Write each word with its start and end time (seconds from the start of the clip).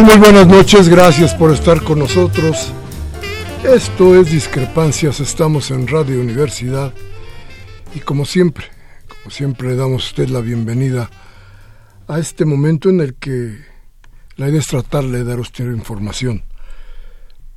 Muy 0.00 0.16
buenas 0.16 0.46
noches, 0.46 0.88
gracias 0.88 1.34
por 1.34 1.52
estar 1.52 1.82
con 1.82 1.98
nosotros. 1.98 2.72
Esto 3.62 4.18
es 4.18 4.32
Discrepancias, 4.32 5.20
estamos 5.20 5.70
en 5.70 5.86
Radio 5.86 6.20
Universidad 6.20 6.94
y 7.94 8.00
como 8.00 8.24
siempre, 8.24 8.64
como 9.06 9.30
siempre 9.30 9.68
le 9.68 9.76
damos 9.76 10.02
a 10.02 10.06
usted 10.06 10.28
la 10.28 10.40
bienvenida 10.40 11.10
a 12.08 12.18
este 12.18 12.46
momento 12.46 12.88
en 12.88 13.00
el 13.00 13.14
que 13.14 13.58
la 14.36 14.48
idea 14.48 14.60
es 14.60 14.66
tratarle 14.66 15.18
de 15.18 15.24
dar 15.24 15.38
a 15.38 15.42
usted 15.42 15.66
información 15.66 16.42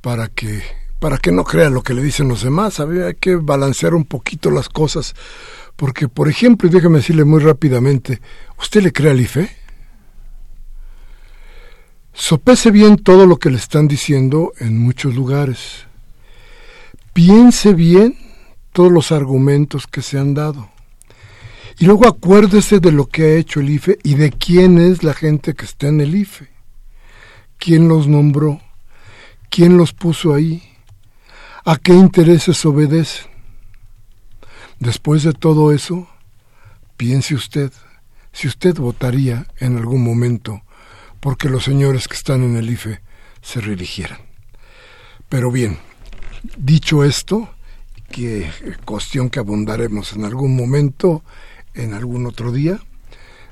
para 0.02 0.28
que, 0.28 0.62
para 1.00 1.18
que 1.18 1.32
no 1.32 1.42
crea 1.42 1.70
lo 1.70 1.82
que 1.82 1.94
le 1.94 2.02
dicen 2.02 2.28
los 2.28 2.42
demás, 2.42 2.78
hay 2.80 3.14
que 3.18 3.36
balancear 3.36 3.94
un 3.94 4.04
poquito 4.04 4.50
las 4.50 4.68
cosas, 4.68 5.14
porque 5.74 6.06
por 6.08 6.28
ejemplo, 6.28 6.68
y 6.68 6.72
déjeme 6.72 6.98
decirle 6.98 7.24
muy 7.24 7.40
rápidamente, 7.40 8.20
¿usted 8.58 8.82
le 8.82 8.92
cree 8.92 9.10
al 9.10 9.20
IFE? 9.20 9.65
Sopese 12.18 12.70
bien 12.70 12.96
todo 12.96 13.26
lo 13.26 13.36
que 13.36 13.50
le 13.50 13.58
están 13.58 13.88
diciendo 13.88 14.54
en 14.58 14.78
muchos 14.78 15.14
lugares. 15.14 15.84
Piense 17.12 17.74
bien 17.74 18.16
todos 18.72 18.90
los 18.90 19.12
argumentos 19.12 19.86
que 19.86 20.00
se 20.00 20.18
han 20.18 20.32
dado. 20.32 20.70
Y 21.78 21.84
luego 21.84 22.08
acuérdese 22.08 22.80
de 22.80 22.90
lo 22.90 23.06
que 23.06 23.22
ha 23.22 23.36
hecho 23.36 23.60
el 23.60 23.68
IFE 23.68 23.98
y 24.02 24.14
de 24.14 24.32
quién 24.32 24.78
es 24.78 25.02
la 25.02 25.12
gente 25.12 25.54
que 25.54 25.66
está 25.66 25.88
en 25.88 26.00
el 26.00 26.14
IFE. 26.14 26.48
¿Quién 27.58 27.86
los 27.86 28.08
nombró? 28.08 28.62
¿Quién 29.50 29.76
los 29.76 29.92
puso 29.92 30.32
ahí? 30.32 30.62
¿A 31.66 31.76
qué 31.76 31.92
intereses 31.92 32.64
obedecen? 32.64 33.30
Después 34.80 35.22
de 35.22 35.34
todo 35.34 35.70
eso, 35.70 36.08
piense 36.96 37.34
usted 37.34 37.72
si 38.32 38.48
usted 38.48 38.74
votaría 38.76 39.46
en 39.58 39.76
algún 39.76 40.02
momento 40.02 40.62
porque 41.26 41.48
los 41.48 41.64
señores 41.64 42.06
que 42.06 42.14
están 42.14 42.44
en 42.44 42.54
el 42.54 42.70
IFE 42.70 43.00
se 43.42 43.60
reeligieran. 43.60 44.20
Pero 45.28 45.50
bien, 45.50 45.76
dicho 46.56 47.02
esto, 47.02 47.50
que 48.12 48.48
cuestión 48.84 49.28
que 49.28 49.40
abundaremos 49.40 50.12
en 50.12 50.24
algún 50.24 50.54
momento, 50.54 51.24
en 51.74 51.94
algún 51.94 52.26
otro 52.26 52.52
día, 52.52 52.78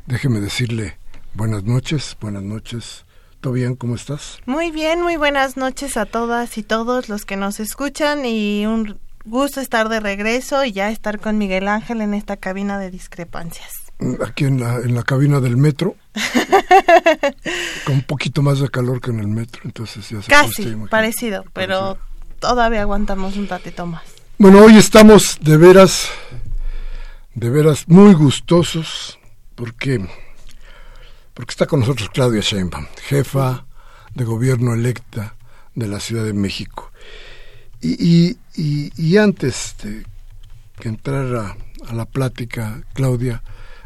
déjeme 0.07 0.39
decirle 0.39 0.99
buenas 1.33 1.65
noches, 1.65 2.17
buenas 2.21 2.45
noches. 2.45 3.07
¿Todo 3.41 3.55
bien? 3.55 3.75
¿Cómo 3.75 3.97
estás? 3.97 4.39
Muy 4.47 4.71
bien, 4.71 5.03
muy 5.03 5.17
buenas 5.17 5.56
noches 5.56 5.97
a 5.97 6.06
todas 6.06 6.56
y 6.59 6.62
todos 6.62 7.09
los 7.09 7.25
que 7.25 7.37
nos 7.37 7.59
escuchan 7.59 8.25
y 8.25 8.67
un 8.67 9.01
gusto 9.25 9.61
estar 9.61 9.89
de 9.89 9.99
regreso 9.99 10.65
y 10.65 10.71
ya 10.71 10.91
estar 10.91 11.19
con 11.19 11.39
Miguel 11.39 11.67
Ángel 11.67 12.03
en 12.03 12.15
esta 12.15 12.37
cabina 12.37 12.79
de 12.79 12.93
discrepancias 12.93 13.84
aquí 14.27 14.44
en 14.44 14.60
la, 14.60 14.77
en 14.77 14.94
la 14.94 15.03
cabina 15.03 15.41
del 15.41 15.56
metro, 15.56 15.97
con 17.87 17.97
un 17.97 18.03
poquito 18.03 18.43
más 18.43 18.60
de 18.60 18.69
calor 18.69 19.00
que 19.00 19.10
en 19.10 19.21
el 19.21 19.28
metro, 19.28 19.62
entonces 19.65 20.09
ya 20.09 20.22
se 20.22 20.28
Casi, 20.28 20.77
parecido, 20.91 21.44
pero 21.53 21.99
todavía 22.41 22.82
aguantamos 22.82 23.37
un 23.37 23.49
ratito 23.49 23.87
más. 23.87 24.03
Bueno, 24.38 24.60
hoy 24.60 24.77
estamos 24.77 25.38
de 25.41 25.56
veras, 25.56 26.09
de 27.34 27.50
veras 27.50 27.88
muy 27.88 28.15
gustosos, 28.15 29.19
porque, 29.55 30.06
porque 31.32 31.53
está 31.53 31.66
con 31.66 31.81
nosotros 31.81 32.11
Claudia 32.12 32.41
Sheinbaum, 32.41 32.87
jefa 33.06 33.65
de 34.15 34.25
gobierno 34.25 34.75
electa 34.75 35.37
de 35.75 35.88
la 35.88 36.00
Ciudad 36.00 36.25
de 36.25 36.32
México. 36.32 36.91
Y, 37.81 38.38
y, 38.56 38.93
y, 38.97 39.16
antes 39.19 39.76
de 39.82 40.06
que 40.81 40.88
entrara 40.88 41.55
a 41.87 41.93
la 41.93 42.06
plática, 42.06 42.82
Claudia, 42.94 43.43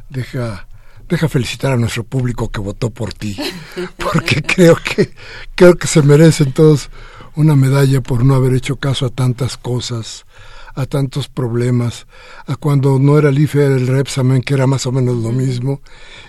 deja 0.08 0.66
deja 1.08 1.28
felicitar 1.28 1.72
a 1.72 1.76
nuestro 1.76 2.04
público 2.04 2.50
que 2.50 2.60
votó 2.60 2.91
por 2.91 3.14
ti, 3.14 3.36
porque 3.96 4.42
creo 4.42 4.76
que 4.76 5.12
creo 5.54 5.74
que 5.74 5.86
se 5.86 6.02
merecen 6.02 6.52
todos 6.52 6.91
una 7.34 7.56
medalla 7.56 8.00
por 8.00 8.24
no 8.24 8.34
haber 8.34 8.54
hecho 8.54 8.76
caso 8.76 9.06
a 9.06 9.10
tantas 9.10 9.56
cosas, 9.56 10.26
a 10.74 10.86
tantos 10.86 11.28
problemas, 11.28 12.06
a 12.46 12.56
cuando 12.56 12.98
no 12.98 13.16
era 13.19 13.30
el 13.30 13.38
IFE, 13.38 13.64
era 13.64 13.76
el 13.76 13.86
Repsamen, 13.86 14.42
que 14.42 14.54
era 14.54 14.66
más 14.66 14.86
o 14.86 14.92
menos 14.92 15.16
lo 15.16 15.32
mismo, 15.32 15.80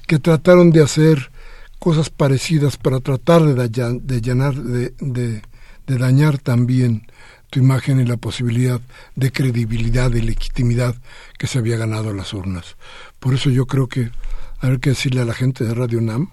que 0.08 0.20
trataron 0.20 0.72
de 0.72 0.84
hacer 0.84 1.32
cosas 1.80 2.10
parecidas 2.10 2.78
para 2.78 3.00
tratar 3.00 3.44
de, 3.44 4.00
de, 4.02 4.22
llenar, 4.22 4.56
de 4.56 5.42
dañar 5.86 6.38
también 6.38 7.08
tu 7.50 7.60
imagen 7.60 8.00
y 8.00 8.06
la 8.06 8.18
posibilidad 8.18 8.80
de 9.16 9.32
credibilidad 9.32 10.12
y 10.12 10.22
legitimidad 10.22 10.96
que 11.38 11.48
se 11.48 11.60
había 11.60 11.78
ganado 11.78 12.12
en 12.12 12.18
las 12.18 12.34
urnas. 12.34 12.76
Por 13.20 13.34
eso 13.34 13.50
yo 13.50 13.66
creo 13.66 13.88
que 13.88 14.12
hay 14.60 14.78
que 14.80 14.92
decirle 14.92 15.22
a 15.22 15.26
la 15.26 15.34
gente 15.34 15.64
de 15.64 15.74
Radio 15.74 16.02
NAM, 16.02 16.30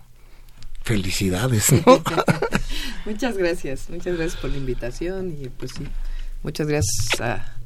felicidades. 0.83 1.67
muchas 3.07 3.37
gracias, 3.37 3.89
muchas 3.89 4.17
gracias 4.17 4.41
por 4.41 4.51
la 4.51 4.59
invitación 4.59 5.35
y 5.41 5.49
pues 5.49 5.73
sí, 5.77 5.87
muchas 6.43 6.67
gracias 6.67 7.21
a, 7.21 7.57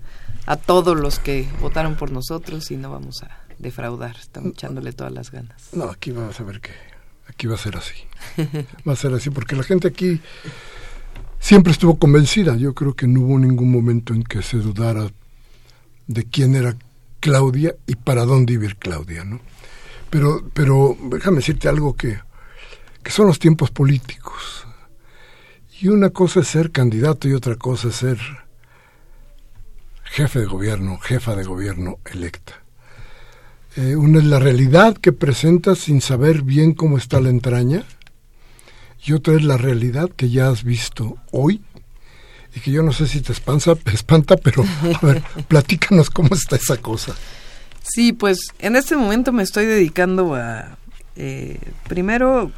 a 0.47 0.57
todos 0.57 0.99
los 0.99 1.19
que 1.19 1.49
votaron 1.61 1.97
por 1.97 2.13
nosotros 2.13 2.71
y 2.71 2.77
no 2.77 2.91
vamos 2.91 3.23
a 3.23 3.41
defraudar, 3.59 4.17
estamos 4.17 4.53
echándole 4.53 4.93
todas 4.93 5.13
las 5.13 5.31
ganas. 5.31 5.69
No, 5.73 5.85
aquí 5.85 6.13
vamos 6.13 6.39
a 6.41 6.45
ver 6.45 6.61
que 6.61 6.73
aquí 7.27 7.47
va 7.47 7.57
a 7.57 7.59
ser 7.59 7.77
así. 7.77 7.95
Va 8.89 8.93
a 8.93 8.97
ser 8.97 9.13
así 9.13 9.31
porque 9.31 9.57
la 9.57 9.63
gente 9.63 9.89
aquí 9.89 10.21
siempre 11.41 11.73
estuvo 11.73 11.99
convencida. 11.99 12.57
Yo 12.57 12.75
creo 12.75 12.95
que 12.95 13.09
no 13.09 13.23
hubo 13.23 13.39
ningún 13.39 13.73
momento 13.73 14.15
en 14.15 14.23
que 14.23 14.43
se 14.43 14.59
dudara 14.59 15.11
de 16.07 16.25
quién 16.25 16.55
era 16.55 16.77
Claudia 17.19 17.75
y 17.87 17.97
para 17.97 18.25
dónde 18.25 18.53
iba 18.53 18.69
Claudia, 18.79 19.25
¿no? 19.25 19.41
Pero, 20.11 20.43
pero 20.53 20.97
déjame 21.11 21.39
decirte 21.39 21.69
algo 21.69 21.97
que, 21.97 22.19
que 23.03 23.11
son 23.11 23.27
los 23.27 23.39
tiempos 23.39 23.71
políticos. 23.71 24.67
Y 25.81 25.89
una 25.89 26.11
cosa 26.11 26.41
es 26.41 26.49
ser 26.49 26.71
candidato 26.71 27.29
y 27.29 27.33
otra 27.33 27.57
cosa 27.57 27.89
es 27.89 27.97
ser 27.97 28.19
jefe 30.05 30.41
de 30.41 30.47
gobierno, 30.47 30.99
jefa 30.99 31.35
de 31.37 31.45
gobierno 31.45 31.99
electa. 32.13 32.55
Eh, 33.77 33.95
una 33.95 34.19
es 34.19 34.25
la 34.25 34.41
realidad 34.41 34.97
que 34.97 35.13
presentas 35.13 35.79
sin 35.79 36.01
saber 36.01 36.43
bien 36.43 36.75
cómo 36.75 36.99
está 36.99 37.21
la 37.21 37.31
entraña 37.31 37.85
y 39.05 39.13
otra 39.13 39.35
es 39.35 39.43
la 39.43 39.57
realidad 39.57 40.11
que 40.11 40.31
ya 40.31 40.49
has 40.49 40.65
visto 40.65 41.17
hoy 41.31 41.63
y 42.55 42.61
que 42.61 42.71
yo 42.71 42.83
no 42.83 42.93
sé 42.93 43.07
si 43.07 43.21
te 43.21 43.33
espanta, 43.33 43.75
espanta 43.93 44.37
pero 44.37 44.65
a 44.65 45.07
ver, 45.07 45.23
platícanos 45.49 46.11
cómo 46.11 46.35
está 46.35 46.57
esa 46.57 46.77
cosa. 46.77 47.15
Sí, 47.83 48.13
pues 48.13 48.39
en 48.59 48.77
este 48.77 48.97
momento 48.97 49.33
me 49.33 49.43
estoy 49.43 49.67
dedicando 49.67 50.35
a, 50.35 50.77
eh, 51.17 51.59
primero, 51.89 52.53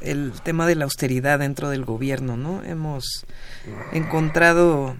el 0.00 0.32
tema 0.42 0.66
de 0.66 0.74
la 0.74 0.84
austeridad 0.84 1.38
dentro 1.38 1.70
del 1.70 1.84
gobierno, 1.84 2.36
¿no? 2.36 2.62
Hemos 2.64 3.24
encontrado 3.92 4.96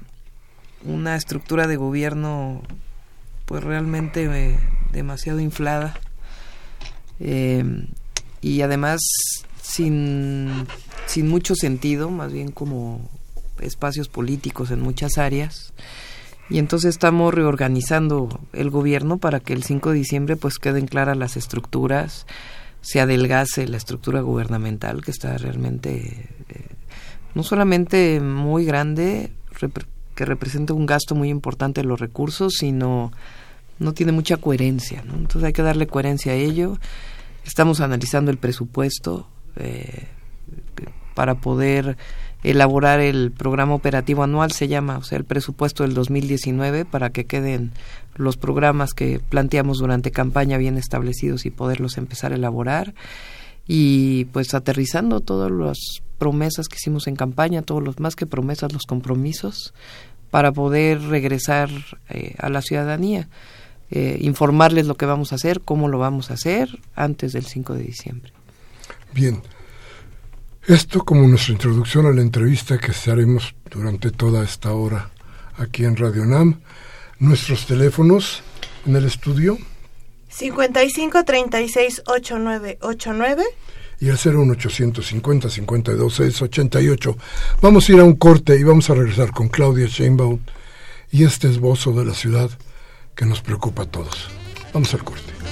una 0.85 1.17
estructura 1.17 1.67
de 1.67 1.77
gobierno 1.77 2.63
pues 3.47 3.63
realmente 3.63 4.25
eh, 4.25 4.59
demasiado 4.93 5.41
inflada 5.41 5.95
eh, 7.21 7.65
y 8.41 8.63
además 8.63 9.01
sin, 9.63 10.67
sin 11.07 11.29
mucho 11.29 11.55
sentido, 11.55 12.11
más 12.11 12.33
bien 12.33 12.51
como 12.51 13.09
espacios 13.61 14.09
políticos 14.09 14.71
en 14.71 14.81
muchas 14.81 15.19
áreas. 15.19 15.73
Y 16.51 16.59
entonces 16.59 16.91
estamos 16.91 17.33
reorganizando 17.33 18.41
el 18.53 18.71
gobierno 18.71 19.19
para 19.19 19.41
que 19.41 19.55
el 19.55 19.63
5 19.63 19.91
de 19.91 19.97
diciembre 19.97 20.37
pues 20.37 20.59
queden 20.59 20.87
claras 20.87 21.17
las 21.17 21.37
estructuras, 21.37 22.27
se 22.83 23.01
adelgace 23.01 23.67
la 23.67 23.79
estructura 23.79 24.21
gubernamental 24.21 25.03
que 25.03 25.11
está 25.11 25.39
realmente 25.39 26.29
eh, 26.51 26.67
no 27.35 27.43
solamente 27.43 28.21
muy 28.21 28.67
grande, 28.67 29.33
que 30.15 30.25
representa 30.25 30.75
un 30.75 30.87
gasto 30.87 31.15
muy 31.15 31.31
importante 31.31 31.81
de 31.81 31.87
los 31.87 31.99
recursos, 31.99 32.55
sino 32.59 33.11
no 33.79 33.93
tiene 33.95 34.13
mucha 34.13 34.37
coherencia. 34.37 35.03
Entonces 35.03 35.45
hay 35.45 35.53
que 35.53 35.63
darle 35.63 35.87
coherencia 35.87 36.33
a 36.33 36.37
ello. 36.37 36.79
Estamos 37.45 37.81
analizando 37.81 38.31
el 38.31 38.37
presupuesto 38.37 39.29
eh, 39.57 40.09
para 41.15 41.37
poder 41.37 41.97
elaborar 42.43 43.01
el 43.01 43.33
programa 43.33 43.75
operativo 43.75 44.23
anual, 44.23 44.53
se 44.53 44.69
llama, 44.69 44.99
o 44.99 45.03
sea, 45.03 45.17
el 45.17 45.25
presupuesto 45.25 45.83
del 45.83 45.95
2019, 45.95 46.85
para 46.85 47.11
que 47.11 47.25
queden 47.25 47.73
los 48.17 48.37
programas 48.37 48.93
que 48.93 49.19
planteamos 49.19 49.79
durante 49.79 50.11
campaña 50.11 50.59
bien 50.59 50.77
establecidos 50.77 51.47
y 51.47 51.51
poderlos 51.51 51.97
empezar 51.97 52.33
a 52.33 52.37
elaborar. 52.37 52.95
Y 53.67 54.27
pues 54.27 54.53
aterrizando 54.53 55.21
todas 55.21 55.51
las 55.51 55.79
promesas 56.19 56.69
que 56.69 56.77
hicimos 56.77 57.07
en 57.07 57.17
campaña, 57.17 57.63
todos 57.63 57.83
los 57.83 57.99
más 57.99 58.15
que 58.15 58.27
promesas, 58.27 58.75
los 58.75 58.83
compromisos, 58.83 59.73
para 60.31 60.53
poder 60.53 61.01
regresar 61.01 61.71
eh, 62.11 62.35
a 62.39 62.51
la 62.51 62.61
ciudadanía, 62.61 63.29
eh, 63.91 64.19
informarles 64.21 64.87
lo 64.87 64.97
que 64.97 65.07
vamos 65.07 65.33
a 65.33 65.37
hacer, 65.37 65.63
cómo 65.63 65.89
lo 65.89 65.99
vamos 65.99 66.31
a 66.31 66.35
hacer 66.35 66.69
antes 66.95 67.33
del 67.33 67.47
5 67.47 67.75
de 67.75 67.83
diciembre. 67.83 68.33
Bien, 69.15 69.41
esto 70.67 71.05
como 71.05 71.27
nuestra 71.27 71.53
introducción 71.53 72.07
a 72.07 72.13
la 72.13 72.23
entrevista 72.23 72.79
que 72.79 72.93
haremos 73.11 73.55
durante 73.71 74.11
toda 74.11 74.43
esta 74.43 74.73
hora 74.73 75.11
aquí 75.59 75.85
en 75.85 75.97
Radio 75.97 76.25
NAM. 76.25 76.61
Nuestros 77.19 77.67
teléfonos 77.67 78.43
en 78.87 78.97
el 78.97 79.05
estudio. 79.05 79.59
55 80.29 81.25
36 81.25 82.03
8989 82.07 83.45
y 84.01 84.09
el 84.09 84.17
01850 84.17 85.51
52 85.51 86.21
88. 86.43 87.17
Vamos 87.61 87.89
a 87.89 87.93
ir 87.93 88.01
a 88.01 88.05
un 88.05 88.17
corte 88.17 88.59
y 88.59 88.65
vamos 88.65 88.91
a 88.91 88.95
regresar 88.95 89.31
con 89.33 89.49
Claudia 89.49 89.87
Sheinbaum 89.87 90.41
y 91.11 91.25
este 91.25 91.49
esbozo 91.49 91.93
de 91.93 92.05
la 92.05 92.15
ciudad 92.15 92.51
que 93.15 93.27
nos 93.27 93.41
preocupa 93.41 93.83
a 93.83 93.87
todos. 93.87 94.29
Vamos 94.73 94.93
al 94.95 95.05
corte. 95.05 95.44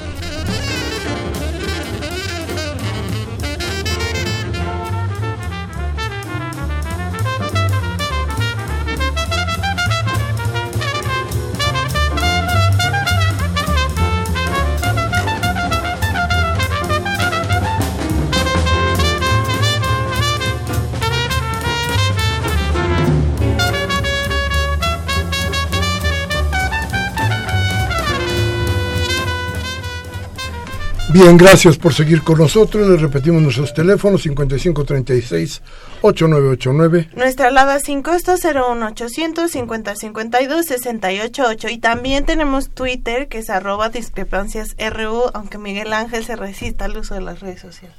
Bien, 31.12 31.36
gracias 31.36 31.76
por 31.76 31.92
seguir 31.92 32.22
con 32.22 32.38
nosotros. 32.38 32.88
Les 32.88 33.02
repetimos 33.02 33.42
nuestros 33.42 33.74
teléfonos 33.74 34.24
5536-8989. 34.24 37.10
Nuestra 37.14 37.48
alada 37.48 37.80
sin 37.80 38.00
costo 38.02 38.36
01800 38.36 39.50
5052 39.50 40.64
688 40.64 41.68
y 41.68 41.76
también 41.76 42.24
tenemos 42.24 42.70
Twitter 42.70 43.28
que 43.28 43.36
es 43.38 43.50
arroba 43.50 43.90
discrepancias 43.90 44.74
RU, 44.78 45.24
aunque 45.34 45.58
Miguel 45.58 45.92
Ángel 45.92 46.24
se 46.24 46.34
resista 46.34 46.86
al 46.86 46.96
uso 46.96 47.14
de 47.14 47.20
las 47.20 47.40
redes 47.40 47.60
sociales. 47.60 47.98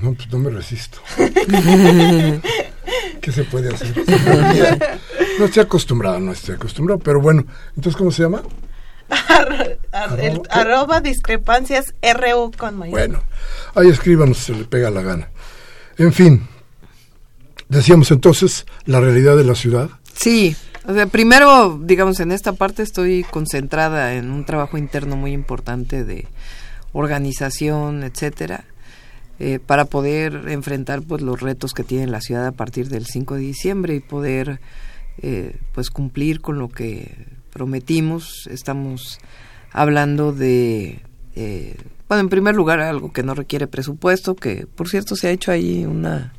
No, 0.00 0.14
pues 0.14 0.30
no 0.30 0.38
me 0.38 0.50
resisto. 0.50 0.98
¿Qué 3.20 3.32
se 3.32 3.42
puede 3.44 3.74
hacer? 3.74 3.92
No 5.38 5.44
estoy 5.44 5.62
acostumbrado, 5.62 6.18
no 6.18 6.32
estoy 6.32 6.56
acostumbrado, 6.56 6.98
pero 6.98 7.20
bueno, 7.20 7.44
entonces 7.76 7.96
¿cómo 7.96 8.10
se 8.10 8.24
llama? 8.24 8.42
Arroba, 10.50 11.00
discrepancias 11.00 11.94
RU 12.02 12.52
con 12.56 12.76
mayor. 12.76 12.92
Bueno, 12.92 13.22
ahí 13.74 13.88
escríbanos, 13.88 14.38
se 14.38 14.54
le 14.54 14.64
pega 14.64 14.90
la 14.90 15.02
gana. 15.02 15.30
En 15.96 16.12
fin, 16.12 16.46
decíamos 17.68 18.10
entonces 18.10 18.66
la 18.84 19.00
realidad 19.00 19.36
de 19.36 19.44
la 19.44 19.54
ciudad. 19.54 19.90
Sí, 20.14 20.56
o 20.86 20.94
sea, 20.94 21.06
primero, 21.06 21.78
digamos, 21.82 22.20
en 22.20 22.32
esta 22.32 22.52
parte 22.52 22.82
estoy 22.82 23.24
concentrada 23.30 24.14
en 24.14 24.30
un 24.30 24.44
trabajo 24.44 24.78
interno 24.78 25.16
muy 25.16 25.32
importante 25.32 26.04
de 26.04 26.26
organización, 26.92 28.02
etcétera, 28.02 28.64
eh, 29.38 29.58
para 29.64 29.84
poder 29.84 30.48
enfrentar 30.48 31.02
pues 31.02 31.22
los 31.22 31.40
retos 31.40 31.72
que 31.72 31.84
tiene 31.84 32.06
la 32.06 32.20
ciudad 32.20 32.46
a 32.46 32.52
partir 32.52 32.88
del 32.88 33.06
5 33.06 33.34
de 33.34 33.40
diciembre 33.40 33.94
y 33.94 34.00
poder 34.00 34.60
eh, 35.18 35.56
pues 35.74 35.90
cumplir 35.90 36.40
con 36.40 36.58
lo 36.58 36.68
que 36.68 37.37
prometimos. 37.58 38.46
Estamos 38.50 39.18
hablando 39.72 40.32
de, 40.32 41.02
eh, 41.34 41.76
bueno, 42.08 42.22
en 42.22 42.28
primer 42.28 42.54
lugar, 42.54 42.78
algo 42.78 43.12
que 43.12 43.24
no 43.24 43.34
requiere 43.34 43.66
presupuesto, 43.66 44.36
que 44.36 44.66
por 44.66 44.88
cierto 44.88 45.16
se 45.16 45.26
ha 45.26 45.32
hecho 45.32 45.50
ahí 45.50 45.84
una 45.84 46.32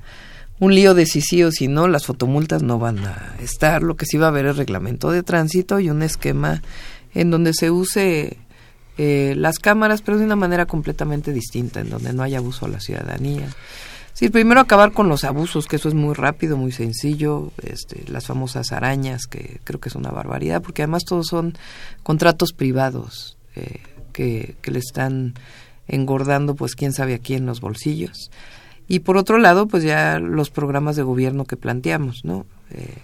un 0.59 0.75
lío 0.75 0.93
de 0.93 1.05
si 1.05 1.21
sí 1.21 1.43
o 1.43 1.51
si 1.51 1.67
no, 1.67 1.87
las 1.87 2.05
fotomultas 2.05 2.63
no 2.63 2.79
van 2.79 2.99
a 2.99 3.35
estar. 3.41 3.81
Lo 3.81 3.95
que 3.95 4.05
sí 4.05 4.17
va 4.17 4.27
a 4.27 4.29
haber 4.29 4.45
es 4.45 4.57
reglamento 4.57 5.11
de 5.11 5.23
tránsito 5.23 5.79
y 5.79 5.89
un 5.89 6.03
esquema 6.03 6.61
en 7.13 7.31
donde 7.31 7.53
se 7.53 7.71
use 7.71 8.37
eh, 8.97 9.33
las 9.37 9.59
cámaras, 9.59 10.01
pero 10.01 10.17
de 10.17 10.25
una 10.25 10.35
manera 10.35 10.65
completamente 10.65 11.31
distinta, 11.31 11.79
en 11.79 11.89
donde 11.89 12.13
no 12.13 12.23
haya 12.23 12.39
abuso 12.39 12.65
a 12.65 12.69
la 12.69 12.81
ciudadanía. 12.81 13.47
Sí, 14.13 14.29
primero 14.29 14.59
acabar 14.59 14.91
con 14.91 15.07
los 15.07 15.23
abusos, 15.23 15.67
que 15.67 15.77
eso 15.77 15.87
es 15.87 15.95
muy 15.95 16.13
rápido, 16.13 16.57
muy 16.57 16.71
sencillo, 16.71 17.51
este, 17.63 18.03
las 18.07 18.27
famosas 18.27 18.71
arañas, 18.71 19.27
que 19.27 19.61
creo 19.63 19.79
que 19.79 19.89
es 19.89 19.95
una 19.95 20.11
barbaridad, 20.11 20.61
porque 20.61 20.81
además 20.81 21.05
todos 21.05 21.27
son 21.27 21.57
contratos 22.03 22.51
privados 22.51 23.37
eh, 23.55 23.79
que, 24.11 24.55
que, 24.61 24.71
le 24.71 24.79
están 24.79 25.35
engordando, 25.87 26.55
pues 26.55 26.75
quién 26.75 26.91
sabe 26.91 27.13
a 27.13 27.19
quién 27.19 27.45
los 27.45 27.61
bolsillos. 27.61 28.29
Y 28.89 28.99
por 28.99 29.17
otro 29.17 29.37
lado, 29.37 29.67
pues 29.67 29.83
ya 29.83 30.19
los 30.19 30.49
programas 30.49 30.95
de 30.95 31.03
gobierno 31.03 31.45
que 31.45 31.55
planteamos, 31.55 32.25
¿no? 32.25 32.45
Eh, 32.71 32.97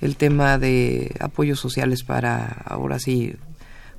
el 0.00 0.16
tema 0.16 0.58
de 0.58 1.14
apoyos 1.20 1.60
sociales 1.60 2.02
para, 2.02 2.46
ahora 2.64 2.98
sí, 2.98 3.36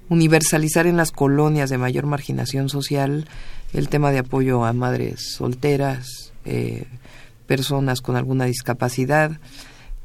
universalizar 0.10 0.88
en 0.88 0.98
las 0.98 1.12
colonias 1.12 1.69
de 1.69 1.77
mayor 1.77 2.05
marginación 2.05 2.69
social 2.69 3.27
el 3.74 3.88
tema 3.88 4.12
de 4.12 4.19
apoyo 4.19 4.65
a 4.65 4.74
madres 4.74 5.36
solteras, 5.38 6.20
eh, 6.45 6.86
personas 7.48 8.01
con 8.01 8.15
alguna 8.15 8.45
discapacidad, 8.45 9.39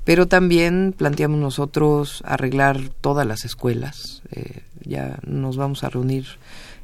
pero 0.04 0.26
también 0.26 0.94
planteamos 0.96 1.40
nosotros 1.40 2.22
arreglar 2.24 2.90
todas 3.00 3.26
las 3.26 3.44
escuelas. 3.44 4.22
Eh, 4.30 4.62
ya 4.82 5.18
nos 5.26 5.56
vamos 5.56 5.82
a 5.82 5.90
reunir 5.90 6.26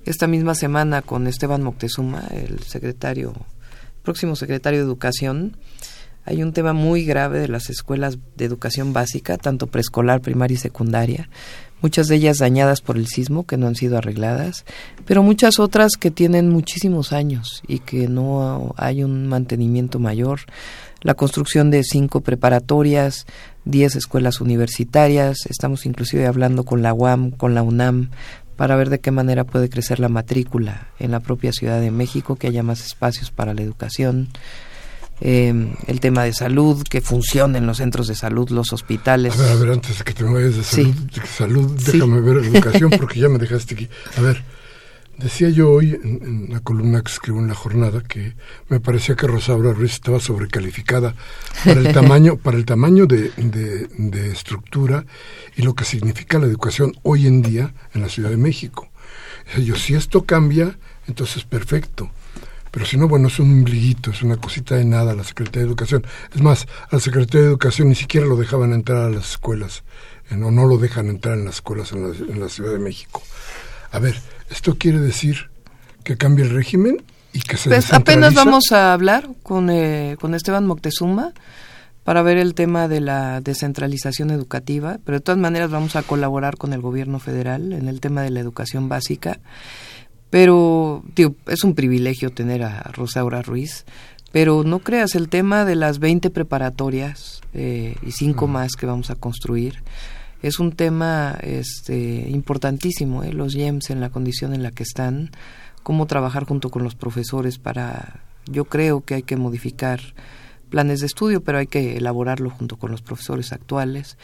esta 0.05 0.27
misma 0.27 0.55
semana 0.55 1.03
con 1.03 1.27
Esteban 1.27 1.63
Moctezuma, 1.63 2.27
el 2.33 2.61
secretario, 2.65 3.33
próximo 4.03 4.35
secretario 4.37 4.81
de 4.81 4.87
Educación. 4.87 5.57
Hay 6.25 6.43
un 6.43 6.53
tema 6.53 6.73
muy 6.73 7.05
grave 7.05 7.41
de 7.41 7.49
las 7.49 7.71
escuelas 7.71 8.19
de 8.37 8.45
educación 8.45 8.93
básica, 8.93 9.39
tanto 9.39 9.69
preescolar, 9.69 10.21
primaria 10.21 10.55
y 10.55 10.59
secundaria, 10.59 11.29
muchas 11.83 12.07
de 12.07 12.17
ellas 12.17 12.39
dañadas 12.39 12.81
por 12.81 12.97
el 12.97 13.07
sismo 13.07 13.45
que 13.45 13.57
no 13.57 13.67
han 13.67 13.75
sido 13.75 13.99
arregladas, 13.99 14.65
pero 15.05 15.23
muchas 15.23 15.59
otras 15.59 15.93
que 15.99 16.11
tienen 16.11 16.49
muchísimos 16.49 17.13
años 17.13 17.63
y 17.67 17.81
que 17.81 18.09
no 18.09 18.75
hay 18.79 19.05
un 19.05 19.27
mantenimiento 19.27 19.99
mayor. 19.99 20.41
La 21.03 21.15
construcción 21.15 21.71
de 21.71 21.83
cinco 21.83 22.21
preparatorias, 22.21 23.27
diez 23.65 23.97
escuelas 23.97 24.41
universitarias, 24.41 25.47
estamos 25.51 25.85
inclusive 25.85 26.27
hablando 26.27 26.65
con 26.65 26.81
la 26.81 26.95
UAM, 26.95 27.33
con 27.33 27.55
la 27.55 27.63
UNAM, 27.63 28.11
para 28.57 28.77
ver 28.77 28.91
de 28.91 29.01
qué 29.01 29.11
manera 29.11 29.45
puede 29.45 29.69
crecer 29.69 29.99
la 29.99 30.09
matrícula 30.09 30.89
en 31.01 31.11
la 31.11 31.19
propia 31.19 31.53
Ciudad 31.53 31.81
de 31.81 31.91
México, 31.91 32.37
que 32.37 32.47
haya 32.47 32.63
más 32.63 32.87
espacios 32.87 33.33
para 33.33 33.55
la 33.55 33.63
educación. 33.63 34.29
Eh, 35.25 35.73
el 35.87 36.01
tema 36.01 36.25
de 36.25 36.33
salud, 36.33 36.83
que 36.83 37.01
funcionen 37.01 37.65
los 37.65 37.77
centros 37.77 38.09
de 38.09 38.17
salud, 38.17 38.51
los 38.51 38.73
hospitales. 38.73 39.35
A 39.35 39.43
ver, 39.43 39.53
a 39.53 39.55
ver, 39.55 39.71
antes 39.71 39.99
de 39.99 40.05
que 40.05 40.15
te 40.15 40.25
vayas 40.25 40.57
de 40.57 40.65
salud, 40.65 40.95
de 40.95 41.27
salud 41.27 41.81
déjame 41.81 42.21
ver 42.21 42.39
educación 42.39 42.91
porque 42.99 43.21
ya 43.21 43.29
me 43.29 43.39
dejaste 43.39 43.75
aquí. 43.75 43.89
A 44.17 44.21
ver, 44.21 44.43
decía 45.19 45.49
yo 45.49 45.71
hoy 45.71 45.97
en, 46.03 46.49
la 46.51 46.59
columna 46.59 47.03
que 47.03 47.13
escribo 47.13 47.39
en 47.39 47.47
la 47.47 47.55
jornada 47.55 48.03
que 48.03 48.35
me 48.69 48.81
parecía 48.81 49.15
que 49.15 49.29
Rosaura 49.29 49.73
Ruiz 49.73 49.93
estaba 49.93 50.19
sobrecalificada 50.19 51.15
para 51.65 51.79
el 51.79 51.93
tamaño, 51.95 52.37
para 52.37 52.57
el 52.57 52.65
tamaño 52.65 53.07
de, 53.07 53.31
de, 53.37 53.87
de 53.97 54.33
estructura 54.33 55.05
y 55.55 55.63
lo 55.63 55.75
que 55.75 55.85
significa 55.85 56.41
la 56.41 56.47
educación 56.47 56.95
hoy 57.05 57.29
en 57.29 57.43
día 57.43 57.75
en 57.95 58.03
la 58.03 58.09
Ciudad 58.09 58.31
de 58.31 58.39
México. 58.39 58.89
Yo, 59.57 59.77
si 59.77 59.95
esto 59.95 60.25
cambia, 60.25 60.77
entonces 61.07 61.45
perfecto 61.45 62.11
pero 62.73 62.87
si 62.87 62.97
no, 62.97 63.07
bueno, 63.07 63.29
es 63.29 63.39
un 63.39 63.53
ombliguito, 63.53 64.11
es 64.11 64.23
una 64.23 64.39
cosita 64.39 64.77
de 64.77 64.87
nada 64.87 65.15
la 65.15 65.25
Secretaría 65.25 65.61
de 65.61 65.69
Educación. 65.69 66.07
Es 66.35 66.41
más, 66.41 66.67
a 66.91 66.97
la 66.97 67.01
Secretaría 67.01 67.43
de 67.43 67.49
Educación 67.49 67.91
ni 67.91 67.95
siquiera 67.95 68.27
lo 68.27 68.35
dejaban 68.35 68.73
entrar 68.73 69.05
a 69.05 69.11
las 69.11 69.33
escuelas, 69.33 69.85
eh, 70.31 70.37
no, 70.37 70.51
no 70.51 70.65
lo 70.67 70.79
dejan 70.79 71.09
entrar 71.09 71.37
en 71.37 71.45
las 71.45 71.57
escuelas 71.57 71.93
en 71.93 72.03
la, 72.03 72.17
en 72.17 72.41
la 72.41 72.49
Ciudad 72.49 72.73
de 72.73 72.79
México. 72.79 73.23
A 73.91 73.99
ver, 73.99 74.17
¿esto 74.49 74.79
quiere 74.79 75.01
decir 75.01 75.51
que 76.03 76.17
cambie 76.17 76.47
el 76.47 76.51
régimen 76.51 77.03
y 77.35 77.41
que 77.41 77.59
se 77.59 77.69
pues 77.69 77.93
apenas 77.93 78.33
vamos 78.33 78.73
a 78.73 78.95
hablar 78.95 79.29
con, 79.43 79.69
eh, 79.69 80.17
con 80.19 80.35
Esteban 80.35 80.67
Moctezuma 80.67 81.35
para 82.05 82.23
ver 82.23 82.39
el 82.39 82.55
tema 82.55 82.89
de 82.89 83.01
la 83.01 83.43
descentralización 83.43 84.31
educativa, 84.31 84.99
pero 85.05 85.19
de 85.19 85.23
todas 85.23 85.39
maneras 85.39 85.71
vamos 85.71 85.95
a 85.95 86.03
colaborar 86.03 86.57
con 86.57 86.73
el 86.73 86.81
gobierno 86.81 87.19
federal 87.19 87.75
en 87.75 87.87
el 87.87 88.01
tema 88.01 88.23
de 88.23 88.31
la 88.31 88.41
educación 88.41 88.89
básica 88.89 89.41
pero, 90.33 91.05
tío, 91.13 91.35
es 91.47 91.63
un 91.63 91.75
privilegio 91.75 92.31
tener 92.31 92.63
a 92.63 92.91
Rosaura 92.95 93.43
Ruiz. 93.43 93.85
Pero 94.33 94.65
no 94.65 94.79
creas, 94.79 95.15
el 95.15 95.29
tema 95.29 95.67
de 95.67 95.77
las 95.77 95.99
20 95.99 96.31
preparatorias 96.31 97.43
eh, 97.53 97.97
y 98.01 98.13
cinco 98.13 98.47
más 98.47 98.73
que 98.73 98.87
vamos 98.87 99.11
a 99.11 99.15
construir 99.15 99.83
es 100.43 100.59
un 100.59 100.73
tema 100.73 101.37
este, 101.43 102.31
importantísimo. 102.31 103.25
Eh, 103.25 103.35
los 103.35 103.53
GEMS 103.53 103.91
en 103.91 104.01
la 104.01 104.09
condición 104.09 104.55
en 104.55 104.63
la 104.63 104.71
que 104.71 104.85
están, 104.85 105.33
cómo 105.83 106.07
trabajar 106.07 106.45
junto 106.45 106.71
con 106.71 106.83
los 106.83 106.95
profesores 106.95 107.59
para. 107.59 108.23
Yo 108.47 108.65
creo 108.65 109.03
que 109.03 109.17
hay 109.17 109.23
que 109.25 109.37
modificar 109.37 110.01
planes 110.71 111.01
de 111.01 111.07
estudio, 111.09 111.43
pero 111.43 111.59
hay 111.59 111.67
que 111.67 111.99
elaborarlo 111.99 112.49
junto 112.49 112.79
con 112.79 112.91
los 112.91 113.03
profesores 113.03 113.53
actuales 113.53 114.17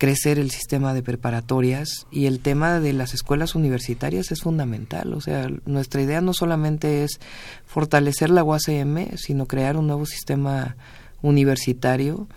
crecer 0.00 0.38
el 0.38 0.50
sistema 0.50 0.94
de 0.94 1.02
preparatorias 1.02 2.06
y 2.10 2.24
el 2.24 2.40
tema 2.40 2.80
de 2.80 2.94
las 2.94 3.12
escuelas 3.12 3.54
universitarias 3.54 4.32
es 4.32 4.40
fundamental. 4.40 5.12
O 5.12 5.20
sea, 5.20 5.46
nuestra 5.66 6.00
idea 6.00 6.22
no 6.22 6.32
solamente 6.32 7.04
es 7.04 7.20
fortalecer 7.66 8.30
la 8.30 8.42
UACM, 8.42 9.18
sino 9.18 9.44
crear 9.44 9.76
un 9.76 9.88
nuevo 9.88 10.06
sistema 10.06 10.74
universitario. 11.20 12.28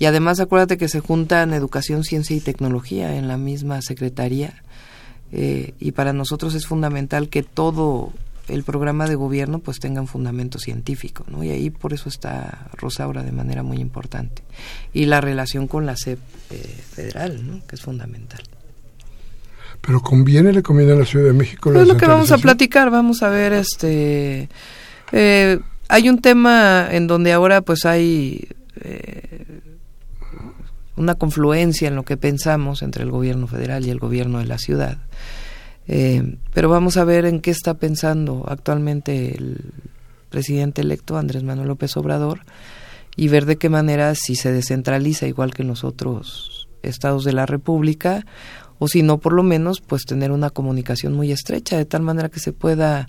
Y 0.00 0.06
además 0.06 0.40
acuérdate 0.40 0.78
que 0.78 0.88
se 0.88 0.98
juntan 0.98 1.54
educación, 1.54 2.02
ciencia 2.02 2.34
y 2.34 2.40
tecnología 2.40 3.16
en 3.16 3.28
la 3.28 3.38
misma 3.38 3.82
secretaría. 3.82 4.64
Eh, 5.30 5.74
y 5.78 5.92
para 5.92 6.12
nosotros 6.12 6.56
es 6.56 6.66
fundamental 6.66 7.28
que 7.28 7.44
todo 7.44 8.12
el 8.48 8.64
programa 8.64 9.06
de 9.06 9.14
gobierno 9.14 9.58
pues 9.58 9.80
tenga 9.80 10.00
un 10.00 10.06
fundamento 10.06 10.58
científico, 10.58 11.24
¿no? 11.28 11.42
Y 11.42 11.50
ahí 11.50 11.70
por 11.70 11.92
eso 11.92 12.08
está 12.08 12.68
Rosaura 12.74 13.22
de 13.22 13.32
manera 13.32 13.62
muy 13.62 13.78
importante. 13.78 14.42
Y 14.92 15.06
la 15.06 15.20
relación 15.20 15.66
con 15.66 15.86
la 15.86 15.96
SEP 15.96 16.18
eh, 16.50 16.80
federal, 16.90 17.46
¿no? 17.46 17.66
Que 17.66 17.76
es 17.76 17.82
fundamental. 17.82 18.40
Pero 19.80 20.00
conviene, 20.00 20.52
le 20.52 20.62
conviene 20.62 20.92
a 20.92 20.96
la 20.96 21.04
Ciudad 21.04 21.26
de 21.26 21.32
México. 21.32 21.72
es 21.72 21.86
lo 21.86 21.96
que 21.96 22.06
vamos 22.06 22.32
a 22.32 22.38
platicar, 22.38 22.90
vamos 22.90 23.22
a 23.22 23.28
ver, 23.28 23.52
este, 23.52 24.48
eh, 25.12 25.58
hay 25.88 26.08
un 26.08 26.20
tema 26.20 26.88
en 26.90 27.06
donde 27.06 27.32
ahora 27.32 27.60
pues 27.60 27.84
hay 27.84 28.48
eh, 28.80 29.60
una 30.96 31.14
confluencia 31.14 31.88
en 31.88 31.96
lo 31.96 32.04
que 32.04 32.16
pensamos 32.16 32.82
entre 32.82 33.04
el 33.04 33.10
gobierno 33.10 33.46
federal 33.46 33.86
y 33.86 33.90
el 33.90 33.98
gobierno 33.98 34.38
de 34.38 34.46
la 34.46 34.58
ciudad 34.58 34.98
eh, 35.88 36.36
pero 36.52 36.68
vamos 36.68 36.96
a 36.96 37.04
ver 37.04 37.26
en 37.26 37.40
qué 37.40 37.50
está 37.50 37.74
pensando 37.74 38.44
actualmente 38.48 39.36
el 39.36 39.72
presidente 40.30 40.82
electo 40.82 41.16
Andrés 41.16 41.42
Manuel 41.42 41.68
López 41.68 41.96
Obrador 41.96 42.40
y 43.16 43.28
ver 43.28 43.46
de 43.46 43.56
qué 43.56 43.68
manera 43.68 44.14
si 44.14 44.36
se 44.36 44.52
descentraliza 44.52 45.26
igual 45.26 45.54
que 45.54 45.62
en 45.62 45.68
los 45.68 45.84
otros 45.84 46.68
estados 46.82 47.24
de 47.24 47.32
la 47.32 47.46
República 47.46 48.26
o 48.78 48.88
si 48.88 49.02
no 49.02 49.18
por 49.18 49.32
lo 49.32 49.42
menos 49.42 49.80
pues 49.80 50.04
tener 50.04 50.32
una 50.32 50.50
comunicación 50.50 51.14
muy 51.14 51.32
estrecha 51.32 51.76
de 51.76 51.84
tal 51.84 52.02
manera 52.02 52.28
que 52.28 52.40
se 52.40 52.52
pueda 52.52 53.08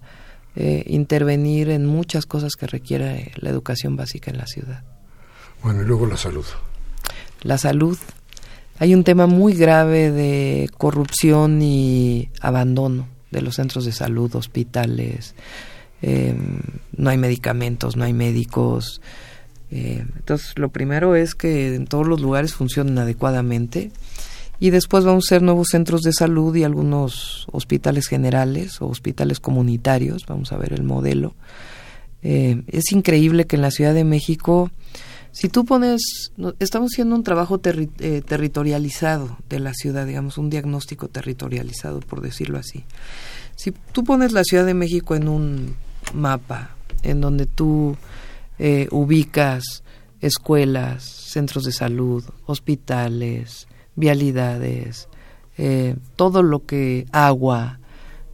eh, 0.56 0.84
intervenir 0.88 1.70
en 1.70 1.86
muchas 1.86 2.26
cosas 2.26 2.56
que 2.56 2.68
requiere 2.68 3.32
la 3.36 3.50
educación 3.50 3.96
básica 3.96 4.32
en 4.32 4.38
la 4.38 4.48
ciudad. 4.48 4.84
Bueno, 5.62 5.82
y 5.82 5.86
luego 5.86 6.06
la 6.06 6.18
salud. 6.18 6.46
La 7.42 7.58
salud 7.58 7.98
hay 8.80 8.94
un 8.94 9.04
tema 9.04 9.28
muy 9.28 9.54
grave 9.54 10.12
de 10.12 10.70
corrupción 10.78 11.62
y 11.62 12.30
abandono 12.42 13.08
de 13.32 13.42
los 13.42 13.56
centros 13.56 13.86
de 13.86 13.92
salud, 13.92 14.36
hospitales, 14.36 15.36
em, 16.02 16.60
no 16.96 17.10
hay 17.10 17.18
medicamentos, 17.18 17.96
no 17.96 18.04
hay 18.04 18.14
médicos. 18.14 19.02
Eh, 19.72 20.06
entonces, 20.16 20.58
lo 20.58 20.70
primero 20.70 21.16
es 21.16 21.36
que 21.36 21.76
en 21.76 21.88
todos 21.88 22.08
los 22.08 22.22
lugares 22.22 22.54
funcionen 22.54 22.98
adecuadamente 23.00 23.92
y 24.60 24.70
después 24.70 25.04
vamos 25.04 25.26
a 25.26 25.28
hacer 25.28 25.42
nuevos 25.42 25.68
centros 25.70 26.02
de 26.02 26.14
salud 26.14 26.56
y 26.56 26.64
algunos 26.64 27.48
hospitales 27.52 28.08
generales 28.08 28.82
o 28.82 28.88
hospitales 28.88 29.40
comunitarios, 29.40 30.26
vamos 30.26 30.52
a 30.52 30.58
ver 30.58 30.74
el 30.74 30.84
modelo. 30.84 31.36
Eh, 32.24 32.64
es 32.68 32.92
increíble 32.92 33.46
que 33.46 33.56
en 33.56 33.62
la 33.62 33.72
Ciudad 33.72 33.94
de 33.94 34.04
México 34.04 34.72
si 35.38 35.50
tú 35.50 35.66
pones, 35.66 36.32
estamos 36.58 36.94
haciendo 36.94 37.14
un 37.14 37.22
trabajo 37.22 37.62
eh, 37.64 38.24
territorializado 38.26 39.38
de 39.48 39.60
la 39.60 39.72
ciudad, 39.76 40.08
digamos, 40.08 40.40
un 40.40 40.50
diagnóstico 40.50 41.10
territorializado, 41.10 42.00
por 42.00 42.22
decirlo 42.22 42.58
así. 42.58 42.86
Si 43.56 43.72
tú 43.92 44.04
pones 44.04 44.32
la 44.32 44.44
Ciudad 44.44 44.66
de 44.66 44.74
México 44.74 45.14
en 45.14 45.28
un 45.28 45.76
mapa, 46.16 46.72
en 47.04 47.22
donde 47.22 47.46
tú 47.46 47.98
eh, 48.58 48.88
ubicas 48.90 49.84
escuelas, 50.22 51.04
centros 51.04 51.66
de 51.66 51.72
salud, 51.72 52.24
hospitales, 52.48 53.68
vialidades, 53.96 55.08
eh, 55.60 55.98
todo 56.16 56.42
lo 56.42 56.66
que 56.66 57.06
agua 57.12 57.80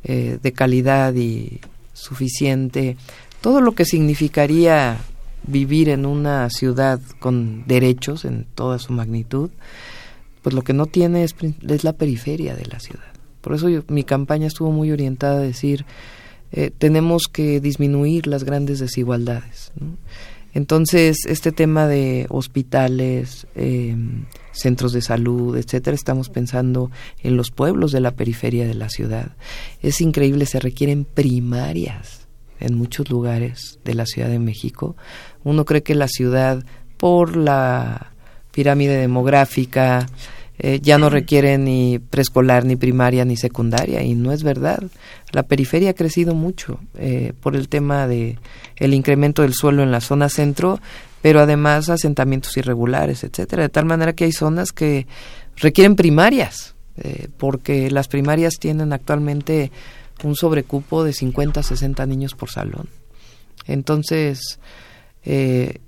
de 0.06 0.52
calidad 0.54 1.14
y 1.16 1.62
suficiente, 1.94 2.98
todo 3.40 3.62
lo 3.62 3.74
que 3.74 3.86
significaría 3.86 5.00
vivir 5.46 5.90
en 5.90 6.06
una 6.06 6.50
ciudad 6.50 7.00
con 7.20 7.66
derechos 7.68 8.26
en 8.26 8.46
toda 8.56 8.80
su 8.80 8.94
magnitud, 8.94 9.50
pues 10.42 10.54
lo 10.54 10.64
que 10.64 10.74
no 10.74 10.86
tiene 10.86 11.24
es, 11.24 11.36
la 11.84 11.94
periferia 11.94 12.56
de 12.56 12.66
la 12.66 12.80
ciudad. 12.80 13.06
Por 13.42 13.54
eso 13.54 13.68
mi 13.88 14.04
campaña 14.04 14.48
estuvo 14.48 14.72
muy 14.72 14.92
orientada 14.92 15.38
a 15.38 15.44
decir, 15.44 15.86
eh, 16.52 16.72
tenemos 16.78 17.24
que 17.32 17.60
disminuir 17.60 18.28
las 18.28 18.44
grandes 18.44 18.80
desigualdades. 18.80 19.72
Entonces, 20.54 21.18
este 21.28 21.52
tema 21.52 21.88
de 21.88 22.28
hospitales, 22.30 23.48
em, 23.56 24.26
centros 24.52 24.94
de 24.94 25.02
salud, 25.02 25.58
etcétera, 25.58 25.96
estamos 25.96 26.30
pensando 26.30 26.92
en 27.24 27.38
los 27.38 27.50
pueblos 27.50 27.92
de 27.92 28.02
la 28.02 28.12
periferia 28.12 28.68
de 28.68 28.76
la 28.76 28.90
ciudad. 28.90 29.32
Es 29.82 30.00
increíble, 30.00 30.46
se 30.46 30.60
requieren 30.60 31.06
primarias 31.06 32.23
en 32.63 32.75
muchos 32.75 33.10
lugares 33.10 33.79
de 33.84 33.93
la 33.93 34.05
Ciudad 34.05 34.29
de 34.29 34.39
México. 34.39 34.96
Uno 35.43 35.65
cree 35.65 35.84
que 35.84 35.96
la 35.96 36.08
ciudad, 36.08 36.63
por 36.98 37.36
la 37.36 38.12
pirámide 38.51 38.98
demográfica, 38.98 40.08
eh, 40.60 40.79
ya 40.82 40.98
no 40.98 41.10
requiere 41.10 41.58
ni 41.58 42.00
preescolar, 42.00 42.63
ni 42.63 42.75
primaria, 42.75 43.25
ni 43.25 43.36
secundaria, 43.36 44.03
y 44.03 44.13
no 44.13 44.32
es 44.32 44.43
verdad. 44.43 44.84
La 45.32 45.43
periferia 45.43 45.91
ha 45.91 45.96
crecido 45.96 46.36
mucho 46.36 46.79
eh, 46.98 47.34
por 47.41 47.55
el 47.55 47.67
tema 47.67 48.08
de 48.08 48.38
el 48.75 48.93
incremento 48.93 49.41
del 49.41 49.53
suelo 49.53 49.84
en 49.84 49.91
la 49.91 50.00
zona 50.00 50.29
centro, 50.29 50.79
pero 51.22 51.39
además 51.41 51.89
asentamientos 51.89 52.55
irregulares, 52.58 53.24
etcétera, 53.24 53.63
de 53.63 53.70
tal 53.70 53.86
manera 53.86 54.13
que 54.13 54.25
hay 54.25 54.32
zonas 54.32 54.72
que 54.72 55.08
requieren 55.58 55.96
primarias, 55.96 56.75
eh, 56.98 57.27
porque 57.38 57.89
las 57.89 58.08
primarias 58.08 58.53
tienen 58.60 58.93
actualmente 58.93 59.72
un 60.25 60.36
sobrecupo 60.36 61.03
de 61.03 61.13
50 61.13 61.63
60 61.63 62.06
niños 62.06 62.36
por 62.36 62.50
salón. 62.50 62.89
Entonces, 63.65 64.60
eh, 65.24 65.80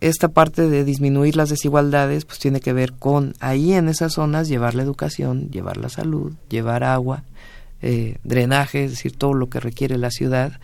esta 0.00 0.28
parte 0.28 0.68
de 0.68 0.84
disminuir 0.84 1.36
las 1.36 1.48
desigualdades, 1.48 2.24
pues 2.24 2.38
tiene 2.40 2.60
que 2.60 2.72
ver 2.72 2.92
con 2.92 3.34
ahí 3.40 3.72
en 3.72 3.88
esas 3.88 4.14
zonas 4.14 4.48
llevar 4.48 4.74
la 4.74 4.82
educación, 4.82 5.50
llevar 5.50 5.76
la 5.76 5.88
salud, 5.88 6.32
llevar 6.48 6.82
agua, 6.82 7.24
eh, 7.80 8.16
drenaje, 8.24 8.84
es 8.84 8.90
decir, 8.92 9.16
todo 9.16 9.34
lo 9.34 9.48
que 9.48 9.60
requiere 9.60 9.98
la 9.98 10.10
ciudad. 10.10 10.60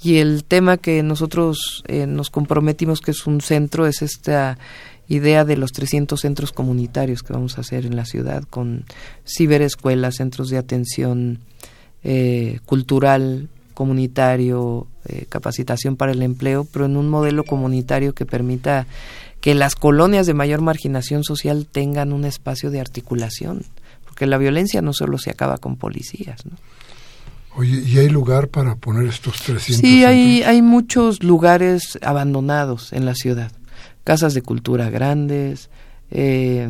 Y 0.00 0.18
el 0.18 0.44
tema 0.44 0.76
que 0.76 1.02
nosotros 1.02 1.82
eh, 1.88 2.06
nos 2.06 2.30
comprometimos 2.30 3.00
que 3.00 3.10
es 3.10 3.26
un 3.26 3.40
centro 3.40 3.86
es 3.86 4.00
esta 4.00 4.58
idea 5.08 5.44
de 5.44 5.56
los 5.56 5.72
300 5.72 6.20
centros 6.20 6.52
comunitarios 6.52 7.22
que 7.22 7.32
vamos 7.32 7.58
a 7.58 7.62
hacer 7.62 7.84
en 7.84 7.96
la 7.96 8.04
ciudad 8.04 8.44
con 8.44 8.84
ciberescuelas, 9.26 10.16
centros 10.16 10.50
de 10.50 10.58
atención 10.58 11.40
eh, 12.04 12.60
cultural, 12.66 13.48
comunitario, 13.74 14.86
eh, 15.06 15.26
capacitación 15.28 15.96
para 15.96 16.12
el 16.12 16.22
empleo, 16.22 16.66
pero 16.72 16.86
en 16.86 16.96
un 16.96 17.08
modelo 17.08 17.44
comunitario 17.44 18.14
que 18.14 18.26
permita 18.26 18.86
que 19.40 19.54
las 19.54 19.76
colonias 19.76 20.26
de 20.26 20.34
mayor 20.34 20.60
marginación 20.60 21.24
social 21.24 21.66
tengan 21.70 22.12
un 22.12 22.24
espacio 22.24 22.70
de 22.70 22.80
articulación, 22.80 23.62
porque 24.04 24.26
la 24.26 24.38
violencia 24.38 24.82
no 24.82 24.92
solo 24.92 25.18
se 25.18 25.30
acaba 25.30 25.58
con 25.58 25.76
policías. 25.76 26.44
¿no? 26.44 26.56
Oye, 27.54 27.82
¿y 27.86 27.98
hay 27.98 28.08
lugar 28.08 28.48
para 28.48 28.76
poner 28.76 29.06
estos 29.08 29.42
300? 29.42 29.76
Sí, 29.76 30.04
hay, 30.04 30.42
hay 30.42 30.62
muchos 30.62 31.22
lugares 31.22 31.98
abandonados 32.02 32.92
en 32.92 33.04
la 33.04 33.14
ciudad, 33.14 33.52
casas 34.04 34.34
de 34.34 34.42
cultura 34.42 34.90
grandes, 34.90 35.70
eh, 36.10 36.68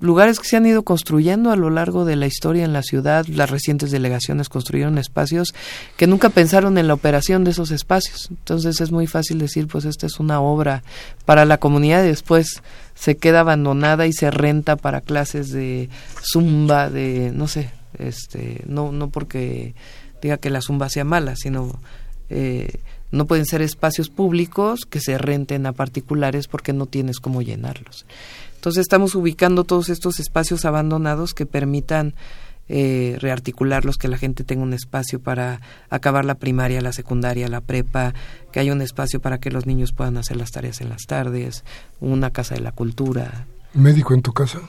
lugares 0.00 0.38
que 0.38 0.48
se 0.48 0.56
han 0.56 0.66
ido 0.66 0.82
construyendo 0.82 1.50
a 1.50 1.56
lo 1.56 1.70
largo 1.70 2.04
de 2.04 2.16
la 2.16 2.26
historia 2.26 2.64
en 2.64 2.72
la 2.72 2.82
ciudad. 2.82 3.26
Las 3.26 3.50
recientes 3.50 3.90
delegaciones 3.90 4.48
construyeron 4.48 4.98
espacios 4.98 5.54
que 5.96 6.06
nunca 6.06 6.30
pensaron 6.30 6.78
en 6.78 6.88
la 6.88 6.94
operación 6.94 7.44
de 7.44 7.52
esos 7.52 7.70
espacios. 7.70 8.28
Entonces 8.30 8.80
es 8.80 8.90
muy 8.90 9.06
fácil 9.06 9.38
decir, 9.38 9.68
pues 9.68 9.84
esta 9.84 10.06
es 10.06 10.18
una 10.18 10.40
obra 10.40 10.82
para 11.24 11.44
la 11.44 11.58
comunidad 11.58 12.02
y 12.04 12.08
después 12.08 12.62
se 12.94 13.16
queda 13.16 13.40
abandonada 13.40 14.06
y 14.06 14.12
se 14.12 14.30
renta 14.30 14.76
para 14.76 15.00
clases 15.00 15.50
de 15.50 15.88
zumba, 16.22 16.90
de 16.90 17.32
no 17.34 17.46
sé, 17.48 17.70
este, 17.98 18.62
no 18.66 18.92
no 18.92 19.10
porque 19.10 19.74
diga 20.22 20.38
que 20.38 20.50
la 20.50 20.60
zumba 20.60 20.88
sea 20.88 21.04
mala, 21.04 21.34
sino 21.36 21.78
eh, 22.28 22.80
no 23.10 23.26
pueden 23.26 23.46
ser 23.46 23.62
espacios 23.62 24.08
públicos 24.08 24.86
que 24.88 25.00
se 25.00 25.18
renten 25.18 25.66
a 25.66 25.72
particulares 25.72 26.46
porque 26.46 26.72
no 26.72 26.86
tienes 26.86 27.18
cómo 27.18 27.42
llenarlos. 27.42 28.06
Entonces 28.60 28.82
estamos 28.82 29.14
ubicando 29.14 29.64
todos 29.64 29.88
estos 29.88 30.20
espacios 30.20 30.66
abandonados 30.66 31.32
que 31.32 31.46
permitan 31.46 32.12
eh, 32.68 33.16
rearticularlos, 33.18 33.96
que 33.96 34.06
la 34.06 34.18
gente 34.18 34.44
tenga 34.44 34.62
un 34.62 34.74
espacio 34.74 35.18
para 35.18 35.62
acabar 35.88 36.26
la 36.26 36.34
primaria, 36.34 36.82
la 36.82 36.92
secundaria, 36.92 37.48
la 37.48 37.62
prepa, 37.62 38.12
que 38.52 38.60
haya 38.60 38.74
un 38.74 38.82
espacio 38.82 39.18
para 39.18 39.38
que 39.38 39.50
los 39.50 39.64
niños 39.64 39.92
puedan 39.92 40.18
hacer 40.18 40.36
las 40.36 40.50
tareas 40.50 40.82
en 40.82 40.90
las 40.90 41.06
tardes, 41.06 41.64
una 42.00 42.32
casa 42.32 42.54
de 42.54 42.60
la 42.60 42.72
cultura. 42.72 43.46
¿Médico 43.72 44.12
en 44.12 44.20
tu 44.20 44.34
casa? 44.34 44.60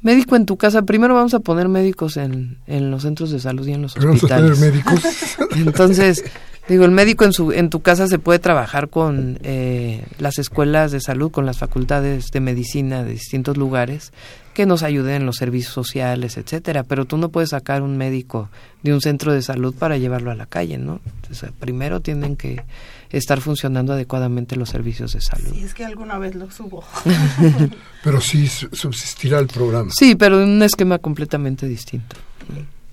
Médico 0.00 0.36
en 0.36 0.46
tu 0.46 0.56
casa. 0.56 0.82
Primero 0.82 1.16
vamos 1.16 1.34
a 1.34 1.40
poner 1.40 1.68
médicos 1.68 2.16
en, 2.16 2.58
en 2.68 2.92
los 2.92 3.02
centros 3.02 3.32
de 3.32 3.40
salud 3.40 3.66
y 3.66 3.72
en 3.72 3.82
los 3.82 3.96
hospitales. 3.96 4.28
¿Vamos 4.30 4.30
a 4.30 4.36
tener 4.36 4.72
médicos? 4.72 5.02
Entonces, 5.56 6.22
Digo, 6.68 6.86
el 6.86 6.92
médico 6.92 7.24
en, 7.24 7.34
su, 7.34 7.52
en 7.52 7.68
tu 7.68 7.82
casa 7.82 8.06
se 8.08 8.18
puede 8.18 8.38
trabajar 8.38 8.88
con 8.88 9.38
eh, 9.42 10.02
las 10.18 10.38
escuelas 10.38 10.92
de 10.92 11.00
salud, 11.00 11.30
con 11.30 11.44
las 11.44 11.58
facultades 11.58 12.30
de 12.30 12.40
medicina 12.40 13.04
de 13.04 13.12
distintos 13.12 13.58
lugares 13.58 14.12
que 14.54 14.64
nos 14.64 14.82
ayuden 14.82 15.16
en 15.16 15.26
los 15.26 15.36
servicios 15.36 15.74
sociales, 15.74 16.38
etcétera. 16.38 16.84
Pero 16.84 17.04
tú 17.04 17.18
no 17.18 17.28
puedes 17.28 17.50
sacar 17.50 17.82
un 17.82 17.98
médico 17.98 18.48
de 18.82 18.94
un 18.94 19.02
centro 19.02 19.34
de 19.34 19.42
salud 19.42 19.74
para 19.74 19.98
llevarlo 19.98 20.30
a 20.30 20.34
la 20.34 20.46
calle, 20.46 20.78
¿no? 20.78 21.00
Entonces, 21.16 21.50
primero 21.58 22.00
tienen 22.00 22.36
que 22.36 22.62
estar 23.10 23.40
funcionando 23.40 23.92
adecuadamente 23.92 24.56
los 24.56 24.70
servicios 24.70 25.12
de 25.12 25.20
salud. 25.20 25.52
Sí, 25.52 25.64
es 25.64 25.74
que 25.74 25.84
alguna 25.84 26.18
vez 26.18 26.34
lo 26.34 26.50
subo. 26.50 26.82
pero 28.04 28.20
sí 28.20 28.46
subsistirá 28.46 29.38
el 29.38 29.48
programa. 29.48 29.90
Sí, 29.94 30.14
pero 30.14 30.42
en 30.42 30.48
un 30.48 30.62
esquema 30.62 30.98
completamente 30.98 31.66
distinto. 31.66 32.16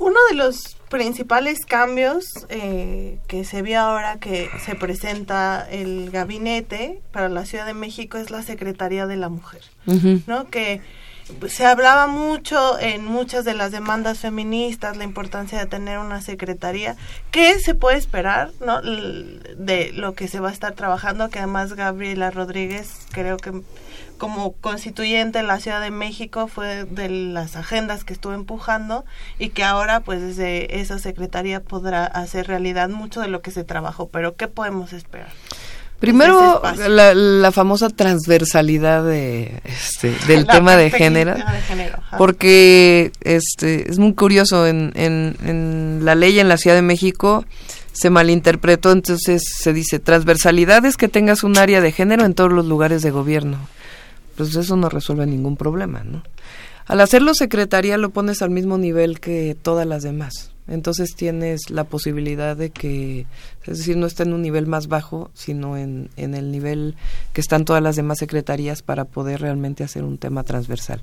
Uno 0.01 0.17
de 0.31 0.35
los 0.35 0.77
principales 0.89 1.59
cambios 1.63 2.25
eh, 2.49 3.19
que 3.27 3.45
se 3.45 3.61
vio 3.61 3.81
ahora 3.81 4.17
que 4.17 4.49
se 4.65 4.73
presenta 4.73 5.67
el 5.69 6.09
gabinete 6.09 7.03
para 7.11 7.29
la 7.29 7.45
Ciudad 7.45 7.67
de 7.67 7.75
México 7.75 8.17
es 8.17 8.31
la 8.31 8.41
Secretaría 8.41 9.05
de 9.05 9.15
la 9.15 9.29
Mujer, 9.29 9.61
¿no? 10.25 10.49
Que 10.49 10.81
se 11.47 11.67
hablaba 11.67 12.07
mucho 12.07 12.79
en 12.79 13.05
muchas 13.05 13.45
de 13.45 13.53
las 13.53 13.71
demandas 13.71 14.17
feministas 14.17 14.97
la 14.97 15.03
importancia 15.03 15.59
de 15.59 15.67
tener 15.67 15.99
una 15.99 16.19
secretaría. 16.19 16.95
¿Qué 17.29 17.59
se 17.59 17.75
puede 17.75 17.99
esperar 17.99 18.49
no? 18.59 18.81
de 18.81 19.91
lo 19.93 20.15
que 20.15 20.27
se 20.27 20.39
va 20.39 20.49
a 20.49 20.53
estar 20.53 20.73
trabajando? 20.73 21.29
Que 21.29 21.37
además 21.37 21.73
Gabriela 21.73 22.31
Rodríguez 22.31 22.89
creo 23.11 23.37
que 23.37 23.61
como 24.21 24.51
constituyente 24.51 25.39
en 25.39 25.47
la 25.47 25.59
Ciudad 25.59 25.81
de 25.81 25.89
México 25.89 26.47
fue 26.47 26.85
de 26.85 27.09
las 27.09 27.55
agendas 27.55 28.03
que 28.03 28.13
estuvo 28.13 28.33
empujando 28.33 29.03
y 29.39 29.49
que 29.49 29.63
ahora 29.63 30.01
pues 30.01 30.21
desde 30.21 30.79
esa 30.79 30.99
secretaría 30.99 31.59
podrá 31.59 32.05
hacer 32.05 32.45
realidad 32.45 32.89
mucho 32.89 33.19
de 33.21 33.29
lo 33.29 33.41
que 33.41 33.49
se 33.49 33.63
trabajó. 33.63 34.09
Pero 34.09 34.35
¿qué 34.35 34.47
podemos 34.47 34.93
esperar? 34.93 35.29
Primero, 35.99 36.61
la, 36.87 37.51
famosa 37.51 37.89
transversalidad 37.89 39.03
de, 39.03 39.59
este, 39.63 40.11
del 40.27 40.45
tema 40.51 40.77
de 40.77 40.91
género, 40.91 41.33
porque 42.19 43.11
este, 43.21 43.89
es 43.89 43.97
muy 43.97 44.13
curioso, 44.13 44.67
en, 44.67 44.91
en, 44.93 45.35
en 45.43 46.05
la 46.05 46.13
ley 46.13 46.39
en 46.39 46.47
la 46.47 46.57
Ciudad 46.57 46.75
de 46.75 46.83
México 46.83 47.43
se 47.91 48.11
malinterpretó, 48.11 48.91
entonces 48.91 49.41
se 49.57 49.73
dice 49.73 49.97
transversalidad 49.97 50.85
es 50.85 50.95
que 50.95 51.07
tengas 51.07 51.43
un 51.43 51.57
área 51.57 51.81
de 51.81 51.91
género 51.91 52.23
en 52.23 52.35
todos 52.35 52.51
los 52.51 52.67
lugares 52.67 53.01
de 53.01 53.09
gobierno 53.09 53.57
pues 54.35 54.55
eso 54.55 54.75
no 54.75 54.89
resuelve 54.89 55.25
ningún 55.25 55.57
problema, 55.57 56.03
¿no? 56.03 56.23
Al 56.87 56.99
hacerlo 56.99 57.33
secretaría 57.33 57.97
lo 57.97 58.09
pones 58.09 58.41
al 58.41 58.49
mismo 58.49 58.77
nivel 58.77 59.19
que 59.19 59.55
todas 59.61 59.85
las 59.87 60.03
demás. 60.03 60.51
Entonces 60.67 61.15
tienes 61.15 61.69
la 61.69 61.83
posibilidad 61.83 62.55
de 62.55 62.69
que, 62.69 63.25
es 63.65 63.77
decir, 63.77 63.97
no 63.97 64.05
está 64.05 64.23
en 64.23 64.33
un 64.33 64.41
nivel 64.41 64.67
más 64.67 64.87
bajo, 64.87 65.31
sino 65.33 65.77
en, 65.77 66.09
en 66.17 66.33
el 66.33 66.51
nivel 66.51 66.95
que 67.33 67.41
están 67.41 67.65
todas 67.65 67.81
las 67.81 67.95
demás 67.95 68.19
secretarías 68.19 68.81
para 68.81 69.05
poder 69.05 69.41
realmente 69.41 69.83
hacer 69.83 70.03
un 70.03 70.17
tema 70.17 70.43
transversal. 70.43 71.01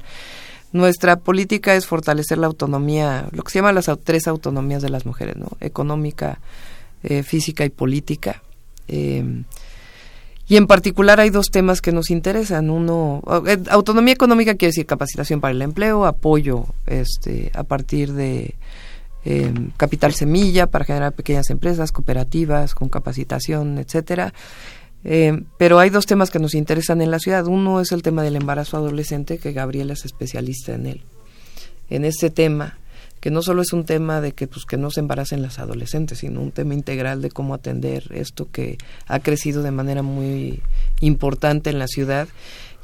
Nuestra 0.72 1.16
política 1.16 1.74
es 1.74 1.86
fortalecer 1.86 2.38
la 2.38 2.46
autonomía, 2.46 3.28
lo 3.32 3.42
que 3.42 3.50
se 3.50 3.58
llama 3.58 3.72
las 3.72 3.90
tres 4.04 4.28
autonomías 4.28 4.82
de 4.82 4.90
las 4.90 5.06
mujeres, 5.06 5.36
¿no? 5.36 5.48
Económica, 5.60 6.40
eh, 7.02 7.22
física 7.22 7.64
y 7.64 7.70
política. 7.70 8.42
Eh, 8.86 9.44
y 10.48 10.56
en 10.56 10.66
particular 10.66 11.20
hay 11.20 11.30
dos 11.30 11.50
temas 11.50 11.82
que 11.82 11.92
nos 11.92 12.10
interesan. 12.10 12.70
Uno, 12.70 13.22
eh, 13.46 13.58
autonomía 13.68 14.14
económica 14.14 14.54
quiere 14.54 14.70
decir 14.70 14.86
capacitación 14.86 15.40
para 15.40 15.52
el 15.52 15.60
empleo, 15.60 16.06
apoyo 16.06 16.66
este, 16.86 17.50
a 17.54 17.64
partir 17.64 18.14
de 18.14 18.54
em, 19.24 19.70
capital 19.76 20.14
semilla 20.14 20.66
para 20.66 20.86
generar 20.86 21.12
pequeñas 21.12 21.50
empresas, 21.50 21.92
cooperativas 21.92 22.74
con 22.74 22.88
capacitación, 22.88 23.76
etcétera. 23.78 24.32
Em, 25.04 25.44
pero 25.58 25.78
hay 25.78 25.90
dos 25.90 26.06
temas 26.06 26.30
que 26.30 26.38
nos 26.38 26.54
interesan 26.54 27.02
en 27.02 27.10
la 27.10 27.18
ciudad. 27.18 27.46
Uno 27.46 27.80
es 27.80 27.92
el 27.92 28.02
tema 28.02 28.22
del 28.22 28.36
embarazo 28.36 28.78
adolescente, 28.78 29.38
que 29.38 29.52
Gabriela 29.52 29.92
es 29.92 30.06
especialista 30.06 30.74
en 30.74 30.86
él. 30.86 31.02
En 31.90 32.06
este 32.06 32.30
tema, 32.30 32.78
que 33.20 33.30
no 33.30 33.42
solo 33.42 33.62
es 33.62 33.72
un 33.72 33.84
tema 33.84 34.20
de 34.20 34.32
que 34.32 34.46
pues 34.46 34.64
que 34.64 34.76
no 34.76 34.90
se 34.90 35.00
embaracen 35.00 35.42
las 35.42 35.58
adolescentes, 35.58 36.18
sino 36.18 36.40
un 36.40 36.52
tema 36.52 36.74
integral 36.74 37.22
de 37.22 37.30
cómo 37.30 37.54
atender 37.54 38.04
esto 38.12 38.48
que 38.50 38.78
ha 39.06 39.20
crecido 39.20 39.62
de 39.62 39.70
manera 39.70 40.02
muy 40.02 40.62
importante 41.00 41.70
en 41.70 41.78
la 41.78 41.88
ciudad. 41.88 42.28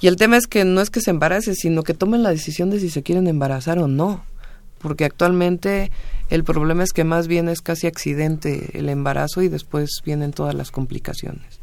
Y 0.01 0.09
el 0.09 0.17
tema 0.17 0.37
es 0.37 0.47
que 0.47 0.65
no 0.65 0.81
es 0.81 0.91
que 0.91 1.01
se 1.01 1.11
embarace, 1.11 1.55
sino 1.55 1.83
que 1.83 1.95
tomen 1.95 2.23
la 2.23 2.31
decisión 2.31 2.71
de 2.71 2.81
si 2.81 2.91
se 2.91 3.03
quieren 3.03 3.27
embarazar 3.27 3.79
o 3.79 3.87
no, 3.87 4.25
porque 4.79 5.05
actualmente 5.05 5.91
el 6.31 6.45
problema 6.45 6.83
es 6.83 6.93
que 6.93 7.05
más 7.05 7.29
bien 7.29 7.49
es 7.49 7.63
casi 7.63 7.87
accidente 7.87 8.79
el 8.79 8.89
embarazo 8.89 9.43
y 9.43 9.49
después 9.49 9.91
vienen 10.05 10.33
todas 10.33 10.55
las 10.55 10.71
complicaciones. 10.71 11.61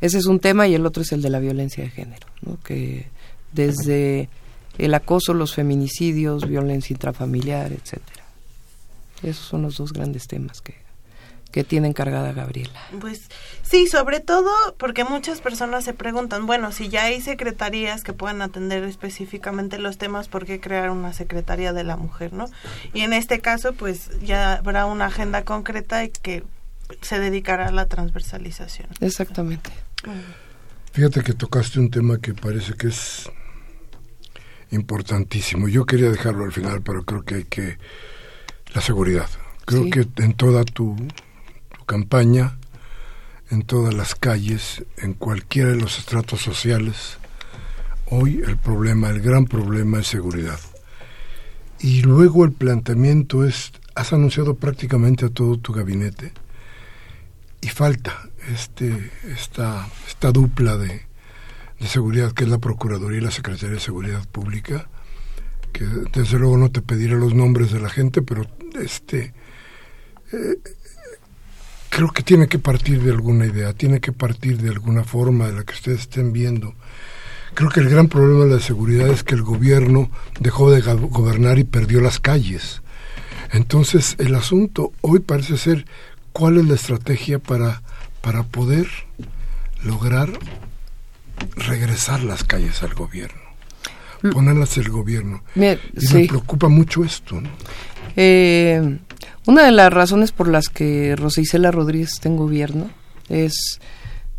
Ese 0.00 0.18
es 0.18 0.26
un 0.26 0.40
tema 0.40 0.66
y 0.66 0.74
el 0.74 0.84
otro 0.84 1.02
es 1.02 1.12
el 1.12 1.22
de 1.22 1.30
la 1.30 1.38
violencia 1.38 1.84
de 1.84 1.90
género, 1.90 2.26
¿no? 2.42 2.58
que 2.62 3.06
desde 3.52 4.28
el 4.78 4.94
acoso, 4.94 5.34
los 5.34 5.54
feminicidios, 5.54 6.48
violencia 6.48 6.94
intrafamiliar, 6.94 7.72
etcétera. 7.72 8.24
Esos 9.22 9.46
son 9.46 9.62
los 9.62 9.78
dos 9.78 9.92
grandes 9.92 10.26
temas 10.26 10.60
que, 10.60 10.74
que 11.50 11.64
tiene 11.64 11.88
encargada 11.88 12.32
Gabriela. 12.32 12.78
Pues 13.00 13.28
sí, 13.62 13.86
sobre 13.86 14.20
todo 14.20 14.50
porque 14.76 15.04
muchas 15.04 15.40
personas 15.40 15.84
se 15.84 15.94
preguntan, 15.94 16.46
bueno, 16.46 16.70
si 16.72 16.88
ya 16.88 17.04
hay 17.04 17.20
secretarías 17.22 18.04
que 18.04 18.12
puedan 18.12 18.42
atender 18.42 18.84
específicamente 18.84 19.78
los 19.78 19.96
temas, 19.96 20.28
¿por 20.28 20.44
qué 20.44 20.60
crear 20.60 20.90
una 20.90 21.12
secretaría 21.14 21.72
de 21.72 21.84
la 21.84 21.96
mujer, 21.96 22.32
no? 22.32 22.46
Y 22.92 23.00
en 23.00 23.12
este 23.14 23.40
caso, 23.40 23.72
pues 23.72 24.10
ya 24.20 24.54
habrá 24.54 24.86
una 24.86 25.06
agenda 25.06 25.44
concreta 25.44 26.04
y 26.04 26.10
que 26.10 26.44
se 27.00 27.18
dedicará 27.18 27.68
a 27.68 27.72
la 27.72 27.86
transversalización. 27.86 28.88
Exactamente. 29.00 29.70
Fíjate 30.92 31.22
que 31.22 31.32
tocaste 31.32 31.80
un 31.80 31.90
tema 31.90 32.18
que 32.18 32.34
parece 32.34 32.74
que 32.74 32.88
es 32.88 33.30
importantísimo. 34.70 35.68
Yo 35.68 35.84
quería 35.84 36.10
dejarlo 36.10 36.44
al 36.44 36.52
final, 36.52 36.82
pero 36.82 37.04
creo 37.04 37.24
que 37.24 37.34
hay 37.36 37.44
que... 37.44 37.78
La 38.74 38.80
seguridad. 38.80 39.28
Creo 39.64 39.88
que 39.90 40.06
en 40.22 40.34
toda 40.34 40.64
tu, 40.64 40.96
campaña, 41.86 42.58
en 43.50 43.62
todas 43.62 43.94
las 43.94 44.14
calles, 44.14 44.84
en 44.98 45.14
cualquiera 45.14 45.70
de 45.70 45.76
los 45.76 45.98
estratos 45.98 46.42
sociales, 46.42 47.18
hoy 48.06 48.42
el 48.44 48.58
problema, 48.58 49.08
el 49.08 49.20
gran 49.20 49.46
problema 49.46 50.00
es 50.00 50.08
seguridad. 50.08 50.58
Y 51.78 52.02
luego 52.02 52.44
el 52.44 52.52
planteamiento 52.52 53.44
es, 53.44 53.72
has 53.94 54.12
anunciado 54.12 54.56
prácticamente 54.56 55.26
a 55.26 55.30
todo 55.30 55.58
tu 55.58 55.72
gabinete 55.72 56.32
y 57.60 57.68
falta 57.68 58.28
este, 58.52 59.10
esta, 59.32 59.88
esta 60.06 60.32
dupla 60.32 60.76
de, 60.76 61.05
de 61.80 61.86
Seguridad, 61.86 62.32
que 62.32 62.44
es 62.44 62.50
la 62.50 62.58
Procuraduría 62.58 63.18
y 63.18 63.24
la 63.24 63.30
Secretaría 63.30 63.74
de 63.74 63.80
Seguridad 63.80 64.26
Pública, 64.28 64.88
que 65.72 65.84
desde 65.84 66.38
luego 66.38 66.56
no 66.56 66.70
te 66.70 66.82
pediré 66.82 67.16
los 67.16 67.34
nombres 67.34 67.72
de 67.72 67.80
la 67.80 67.90
gente, 67.90 68.22
pero 68.22 68.46
este... 68.80 69.34
Eh, 70.32 70.58
creo 71.96 72.10
que 72.12 72.22
tiene 72.22 72.46
que 72.46 72.58
partir 72.58 73.02
de 73.02 73.10
alguna 73.10 73.46
idea, 73.46 73.72
tiene 73.72 74.00
que 74.00 74.12
partir 74.12 74.58
de 74.60 74.68
alguna 74.68 75.02
forma 75.02 75.46
de 75.46 75.54
la 75.54 75.64
que 75.64 75.72
ustedes 75.72 76.00
estén 76.00 76.32
viendo. 76.32 76.74
Creo 77.54 77.70
que 77.70 77.80
el 77.80 77.88
gran 77.88 78.08
problema 78.08 78.44
de 78.44 78.56
la 78.56 78.60
seguridad 78.60 79.08
es 79.08 79.22
que 79.22 79.34
el 79.34 79.42
gobierno 79.42 80.10
dejó 80.38 80.70
de 80.70 80.82
gobernar 80.82 81.58
y 81.58 81.64
perdió 81.64 82.02
las 82.02 82.20
calles. 82.20 82.82
Entonces, 83.50 84.16
el 84.18 84.34
asunto 84.34 84.92
hoy 85.00 85.20
parece 85.20 85.56
ser 85.56 85.86
cuál 86.32 86.58
es 86.58 86.66
la 86.66 86.74
estrategia 86.74 87.38
para, 87.38 87.80
para 88.20 88.42
poder 88.42 88.88
lograr 89.82 90.38
regresar 91.56 92.22
las 92.22 92.44
calles 92.44 92.82
al 92.82 92.94
gobierno, 92.94 93.40
ponerlas 94.32 94.76
el 94.78 94.88
gobierno. 94.88 95.42
y 95.54 96.14
me 96.14 96.26
preocupa 96.26 96.68
mucho 96.68 97.04
esto. 97.04 97.40
Eh, 98.16 98.98
una 99.46 99.64
de 99.64 99.72
las 99.72 99.92
razones 99.92 100.32
por 100.32 100.48
las 100.48 100.68
que 100.68 101.14
Rosa 101.16 101.42
Rodríguez 101.70 102.12
está 102.14 102.28
en 102.28 102.36
gobierno 102.36 102.90
es, 103.28 103.80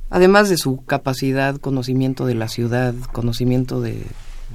además 0.10 0.49
de 0.49 0.57
su 0.57 0.83
capacidad, 0.86 1.57
conocimiento 1.57 2.25
de 2.25 2.36
la 2.36 2.47
ciudad, 2.47 2.93
conocimiento 3.13 3.81
de 3.81 4.03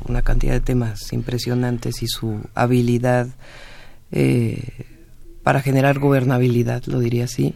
una 0.06 0.22
cantidad 0.22 0.52
de 0.52 0.60
temas 0.60 1.12
impresionantes 1.12 2.02
y 2.02 2.06
su 2.06 2.40
habilidad 2.54 3.28
eh, 4.10 4.86
para 5.42 5.60
generar 5.60 5.98
gobernabilidad, 5.98 6.84
lo 6.86 7.00
diría 7.00 7.24
así, 7.24 7.54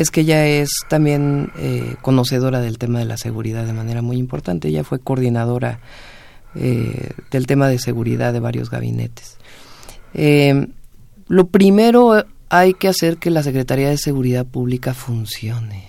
es 0.00 0.10
que 0.10 0.22
ella 0.22 0.46
es 0.46 0.70
también 0.88 1.52
eh, 1.58 1.96
conocedora 2.02 2.60
del 2.60 2.78
tema 2.78 2.98
de 2.98 3.04
la 3.04 3.16
seguridad 3.16 3.66
de 3.66 3.72
manera 3.72 4.02
muy 4.02 4.16
importante. 4.16 4.68
Ella 4.68 4.84
fue 4.84 4.98
coordinadora 4.98 5.80
eh, 6.54 7.10
del 7.30 7.46
tema 7.46 7.68
de 7.68 7.78
seguridad 7.78 8.32
de 8.32 8.40
varios 8.40 8.70
gabinetes. 8.70 9.36
Lo 11.28 11.46
primero 11.46 12.24
hay 12.48 12.74
que 12.74 12.88
hacer 12.88 13.18
que 13.18 13.30
la 13.30 13.44
Secretaría 13.44 13.88
de 13.88 13.96
Seguridad 13.96 14.44
Pública 14.44 14.92
funcione. 14.92 15.88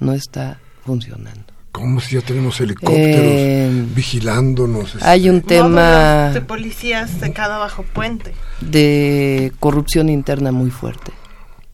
No 0.00 0.14
está 0.14 0.58
funcionando. 0.86 1.44
¿Cómo 1.72 2.00
si 2.00 2.16
ya 2.16 2.22
tenemos 2.22 2.58
helicópteros 2.60 3.06
eh, 3.06 3.86
vigilándonos? 3.94 4.94
Este? 4.94 5.06
Hay 5.06 5.28
un 5.28 5.42
tema... 5.42 6.30
De 6.30 6.40
policías 6.40 7.20
de 7.20 7.32
cada 7.32 7.58
bajo 7.58 7.82
puente. 7.82 8.32
De 8.60 9.52
corrupción 9.60 10.08
interna 10.08 10.50
muy 10.50 10.70
fuerte. 10.70 11.12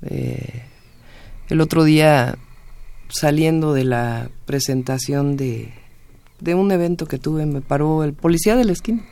Eh, 0.02 0.65
el 1.48 1.60
otro 1.60 1.84
día, 1.84 2.36
saliendo 3.08 3.72
de 3.72 3.84
la 3.84 4.30
presentación 4.46 5.36
de, 5.36 5.72
de 6.40 6.54
un 6.54 6.72
evento 6.72 7.06
que 7.06 7.18
tuve, 7.18 7.46
me 7.46 7.60
paró 7.60 8.04
el 8.04 8.12
policía 8.12 8.56
de 8.56 8.64
la 8.64 8.72
esquina. 8.72 9.04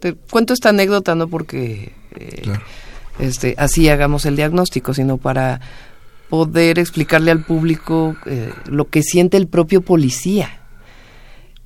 Te 0.00 0.14
cuento 0.14 0.52
esta 0.52 0.68
anécdota 0.68 1.14
no 1.14 1.28
porque 1.28 1.92
este, 3.18 3.54
así 3.58 3.88
hagamos 3.88 4.26
el 4.26 4.36
diagnóstico, 4.36 4.94
sino 4.94 5.18
para 5.18 5.60
poder 6.28 6.78
explicarle 6.78 7.30
al 7.30 7.44
público 7.44 8.16
eh, 8.26 8.52
lo 8.66 8.88
que 8.88 9.02
siente 9.02 9.36
el 9.36 9.48
propio 9.48 9.80
policía. 9.80 10.60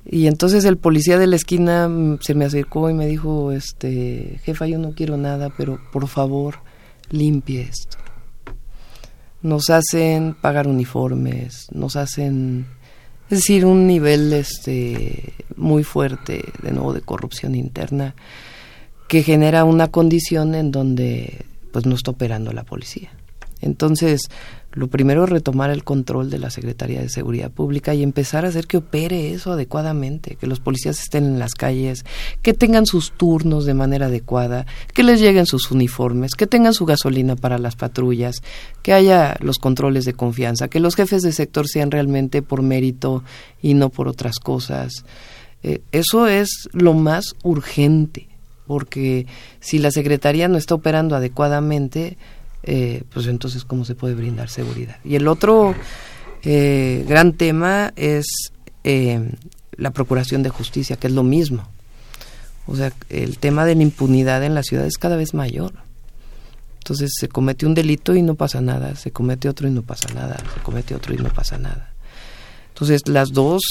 Y 0.05 0.27
entonces 0.27 0.65
el 0.65 0.77
policía 0.77 1.17
de 1.17 1.27
la 1.27 1.35
esquina 1.35 1.89
se 2.19 2.33
me 2.33 2.45
acercó 2.45 2.89
y 2.89 2.93
me 2.93 3.07
dijo, 3.07 3.51
este, 3.51 4.39
jefa, 4.43 4.67
yo 4.67 4.77
no 4.77 4.91
quiero 4.93 5.15
nada, 5.17 5.49
pero 5.55 5.79
por 5.91 6.07
favor, 6.07 6.55
limpie 7.09 7.61
esto. 7.61 7.97
Nos 9.43 9.69
hacen 9.69 10.33
pagar 10.33 10.67
uniformes, 10.67 11.67
nos 11.71 11.95
hacen, 11.95 12.65
es 13.29 13.39
decir, 13.39 13.65
un 13.65 13.85
nivel 13.85 14.33
este 14.33 15.33
muy 15.55 15.83
fuerte 15.83 16.43
de 16.63 16.71
nuevo 16.71 16.93
de 16.93 17.01
corrupción 17.01 17.53
interna 17.53 18.15
que 19.07 19.21
genera 19.21 19.63
una 19.63 19.89
condición 19.89 20.55
en 20.55 20.71
donde 20.71 21.45
pues 21.71 21.85
no 21.85 21.93
está 21.95 22.11
operando 22.11 22.51
la 22.51 22.63
policía. 22.63 23.11
Entonces, 23.61 24.29
lo 24.73 24.87
primero 24.87 25.23
es 25.23 25.29
retomar 25.29 25.69
el 25.69 25.83
control 25.83 26.29
de 26.29 26.39
la 26.39 26.49
Secretaría 26.49 26.99
de 27.01 27.09
Seguridad 27.09 27.51
Pública 27.51 27.93
y 27.93 28.01
empezar 28.01 28.43
a 28.43 28.47
hacer 28.47 28.65
que 28.65 28.77
opere 28.77 29.31
eso 29.33 29.51
adecuadamente, 29.51 30.35
que 30.35 30.47
los 30.47 30.59
policías 30.59 30.99
estén 30.99 31.25
en 31.25 31.39
las 31.39 31.53
calles, 31.53 32.05
que 32.41 32.53
tengan 32.53 32.85
sus 32.85 33.11
turnos 33.11 33.65
de 33.65 33.75
manera 33.75 34.07
adecuada, 34.07 34.65
que 34.93 35.03
les 35.03 35.19
lleguen 35.19 35.45
sus 35.45 35.69
uniformes, 35.71 36.33
que 36.33 36.47
tengan 36.47 36.73
su 36.73 36.85
gasolina 36.85 37.35
para 37.35 37.59
las 37.59 37.75
patrullas, 37.75 38.41
que 38.81 38.93
haya 38.93 39.37
los 39.41 39.59
controles 39.59 40.05
de 40.05 40.13
confianza, 40.13 40.67
que 40.67 40.79
los 40.79 40.95
jefes 40.95 41.21
de 41.21 41.33
sector 41.33 41.67
sean 41.67 41.91
realmente 41.91 42.41
por 42.41 42.63
mérito 42.63 43.23
y 43.61 43.75
no 43.75 43.89
por 43.89 44.07
otras 44.07 44.39
cosas. 44.39 45.05
Eh, 45.61 45.81
eso 45.91 46.27
es 46.27 46.67
lo 46.73 46.93
más 46.93 47.35
urgente 47.43 48.27
porque 48.65 49.27
si 49.59 49.77
la 49.77 49.91
Secretaría 49.91 50.47
no 50.47 50.57
está 50.57 50.75
operando 50.75 51.15
adecuadamente, 51.15 52.17
eh, 52.63 53.03
pues 53.13 53.27
entonces 53.27 53.65
cómo 53.65 53.83
se 53.83 53.93
puede 53.93 54.15
brindar 54.15 54.49
seguridad. 54.49 54.97
Y 55.03 55.15
el 55.15 55.27
otro 55.27 55.75
eh, 56.43 57.03
gran 57.07 57.33
tema 57.33 57.91
es 57.97 58.25
eh, 58.85 59.31
la 59.75 59.91
procuración 59.91 60.43
de 60.43 60.49
justicia, 60.49 60.95
que 60.95 61.07
es 61.07 61.13
lo 61.13 61.23
mismo. 61.23 61.67
O 62.65 62.75
sea, 62.77 62.93
el 63.09 63.37
tema 63.39 63.65
de 63.65 63.75
la 63.75 63.83
impunidad 63.83 64.43
en 64.43 64.55
la 64.55 64.63
ciudad 64.63 64.85
es 64.85 64.97
cada 64.97 65.17
vez 65.17 65.33
mayor. 65.33 65.73
Entonces 66.77 67.11
se 67.17 67.27
comete 67.27 67.65
un 67.65 67.73
delito 67.73 68.15
y 68.15 68.21
no 68.21 68.35
pasa 68.35 68.61
nada, 68.61 68.95
se 68.95 69.11
comete 69.11 69.49
otro 69.49 69.67
y 69.67 69.71
no 69.71 69.81
pasa 69.81 70.13
nada, 70.13 70.37
se 70.53 70.61
comete 70.61 70.95
otro 70.95 71.13
y 71.13 71.17
no 71.17 71.29
pasa 71.29 71.57
nada. 71.57 71.93
Entonces 72.69 73.07
las 73.07 73.31
dos 73.31 73.61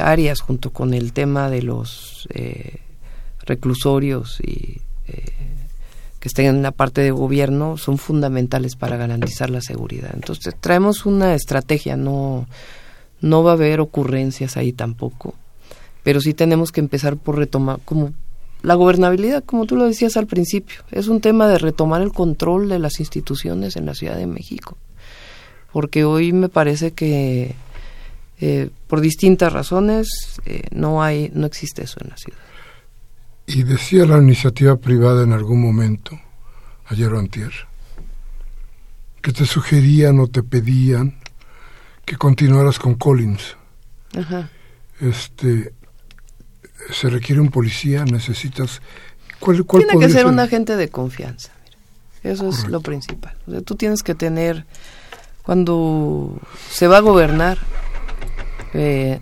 áreas 0.00 0.40
junto 0.40 0.70
con 0.70 0.94
el 0.94 1.12
tema 1.12 1.50
de 1.50 1.62
los 1.62 2.28
reclusorios 3.44 4.40
y 4.40 4.80
que 6.22 6.28
estén 6.28 6.46
en 6.46 6.62
la 6.62 6.70
parte 6.70 7.00
de 7.00 7.10
gobierno 7.10 7.76
son 7.76 7.98
fundamentales 7.98 8.76
para 8.76 8.96
garantizar 8.96 9.50
la 9.50 9.60
seguridad. 9.60 10.12
Entonces 10.14 10.54
traemos 10.60 11.04
una 11.04 11.34
estrategia, 11.34 11.96
no, 11.96 12.46
no 13.20 13.42
va 13.42 13.50
a 13.50 13.54
haber 13.54 13.80
ocurrencias 13.80 14.56
ahí 14.56 14.72
tampoco, 14.72 15.34
pero 16.04 16.20
sí 16.20 16.32
tenemos 16.32 16.70
que 16.70 16.78
empezar 16.78 17.16
por 17.16 17.38
retomar 17.38 17.80
como 17.84 18.12
la 18.62 18.74
gobernabilidad, 18.74 19.42
como 19.42 19.66
tú 19.66 19.74
lo 19.74 19.84
decías 19.84 20.16
al 20.16 20.28
principio, 20.28 20.82
es 20.92 21.08
un 21.08 21.20
tema 21.20 21.48
de 21.48 21.58
retomar 21.58 22.02
el 22.02 22.12
control 22.12 22.68
de 22.68 22.78
las 22.78 23.00
instituciones 23.00 23.74
en 23.74 23.86
la 23.86 23.94
Ciudad 23.96 24.16
de 24.16 24.28
México, 24.28 24.76
porque 25.72 26.04
hoy 26.04 26.32
me 26.32 26.48
parece 26.48 26.92
que 26.92 27.56
eh, 28.40 28.70
por 28.86 29.00
distintas 29.00 29.52
razones 29.52 30.40
eh, 30.46 30.68
no 30.70 31.02
hay, 31.02 31.32
no 31.34 31.46
existe 31.46 31.82
eso 31.82 31.98
en 32.00 32.10
la 32.10 32.16
ciudad. 32.16 32.51
Y 33.46 33.64
decía 33.64 34.06
la 34.06 34.18
iniciativa 34.18 34.76
privada 34.76 35.24
en 35.24 35.32
algún 35.32 35.60
momento, 35.60 36.18
ayer 36.86 37.12
o 37.12 37.18
antier, 37.18 37.52
que 39.20 39.32
te 39.32 39.46
sugerían 39.46 40.20
o 40.20 40.28
te 40.28 40.42
pedían 40.42 41.16
que 42.04 42.16
continuaras 42.16 42.78
con 42.78 42.94
Collins. 42.94 43.56
Este, 45.00 45.72
se 46.90 47.10
requiere 47.10 47.40
un 47.40 47.50
policía, 47.50 48.04
necesitas... 48.04 48.80
¿Cuál, 49.38 49.64
cuál 49.64 49.84
Tiene 49.84 50.06
que 50.06 50.12
ser, 50.12 50.26
un 50.26 50.38
agente 50.38 50.76
de 50.76 50.88
confianza. 50.88 51.50
Eso 52.22 52.48
es 52.48 52.68
lo 52.68 52.80
principal. 52.80 53.36
O 53.48 53.50
sea, 53.50 53.60
tú 53.62 53.74
tienes 53.74 54.04
que 54.04 54.14
tener, 54.14 54.64
cuando 55.42 56.40
se 56.70 56.86
va 56.86 56.98
a 56.98 57.00
gobernar, 57.00 57.58
eh, 58.74 59.20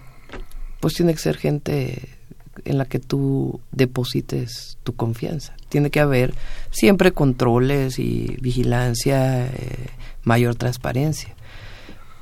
pues 0.80 0.94
tiene 0.94 1.14
que 1.14 1.20
ser 1.20 1.38
gente 1.38 2.18
en 2.64 2.79
la 2.79 2.85
que 2.85 2.99
tú 2.99 3.61
deposites 3.73 4.79
tu 4.83 4.94
confianza. 4.94 5.55
Tiene 5.68 5.90
que 5.90 6.01
haber 6.01 6.35
siempre 6.70 7.12
controles 7.12 7.99
y 7.99 8.37
vigilancia, 8.40 9.46
eh, 9.46 9.87
mayor 10.23 10.55
transparencia. 10.55 11.35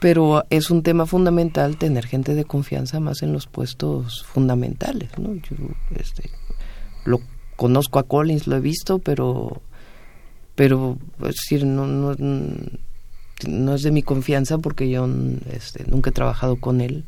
Pero 0.01 0.44
es 0.51 0.70
un 0.70 0.83
tema 0.83 1.07
fundamental 1.07 1.77
tener 1.77 2.07
gente 2.07 2.35
de 2.35 2.44
confianza 2.44 3.01
más 3.01 3.22
en 3.22 3.33
los 3.33 3.46
puestos 3.46 4.24
fundamentales. 4.24 5.11
¿no? 5.18 5.35
Yo 5.35 5.57
este, 5.96 6.31
lo 7.05 7.20
conozco 7.57 7.98
a 7.98 8.05
Collins, 8.05 8.46
lo 8.46 8.57
he 8.57 8.61
visto, 8.61 9.01
pero, 9.01 9.61
pero 10.55 10.98
es 11.20 11.35
decir, 11.35 11.66
no, 11.66 11.87
no, 11.87 12.14
no 13.46 13.74
es 13.74 13.83
de 13.83 13.90
mi 13.90 14.03
confianza 14.03 14.59
porque 14.59 14.88
yo 14.88 15.09
este, 15.51 15.85
nunca 15.88 16.11
he 16.11 16.12
trabajado 16.12 16.57
con 16.57 16.81
él 16.81 17.05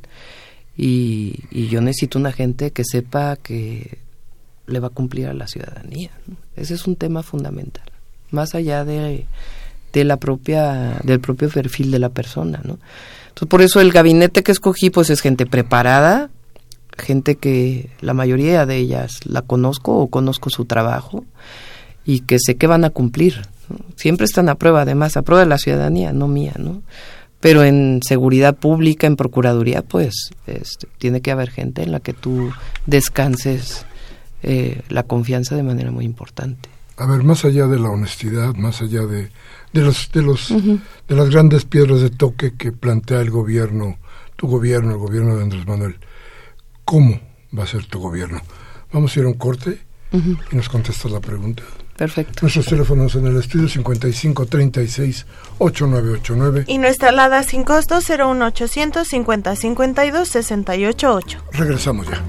y, 0.82 1.68
yo 1.68 1.82
necesito 1.82 2.18
una 2.18 2.32
gente 2.32 2.70
que 2.70 2.84
sepa 2.84 3.36
que 3.36 3.98
le 4.66 4.80
va 4.80 4.88
a 4.88 4.90
cumplir 4.90 5.26
a 5.26 5.34
la 5.34 5.46
ciudadanía. 5.46 6.10
Ese 6.56 6.72
es 6.72 6.86
un 6.86 6.96
tema 6.96 7.22
fundamental, 7.22 7.84
más 8.30 8.54
allá 8.54 8.86
de, 8.86 9.26
de 9.92 10.04
la 10.04 10.16
propia, 10.16 10.98
del 11.04 11.20
propio 11.20 11.50
perfil 11.50 11.90
de 11.90 11.98
la 11.98 12.08
persona, 12.08 12.62
¿no? 12.64 12.78
Entonces, 13.28 13.48
por 13.48 13.60
eso 13.60 13.80
el 13.80 13.92
gabinete 13.92 14.42
que 14.42 14.52
escogí, 14.52 14.88
pues 14.88 15.10
es 15.10 15.20
gente 15.20 15.44
preparada, 15.44 16.30
gente 16.96 17.36
que 17.36 17.90
la 18.00 18.14
mayoría 18.14 18.64
de 18.64 18.76
ellas 18.76 19.20
la 19.24 19.42
conozco 19.42 19.98
o 19.98 20.08
conozco 20.08 20.48
su 20.48 20.64
trabajo 20.64 21.26
y 22.06 22.20
que 22.20 22.38
sé 22.38 22.56
que 22.56 22.66
van 22.66 22.84
a 22.84 22.90
cumplir. 22.90 23.42
Siempre 23.96 24.24
están 24.24 24.48
a 24.48 24.54
prueba, 24.54 24.82
además, 24.82 25.16
a 25.18 25.22
prueba 25.22 25.44
de 25.44 25.48
la 25.48 25.58
ciudadanía, 25.58 26.12
no 26.12 26.26
mía, 26.26 26.54
¿no? 26.58 26.82
Pero 27.40 27.64
en 27.64 28.00
seguridad 28.06 28.56
pública, 28.56 29.06
en 29.06 29.16
procuraduría, 29.16 29.82
pues 29.82 30.30
este, 30.46 30.86
tiene 30.98 31.20
que 31.20 31.30
haber 31.30 31.50
gente 31.50 31.82
en 31.82 31.92
la 31.92 32.00
que 32.00 32.12
tú 32.12 32.50
descanses 32.86 33.86
eh, 34.42 34.82
la 34.88 35.02
confianza 35.02 35.56
de 35.56 35.62
manera 35.62 35.90
muy 35.90 36.04
importante. 36.04 36.68
A 36.96 37.06
ver, 37.06 37.22
más 37.22 37.46
allá 37.46 37.66
de 37.66 37.78
la 37.78 37.88
honestidad, 37.88 38.54
más 38.54 38.82
allá 38.82 39.06
de, 39.06 39.30
de 39.72 39.80
los 39.80 40.10
de 40.12 40.20
los 40.20 40.48
de 40.50 41.16
las 41.16 41.30
grandes 41.30 41.64
piedras 41.64 42.02
de 42.02 42.10
toque 42.10 42.54
que 42.56 42.72
plantea 42.72 43.22
el 43.22 43.30
gobierno, 43.30 43.98
tu 44.36 44.46
gobierno, 44.48 44.92
el 44.92 44.98
gobierno 44.98 45.36
de 45.36 45.42
Andrés 45.44 45.66
Manuel. 45.66 45.96
¿Cómo 46.84 47.18
va 47.58 47.64
a 47.64 47.66
ser 47.66 47.86
tu 47.86 48.00
gobierno? 48.00 48.42
Vamos 48.92 49.16
a 49.16 49.20
ir 49.20 49.24
a 49.24 49.28
un 49.28 49.34
corte 49.34 49.78
y 50.12 50.56
nos 50.56 50.68
contestas 50.68 51.10
la 51.10 51.20
pregunta. 51.20 51.62
Perfecto. 51.96 52.40
Nuestros 52.42 52.66
teléfonos 52.66 53.14
en 53.14 53.26
el 53.26 53.36
estudio 53.36 53.68
5536 53.68 55.26
8989 55.58 56.64
Y 56.66 56.78
nuestra 56.78 57.10
alada 57.10 57.42
sin 57.42 57.62
costo 57.62 58.00
01800 58.00 59.06
5052 59.06 60.28
688. 60.28 61.44
Regresamos 61.52 62.06
ya. 62.08 62.22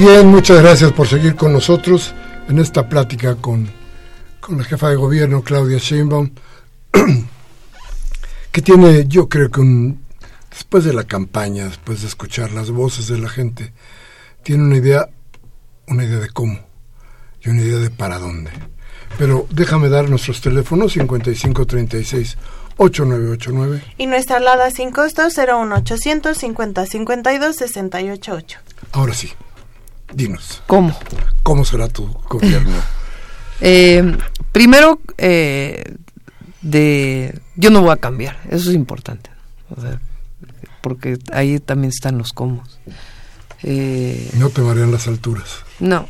Bien, 0.00 0.28
muchas 0.28 0.62
gracias 0.62 0.92
por 0.92 1.06
seguir 1.06 1.36
con 1.36 1.52
nosotros 1.52 2.14
en 2.48 2.58
esta 2.58 2.88
plática 2.88 3.34
con, 3.34 3.70
con 4.40 4.56
la 4.56 4.64
jefa 4.64 4.88
de 4.88 4.96
gobierno, 4.96 5.42
Claudia 5.42 5.76
Sheinbaum, 5.76 6.30
que 8.50 8.62
tiene, 8.62 9.04
yo 9.06 9.28
creo 9.28 9.50
que 9.50 9.60
un, 9.60 10.02
después 10.48 10.84
de 10.84 10.94
la 10.94 11.04
campaña, 11.04 11.66
después 11.66 12.00
de 12.00 12.06
escuchar 12.06 12.52
las 12.52 12.70
voces 12.70 13.08
de 13.08 13.18
la 13.18 13.28
gente, 13.28 13.74
tiene 14.42 14.64
una 14.64 14.76
idea, 14.76 15.10
una 15.86 16.02
idea 16.02 16.18
de 16.18 16.30
cómo 16.30 16.58
y 17.42 17.50
una 17.50 17.60
idea 17.60 17.76
de 17.76 17.90
para 17.90 18.18
dónde. 18.18 18.52
Pero 19.18 19.46
déjame 19.50 19.90
dar 19.90 20.08
nuestros 20.08 20.40
teléfonos 20.40 20.94
5536 20.94 22.38
8989 22.78 23.84
Y 23.98 24.06
nuestra 24.06 24.38
alada 24.38 24.70
sin 24.70 24.92
costo 24.92 25.24
01800 25.24 26.38
5052 26.38 27.54
688. 27.54 28.58
Ahora 28.92 29.12
sí, 29.12 29.30
dinos, 30.14 30.62
¿Cómo? 30.66 30.96
¿cómo 31.42 31.64
será 31.64 31.88
tu 31.88 32.06
gobierno? 32.28 32.72
Eh, 33.62 34.16
primero, 34.52 35.00
eh, 35.18 35.96
de 36.62 37.38
yo 37.56 37.68
no 37.68 37.82
voy 37.82 37.90
a 37.92 37.96
cambiar, 37.98 38.40
eso 38.48 38.70
es 38.70 38.74
importante, 38.74 39.28
o 39.76 39.78
sea, 39.80 40.00
porque 40.80 41.18
ahí 41.30 41.58
también 41.60 41.90
están 41.90 42.16
los 42.16 42.32
cómo. 42.32 42.62
Eh, 43.62 44.30
No 44.38 44.48
te 44.48 44.62
marean 44.62 44.90
las 44.92 45.08
alturas. 45.08 45.56
no, 45.78 46.06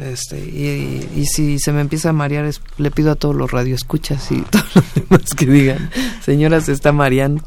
este, 0.00 0.38
y, 0.38 1.08
y 1.16 1.26
si 1.26 1.58
se 1.58 1.72
me 1.72 1.80
empieza 1.80 2.10
a 2.10 2.12
marear, 2.12 2.44
es- 2.44 2.60
le 2.76 2.92
pido 2.92 3.10
a 3.10 3.16
todos 3.16 3.34
los 3.34 3.50
radioescuchas 3.50 4.30
y 4.30 4.40
todos 4.50 4.76
los 4.76 4.94
demás 4.94 5.34
que 5.34 5.46
digan, 5.46 5.90
señora, 6.24 6.60
se 6.60 6.70
está 6.70 6.92
mareando. 6.92 7.42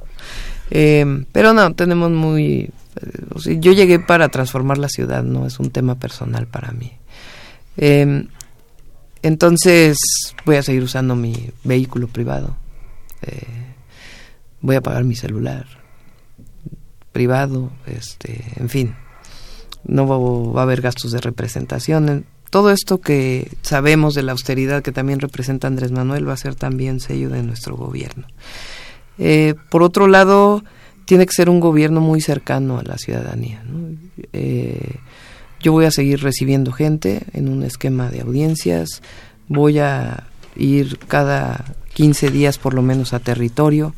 Eh, 0.72 1.26
pero 1.32 1.54
no, 1.54 1.74
tenemos 1.76 2.10
muy... 2.12 2.72
eh, 3.46 3.58
yo 3.60 3.74
llegué 3.74 4.00
para 4.00 4.30
transformar 4.30 4.78
la 4.78 4.88
ciudad, 4.90 5.22
no 5.24 5.46
es 5.46 5.60
un 5.60 5.70
tema 5.70 5.96
personal 5.96 6.48
para 6.48 6.72
mí. 6.72 6.92
Eh, 7.78 8.26
entonces 9.22 9.98
voy 10.46 10.56
a 10.56 10.64
seguir 10.64 10.82
usando 10.84 11.16
mi 11.16 11.52
vehículo 11.64 12.08
privado. 12.08 12.56
Eh, 13.22 13.46
voy 14.62 14.76
a 14.78 14.82
pagar 14.82 15.04
mi 15.04 15.16
celular 15.16 15.66
privado, 17.12 17.72
este, 17.86 18.44
en 18.56 18.70
fin. 18.70 18.96
No 19.84 20.08
va, 20.08 20.18
va 20.54 20.62
a 20.62 20.64
haber 20.64 20.82
gastos 20.82 21.12
de 21.12 21.20
representación. 21.20 22.10
En- 22.10 22.26
Todo 22.50 22.72
esto 22.72 23.00
que 23.00 23.52
sabemos 23.62 24.14
de 24.14 24.24
la 24.24 24.32
austeridad 24.32 24.82
que 24.84 24.92
también 24.92 25.20
representa 25.20 25.68
Andrés 25.68 25.92
Manuel 25.92 26.28
va 26.28 26.34
a 26.34 26.38
ser 26.38 26.56
también 26.56 27.00
sello 27.00 27.30
de 27.30 27.44
nuestro 27.44 27.76
gobierno. 27.76 28.28
Eh, 29.24 29.54
por 29.70 29.84
otro 29.84 30.08
lado, 30.08 30.64
tiene 31.06 31.28
que 31.28 31.34
ser 31.34 31.48
un 31.48 31.60
gobierno 31.60 32.02
muy 32.02 32.22
cercano 32.22 32.80
a 32.80 32.84
la 32.84 32.98
ciudadanía. 32.98 33.64
Eh, 34.34 34.96
yo 35.60 35.72
voy 35.74 35.86
a 35.86 35.92
seguir 35.92 36.24
recibiendo 36.24 36.72
gente 36.72 37.22
en 37.34 37.48
un 37.48 37.62
esquema 37.62 38.10
de 38.10 38.22
audiencias, 38.22 39.04
voy 39.48 39.78
a 39.78 40.24
ir 40.56 40.98
cada 41.08 41.66
15 41.94 42.32
días 42.32 42.58
por 42.58 42.74
lo 42.74 42.82
menos 42.82 43.14
a 43.14 43.20
territorio, 43.20 43.94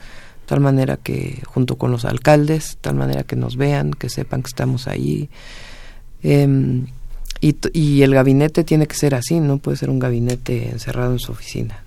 tal 0.46 0.60
manera 0.60 0.98
que 0.98 1.42
junto 1.46 1.78
con 1.78 1.90
los 1.90 2.04
alcaldes, 2.04 2.78
tal 2.82 2.96
manera 2.96 3.24
que 3.24 3.38
nos 3.38 3.56
vean, 3.56 3.92
que 3.94 4.10
sepan 4.10 4.44
que 4.44 4.50
estamos 4.50 4.90
ahí. 4.90 5.30
Em, 6.22 6.88
y, 7.40 7.56
y 7.72 8.02
el 8.02 8.14
gabinete 8.14 8.66
tiene 8.66 8.88
que 8.88 8.96
ser 8.96 9.16
así, 9.16 9.40
no 9.40 9.58
puede 9.60 9.78
ser 9.78 9.90
un 9.90 10.00
gabinete 10.00 10.70
encerrado 10.70 11.14
en 11.14 11.20
su 11.20 11.32
oficina. 11.32 11.82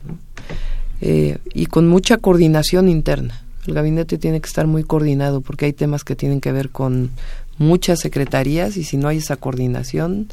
Eh, 1.01 1.39
y 1.53 1.67
con 1.67 1.89
mucha 1.89 2.17
coordinación 2.19 2.89
interna. 2.89 3.43
El 3.67 3.75
gabinete 3.75 4.19
tiene 4.19 4.41
que 4.41 4.47
estar 4.47 4.67
muy 4.67 4.85
coordinado 4.85 5.41
porque 5.41 5.67
hay 5.67 5.73
temas 5.73 6.05
que 6.05 6.17
tienen 6.17 6.41
que 6.41 6.53
ver 6.53 6.71
con 6.71 7.11
muchas 7.59 8.01
secretarías 8.01 8.77
y 8.77 8.85
si 8.85 8.97
no 8.97 9.09
hay 9.09 9.19
esa 9.19 9.37
coordinación, 9.37 10.29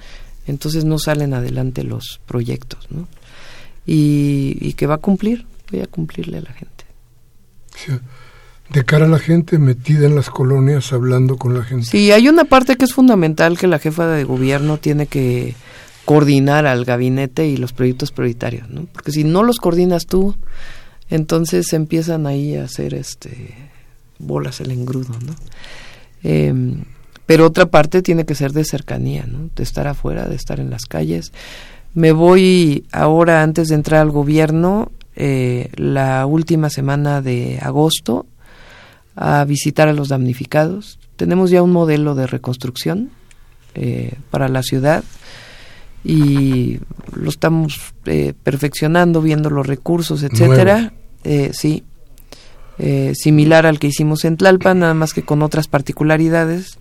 entonces 0.47 0.85
no 0.85 0.99
salen 0.99 1.33
adelante 1.33 1.83
los 1.83 2.21
proyectos. 2.25 2.87
¿no? 2.91 3.07
Y, 3.85 4.57
y 4.61 4.73
que 4.73 4.87
va 4.87 4.95
a 4.95 4.99
cumplir, 4.99 5.45
voy 5.71 5.81
a 5.81 5.87
cumplirle 5.87 6.37
a 6.37 6.41
la 6.41 6.53
gente. 6.53 6.85
Sí, 7.75 7.91
De 8.69 8.85
cara 8.85 9.05
a 9.05 9.09
la 9.09 9.19
gente 9.19 9.57
metida 9.57 10.05
en 10.05 10.15
las 10.15 10.29
colonias, 10.29 10.93
hablando 10.93 11.37
con 11.37 11.53
la 11.53 11.63
gente. 11.63 11.85
Sí, 11.85 12.11
hay 12.11 12.27
una 12.29 12.45
parte 12.45 12.75
que 12.75 12.85
es 12.85 12.93
fundamental 12.93 13.57
que 13.57 13.67
la 13.67 13.79
jefa 13.79 14.07
de 14.07 14.23
gobierno 14.23 14.77
tiene 14.77 15.07
que 15.07 15.55
coordinar 16.05 16.65
al 16.65 16.85
gabinete 16.85 17.47
y 17.47 17.57
los 17.57 17.73
proyectos 17.73 18.11
prioritarios, 18.11 18.69
¿no? 18.69 18.85
Porque 18.91 19.11
si 19.11 19.23
no 19.23 19.43
los 19.43 19.57
coordinas 19.57 20.05
tú, 20.05 20.35
entonces 21.09 21.71
empiezan 21.73 22.27
ahí 22.27 22.55
a 22.55 22.65
hacer 22.65 22.93
este 22.93 23.53
bolas 24.19 24.61
el 24.61 24.71
engrudo, 24.71 25.13
¿no? 25.25 25.35
Em, 26.23 26.83
pero 27.25 27.45
otra 27.45 27.67
parte 27.67 28.01
tiene 28.01 28.25
que 28.25 28.35
ser 28.35 28.51
de 28.51 28.65
cercanía, 28.65 29.25
¿no? 29.25 29.49
De 29.55 29.63
estar 29.63 29.87
afuera, 29.87 30.27
de 30.27 30.35
estar 30.35 30.59
en 30.59 30.69
las 30.69 30.85
calles. 30.85 31.31
Me 31.93 32.11
voy 32.11 32.85
ahora, 32.91 33.43
antes 33.43 33.67
de 33.69 33.75
entrar 33.75 34.01
al 34.01 34.11
gobierno, 34.11 34.91
eh, 35.15 35.69
la 35.75 36.25
última 36.25 36.69
semana 36.69 37.21
de 37.21 37.59
agosto, 37.61 38.25
a 39.15 39.45
visitar 39.45 39.87
a 39.87 39.93
los 39.93 40.09
damnificados. 40.09 40.99
Tenemos 41.15 41.51
ya 41.51 41.61
un 41.61 41.71
modelo 41.71 42.15
de 42.15 42.27
reconstrucción 42.27 43.11
eh, 43.75 44.15
para 44.31 44.49
la 44.49 44.63
ciudad 44.63 45.03
y 46.03 46.79
lo 47.13 47.29
estamos 47.29 47.93
eh, 48.05 48.33
perfeccionando, 48.43 49.21
viendo 49.21 49.49
los 49.49 49.65
recursos, 49.65 50.23
etcétera. 50.23 50.93
Eh, 51.23 51.51
sí, 51.53 51.83
eh, 52.77 53.13
similar 53.15 53.65
al 53.65 53.79
que 53.79 53.87
hicimos 53.87 54.25
en 54.25 54.37
Tlalpan, 54.37 54.79
nada 54.79 54.93
más 54.93 55.13
que 55.13 55.23
con 55.23 55.41
otras 55.41 55.67
particularidades. 55.67 56.77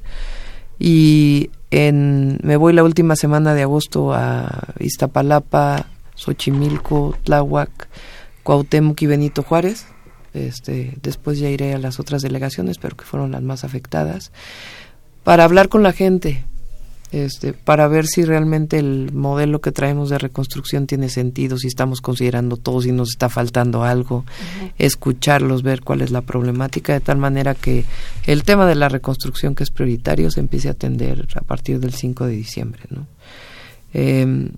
Y 0.79 1.51
en, 1.71 2.39
me 2.43 2.57
voy 2.57 2.73
la 2.73 2.83
última 2.83 3.15
semana 3.15 3.55
de 3.55 3.63
agosto 3.63 4.13
a 4.13 4.75
Iztapalapa, 4.81 5.87
Xochimilco, 6.17 7.17
Tláhuac, 7.23 7.89
Cuauhtémoc 8.43 9.01
y 9.03 9.07
Benito 9.07 9.43
Juárez. 9.43 9.87
Este, 10.35 10.97
después 11.03 11.39
ya 11.39 11.51
iré 11.51 11.75
a 11.75 11.79
las 11.79 12.01
otras 12.01 12.23
delegaciones, 12.23 12.79
pero 12.79 12.97
que 12.97 13.05
fueron 13.05 13.33
las 13.33 13.43
más 13.43 13.65
afectadas, 13.65 14.33
para 15.25 15.45
hablar 15.45 15.69
con 15.69 15.83
la 15.83 15.93
gente, 15.93 16.45
este, 17.13 17.53
para 17.53 17.87
ver 17.89 18.07
si 18.07 18.25
realmente 18.25 18.79
el 18.79 19.13
modelo 19.13 19.61
que 19.61 19.71
traemos 19.71 20.11
de 20.11 20.19
reconstrucción 20.19 20.87
tiene 20.87 21.09
sentido, 21.09 21.59
si 21.59 21.69
estamos 21.69 22.01
considerando 22.01 22.57
todo, 22.57 22.83
si 22.83 22.91
nos 22.91 23.11
está 23.11 23.29
faltando 23.29 23.85
algo, 23.85 24.25
escucharlos, 24.79 25.63
ver 25.63 25.83
cuál 25.83 26.01
es 26.01 26.11
la 26.11 26.23
problemática, 26.23 26.95
de 26.95 27.01
tal 27.01 27.19
manera 27.19 27.55
que 27.55 27.85
el 28.27 28.43
tema 28.43 28.67
de 28.67 28.75
la 28.75 28.89
reconstrucción 28.89 29.55
que 29.55 29.63
es 29.63 29.71
prioritario 29.71 30.31
se 30.31 30.41
empiece 30.41 30.69
a 30.69 30.73
atender 30.73 31.29
a 31.37 31.43
partir 31.43 31.79
del 31.79 31.93
5 31.93 32.27
de 32.27 32.33
diciembre. 32.33 32.83
¿no? 32.91 33.07
Eh, 33.95 34.51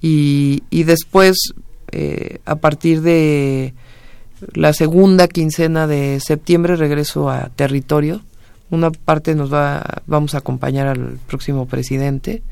y, 0.00 0.62
y 0.70 0.84
después 0.84 1.52
eh, 1.92 2.38
a 2.44 2.56
partir 2.56 3.02
de 3.02 3.74
la 4.54 4.72
segunda 4.72 5.26
quincena 5.26 5.86
de 5.86 6.20
septiembre 6.20 6.76
regreso 6.76 7.30
a 7.30 7.50
territorio. 7.50 8.22
Una 8.70 8.90
parte 8.90 9.34
nos 9.34 9.52
va, 9.52 10.02
vamos 10.06 10.34
a 10.34 10.38
acompañar 10.38 10.86
al 10.86 11.18
próximo 11.26 11.66
presidente 11.66 12.42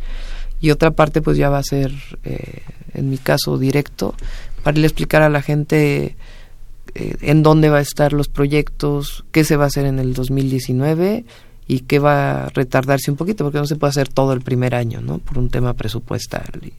y 0.61 0.71
otra 0.71 0.91
parte 0.91 1.23
pues 1.23 1.37
ya 1.37 1.49
va 1.49 1.59
a 1.59 1.63
ser, 1.63 1.93
eh, 2.25 2.63
en 2.95 3.11
mi 3.11 3.19
caso, 3.19 3.59
directo, 3.59 4.15
para 4.63 4.81
explicar 4.81 5.23
a 5.23 5.29
la 5.29 5.43
gente 5.43 6.17
eh, 6.95 7.17
en 7.21 7.43
dónde 7.43 7.69
va 7.69 7.79
a 7.79 7.83
estar 7.83 8.13
los 8.13 8.29
proyectos, 8.29 9.25
qué 9.31 9.45
se 9.45 9.57
va 9.57 9.65
a 9.65 9.69
hacer 9.69 9.87
en 9.87 9.99
el 9.99 10.15
2019 10.15 11.25
y 11.69 11.81
qué 11.81 11.99
va 11.99 12.45
a 12.45 12.49
retardarse 12.49 13.11
un 13.11 13.17
poquito, 13.17 13.45
porque 13.45 13.59
no 13.59 13.67
se 13.67 13.77
puede 13.77 13.91
hacer 13.91 14.09
todo 14.09 14.33
el 14.33 14.41
primer 14.41 14.75
año, 14.75 15.01
¿no? 15.01 15.19
Por 15.19 15.39
un 15.39 15.51
tema 15.51 15.75
presupuestal 15.75 16.73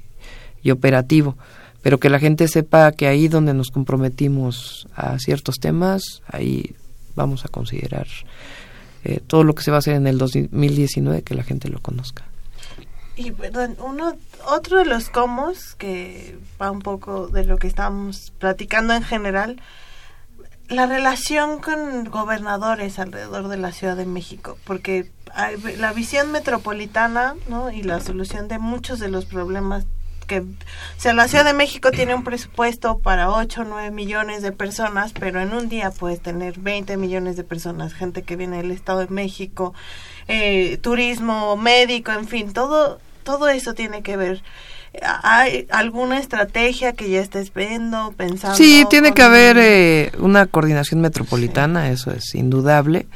y 0.62 0.71
operativo 0.71 1.38
pero 1.82 1.99
que 1.99 2.10
la 2.10 2.19
gente 2.19 2.47
sepa 2.47 2.91
que 2.91 3.08
ahí 3.08 3.28
donde 3.28 3.54
nos 3.54 3.69
comprometimos 3.69 4.88
a 4.95 5.17
ciertos 5.19 5.56
temas, 5.60 6.21
ahí 6.28 6.75
vamos 7.15 7.45
a 7.45 7.49
considerar 7.49 8.08
eh, 9.03 9.21
todo 9.25 9.43
lo 9.43 9.55
que 9.55 9.63
se 9.63 9.71
va 9.71 9.77
a 9.77 9.79
hacer 9.79 9.95
en 9.95 10.07
el 10.07 10.17
2019, 10.17 11.23
que 11.23 11.35
la 11.35 11.43
gente 11.43 11.69
lo 11.69 11.79
conozca. 11.81 12.23
Y 13.15 13.31
perdón, 13.31 13.75
uno, 13.79 14.15
otro 14.47 14.79
de 14.79 14.85
los 14.85 15.09
comos, 15.09 15.75
que 15.75 16.38
va 16.62 16.71
un 16.71 16.81
poco 16.81 17.27
de 17.27 17.43
lo 17.43 17.57
que 17.57 17.67
estamos 17.67 18.31
platicando 18.39 18.93
en 18.93 19.03
general, 19.03 19.62
la 20.69 20.85
relación 20.85 21.59
con 21.59 22.05
gobernadores 22.05 22.99
alrededor 22.99 23.47
de 23.47 23.57
la 23.57 23.71
Ciudad 23.71 23.97
de 23.97 24.05
México, 24.05 24.57
porque 24.63 25.12
la 25.77 25.93
visión 25.93 26.31
metropolitana 26.31 27.35
¿no? 27.49 27.71
y 27.71 27.83
la 27.83 27.99
solución 27.99 28.47
de 28.47 28.59
muchos 28.59 28.99
de 28.99 29.09
los 29.09 29.25
problemas 29.25 29.85
que, 30.29 30.41
o 30.41 30.45
sea, 30.97 31.11
la 31.13 31.27
Ciudad 31.27 31.43
de 31.43 31.53
México 31.53 31.91
tiene 31.91 32.15
un 32.15 32.23
presupuesto 32.23 32.99
para 32.99 33.31
8 33.31 33.61
o 33.61 33.63
9 33.65 33.91
millones 33.91 34.41
de 34.41 34.53
personas, 34.53 35.11
pero 35.11 35.41
en 35.41 35.51
un 35.51 35.67
día 35.67 35.91
puedes 35.91 36.21
tener 36.21 36.59
20 36.59 36.95
millones 36.95 37.35
de 37.35 37.43
personas, 37.43 37.93
gente 37.93 38.21
que 38.21 38.37
viene 38.37 38.57
del 38.57 38.71
Estado 38.71 38.99
de 38.99 39.07
México, 39.07 39.73
eh, 40.27 40.77
turismo, 40.77 41.57
médico, 41.57 42.11
en 42.11 42.27
fin, 42.27 42.53
todo, 42.53 42.99
todo 43.23 43.49
eso 43.49 43.73
tiene 43.73 44.03
que 44.03 44.15
ver. 44.15 44.43
¿Hay 45.23 45.67
alguna 45.71 46.19
estrategia 46.19 46.93
que 46.93 47.09
ya 47.09 47.21
estés 47.21 47.53
viendo, 47.53 48.13
pensando? 48.15 48.57
Sí, 48.57 48.85
tiene 48.89 49.13
que 49.13 49.21
haber 49.21 49.57
eh, 49.59 50.11
una 50.19 50.45
coordinación 50.45 51.01
metropolitana, 51.01 51.89
eso 51.89 52.11
es 52.11 52.33
indudable. 52.35 53.07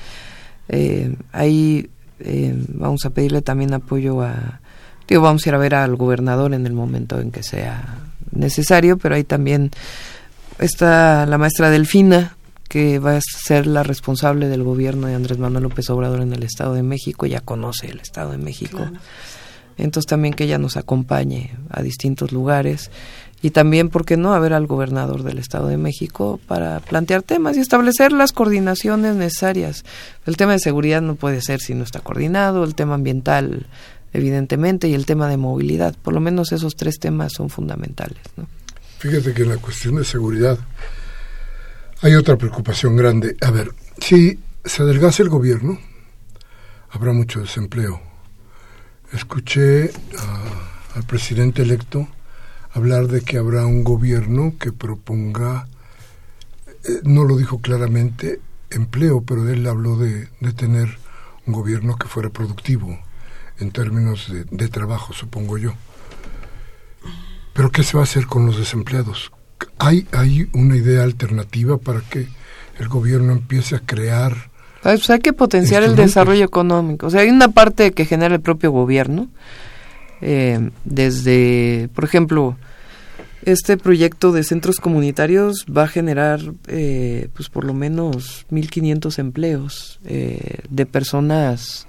Eh, 0.70 1.16
ahí 1.32 1.90
eh, 2.20 2.54
vamos 2.70 3.06
a 3.06 3.10
pedirle 3.10 3.42
también 3.42 3.74
apoyo 3.74 4.22
a, 4.22 4.62
Digo, 5.08 5.22
vamos 5.22 5.46
a 5.46 5.50
ir 5.50 5.56
a 5.56 5.58
ver 5.58 5.76
al 5.76 5.96
gobernador 5.96 6.54
en 6.54 6.66
el 6.66 6.74
momento 6.74 7.20
en 7.20 7.32
que 7.32 7.44
sea 7.44 8.00
necesario, 8.32 8.98
pero 8.98 9.16
ahí 9.16 9.24
también 9.24 9.72
está 10.60 11.26
la 11.26 11.38
maestra 11.38 11.70
Delfina, 11.70 12.36
que 12.70 13.00
va 13.00 13.18
a 13.18 13.22
ser 13.22 13.68
la 13.68 13.84
responsable 13.84 14.48
del 14.48 14.64
gobierno 14.64 15.08
de 15.08 15.16
Andrés 15.16 15.38
Manuel 15.38 15.64
López 15.64 15.90
Obrador 15.90 16.22
en 16.22 16.34
el 16.34 16.44
Estado 16.44 16.74
de 16.74 16.84
México, 16.84 17.26
ya 17.26 17.40
conoce 17.40 17.88
el 17.88 18.00
Estado 18.00 18.32
de 18.32 18.38
México. 18.38 18.88
Entonces 19.78 20.08
también 20.08 20.34
que 20.34 20.46
ella 20.46 20.58
nos 20.58 20.78
acompañe 20.78 21.56
a 21.70 21.82
distintos 21.82 22.32
lugares 22.32 22.92
y 23.42 23.50
también, 23.52 23.90
¿por 23.90 24.06
qué 24.06 24.16
no?, 24.18 24.34
a 24.34 24.40
ver 24.40 24.54
al 24.54 24.68
gobernador 24.68 25.24
del 25.24 25.38
Estado 25.38 25.68
de 25.68 25.78
México 25.78 26.40
para 26.48 26.80
plantear 26.80 27.24
temas 27.24 27.58
y 27.58 27.60
establecer 27.60 28.12
las 28.14 28.32
coordinaciones 28.32 29.16
necesarias. 29.16 29.84
El 30.26 30.38
tema 30.38 30.54
de 30.54 30.60
seguridad 30.60 31.02
no 31.02 31.16
puede 31.16 31.42
ser 31.42 31.60
si 31.60 31.74
no 31.74 31.84
está 31.84 32.00
coordinado, 32.00 32.64
el 32.64 32.74
tema 32.74 32.96
ambiental 32.96 33.68
evidentemente, 34.14 34.88
y 34.88 34.94
el 34.94 35.06
tema 35.06 35.28
de 35.28 35.38
movilidad. 35.38 35.96
Por 36.02 36.14
lo 36.14 36.22
menos 36.22 36.52
esos 36.52 36.76
tres 36.76 37.00
temas 37.00 37.34
son 37.34 37.50
fundamentales. 37.50 38.22
Fíjate 39.00 39.34
que 39.34 39.44
en 39.44 39.50
la 39.50 39.58
cuestión 39.58 39.96
de 39.96 40.06
seguridad 40.06 40.58
hay 42.02 42.16
otra 42.16 42.38
preocupación 42.38 42.96
grande. 42.96 43.36
A 43.42 43.52
ver, 43.52 43.72
si 44.00 44.40
se 44.64 44.84
adelgaza 44.84 45.24
el 45.24 45.30
gobierno, 45.30 45.80
habrá 46.92 47.12
mucho 47.12 47.42
desempleo. 47.42 48.02
Escuché 49.12 49.92
al 50.96 51.04
presidente 51.04 51.64
electo 51.64 52.08
hablar 52.72 53.08
de 53.08 53.22
que 53.22 53.38
habrá 53.38 53.66
un 53.66 53.84
gobierno 53.84 54.56
que 54.60 54.72
proponga, 54.72 55.68
eh, 56.84 57.02
no 57.04 57.24
lo 57.24 57.38
dijo 57.38 57.60
claramente, 57.60 58.40
empleo, 58.70 59.22
pero 59.22 59.48
él 59.48 59.68
habló 59.68 59.98
de, 59.98 60.30
de 60.40 60.54
tener 60.54 60.98
un 61.46 61.54
gobierno 61.54 61.98
que 61.98 62.08
fuera 62.08 62.30
productivo 62.30 63.00
en 63.64 63.72
términos 63.72 64.32
de, 64.52 64.68
trabajo, 64.68 65.14
supongo 65.14 65.58
yo. 65.58 65.74
Pero 67.54 67.72
¿qué 67.72 67.84
se 67.84 67.98
va 67.98 68.02
a 68.02 68.04
hacer 68.04 68.28
con 68.28 68.46
los 68.46 68.58
desempleados? 68.58 69.32
¿Hay, 69.80 70.08
¿Hay 70.12 70.50
una 70.54 70.76
idea 70.76 71.04
alternativa 71.04 71.78
para 71.78 72.02
que 72.02 72.28
el 72.80 72.88
gobierno 72.88 73.34
empiece 73.34 73.76
a 73.76 73.80
crear? 73.80 74.52
Pues 74.82 75.10
hay 75.10 75.20
que 75.20 75.34
potenciar 75.34 75.84
el 75.84 75.96
desarrollo 75.96 76.44
económico. 76.44 77.08
O 77.08 77.10
sea, 77.10 77.22
hay 77.22 77.30
una 77.30 77.48
parte 77.48 77.92
que 77.92 78.06
genera 78.06 78.36
el 78.36 78.42
propio 78.42 78.72
gobierno. 78.72 79.30
Eh, 80.22 80.70
desde, 80.84 81.90
por 81.96 82.04
ejemplo, 82.04 82.58
este 83.46 83.78
proyecto 83.78 84.32
de 84.32 84.44
centros 84.44 84.80
comunitarios 84.80 85.66
va 85.66 85.84
a 85.84 85.88
generar, 85.88 86.40
eh, 86.68 87.30
pues 87.34 87.50
por 87.50 87.66
lo 87.66 87.74
menos 87.74 88.46
1.500 88.52 89.20
empleos 89.20 90.00
eh, 90.06 90.60
de 90.70 90.86
personas 90.86 91.88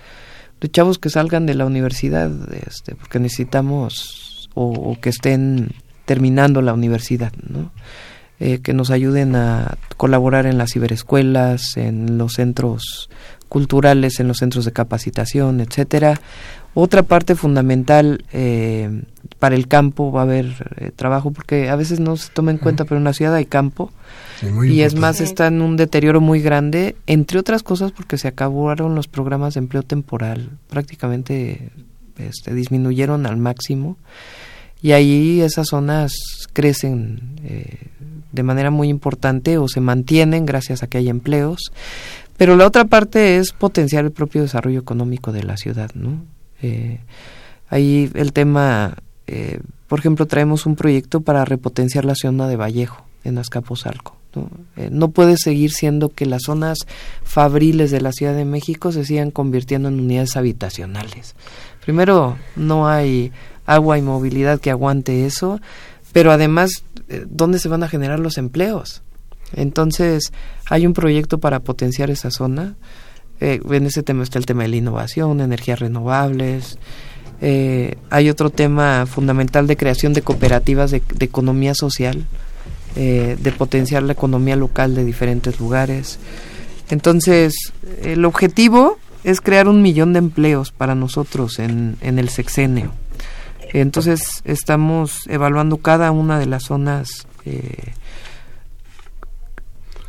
chavos 0.69 0.99
que 0.99 1.11
salgan 1.11 1.47
de 1.47 1.55
la 1.55 1.67
universidad, 1.67 2.31
este, 2.67 2.95
porque 2.95 3.19
necesitamos 3.19 4.49
o, 4.55 4.97
que 5.01 5.11
estén 5.11 5.73
terminando 6.05 6.63
la 6.63 6.73
universidad, 6.73 7.33
¿no? 7.49 7.73
Eh, 8.41 8.59
que 8.59 8.75
nos 8.75 8.91
ayuden 8.91 9.37
a 9.37 9.79
colaborar 9.97 10.47
en 10.47 10.59
las 10.59 10.73
ciberescuelas, 10.73 11.77
en 11.77 12.19
los 12.19 12.33
centros 12.35 13.09
culturales, 13.49 14.19
en 14.19 14.29
los 14.29 14.39
centros 14.39 14.65
de 14.65 14.73
capacitación, 14.73 15.61
etcétera. 15.61 16.21
Otra 16.75 17.05
parte 17.05 17.37
fundamental 17.37 18.25
eh, 18.33 19.03
para 19.39 19.55
el 19.55 19.69
campo 19.69 20.11
va 20.11 20.23
a 20.23 20.25
haber 20.25 20.73
eh, 20.77 20.91
trabajo 20.95 21.31
porque 21.31 21.69
a 21.69 21.77
veces 21.77 22.01
no 22.01 22.17
se 22.17 22.31
toma 22.33 22.51
en 22.51 22.59
cuenta, 22.59 22.85
pero 22.85 22.99
en 22.99 23.05
la 23.05 23.13
ciudad 23.13 23.35
hay 23.35 23.47
campo. 23.47 23.93
Y 24.65 24.81
es 24.81 24.97
más 24.97 25.21
está 25.21 25.47
en 25.47 25.63
un 25.63 25.77
deterioro 25.77 26.21
muy 26.21 26.41
grande, 26.41 26.97
entre 27.07 27.39
otras 27.39 27.63
cosas 27.63 27.93
porque 27.93 28.19
se 28.19 28.29
acabaron 28.29 28.95
los 28.95 29.07
programas 29.07 29.55
de 29.55 29.61
empleo 29.61 29.85
temporal, 29.85 30.51
prácticamente 30.69 31.71
este, 32.19 32.53
disminuyeron 32.53 33.25
al 33.27 33.37
máximo. 33.37 33.97
Y 34.83 34.93
ahí 34.93 35.41
esas 35.41 35.69
zonas 35.69 36.13
crecen 36.53 37.37
eh, 37.45 37.87
de 38.33 38.43
manera 38.43 38.71
muy 38.71 38.89
importante 38.89 39.59
o 39.59 39.69
se 39.69 39.81
mantienen 39.81 40.45
gracias 40.45 40.83
a 40.83 40.89
que 40.89 40.99
hay 40.99 41.09
empleos. 41.09 41.73
Pero 42.37 42.57
la 42.57 42.67
otra 42.67 42.85
parte 42.85 43.37
es 43.37 43.53
potenciar 43.53 44.05
el 44.05 44.11
propio 44.11 44.43
desarrollo 44.43 44.81
económico 44.81 45.33
de 45.33 45.45
la 45.45 45.57
ciudad, 45.57 45.91
¿no? 45.95 46.34
Eh, 46.65 46.99
ahí 47.69 48.11
el 48.15 48.33
tema, 48.33 48.97
eh, 49.27 49.61
por 49.87 49.99
ejemplo, 49.99 50.27
traemos 50.27 50.65
un 50.65 50.77
proyecto 50.77 51.21
para 51.21 51.45
repotenciar 51.45 52.07
la 52.07 52.15
zona 52.15 52.49
de 52.49 52.57
Vallejo, 52.57 53.05
en 53.23 53.37
Azcapotzalco. 53.37 54.17
¿no? 54.35 54.49
Eh, 54.77 54.89
no 54.91 55.11
puede 55.11 55.37
seguir 55.37 55.73
siendo 55.73 56.09
que 56.09 56.25
las 56.25 56.45
zonas 56.47 56.79
fabriles 57.23 57.91
de 57.91 58.01
la 58.01 58.13
Ciudad 58.13 58.35
de 58.35 58.47
México 58.47 58.93
se 58.93 59.05
sigan 59.05 59.31
convirtiendo 59.31 59.89
en 59.89 60.01
unidades 60.01 60.37
habitacionales. 60.37 61.35
Primero, 61.85 62.39
no 62.57 62.89
hay 62.89 63.31
agua 63.67 63.99
y 63.99 64.03
movilidad 64.03 64.59
que 64.59 64.71
aguante 64.71 65.27
eso, 65.27 65.61
pero 66.15 66.33
además, 66.33 66.71
¿dónde 67.29 67.59
se 67.59 67.69
van 67.69 67.83
a 67.83 67.89
generar 67.89 68.21
los 68.21 68.39
empleos? 68.39 69.03
Entonces, 69.53 70.33
hay 70.69 70.87
un 70.87 70.95
proyecto 70.95 71.39
para 71.39 71.61
potenciar 71.61 72.11
esa 72.11 72.31
zona 72.31 72.77
eh, 73.45 73.61
en 73.73 73.85
ese 73.85 74.03
tema 74.03 74.23
está 74.23 74.39
el 74.39 74.47
tema 74.47 74.63
de 74.63 74.71
la 74.71 74.77
innovación, 74.77 75.43
energías 75.43 75.79
renovables. 75.79 76.79
Eh, 77.43 77.97
hay 78.09 78.31
otro 78.31 78.49
tema 78.49 79.05
fundamental 79.05 79.67
de 79.67 79.77
creación 79.77 80.15
de 80.15 80.23
cooperativas 80.23 80.91
de, 80.91 81.03
economía 81.21 81.75
social, 81.75 82.25
eh, 82.97 83.37
de 83.39 83.53
potenciar 83.53 84.03
la 84.03 84.15
economía 84.15 84.57
local 84.57 84.95
de 84.95 85.05
diferentes 85.05 85.61
lugares. 85.61 86.19
Entonces, 86.89 87.55
el 88.03 88.25
objetivo 88.25 88.99
es 89.25 89.43
crear 89.43 89.69
un 89.69 89.83
millón 89.83 90.15
de 90.15 90.21
empleos 90.21 90.73
para 90.73 90.95
nosotros 90.95 91.59
en, 91.59 91.99
en 92.01 92.19
el 92.19 92.31
sexenio. 92.31 92.93
Entonces, 93.75 94.41
estamos 94.47 95.27
evaluando 95.29 95.77
cada 95.77 96.13
una 96.13 96.39
de 96.39 96.47
las 96.47 96.63
zonas 96.63 97.27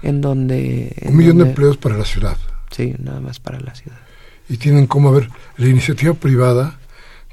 en 0.03 0.22
donde... 0.22 0.95
un 1.05 1.18
millón 1.18 1.39
de 1.39 1.49
empleos 1.49 1.76
para 1.76 1.97
la 1.97 2.05
ciudad. 2.05 2.38
Sí, 2.76 2.93
nada 2.99 3.21
más 3.21 3.39
para 3.39 3.61
la 3.61 3.73
ciudad. 3.73 3.97
Y 4.49 4.57
tienen 4.57 4.86
como, 4.86 5.09
ver, 5.13 5.30
la 5.55 5.67
iniciativa 5.69 6.13
privada, 6.13 6.78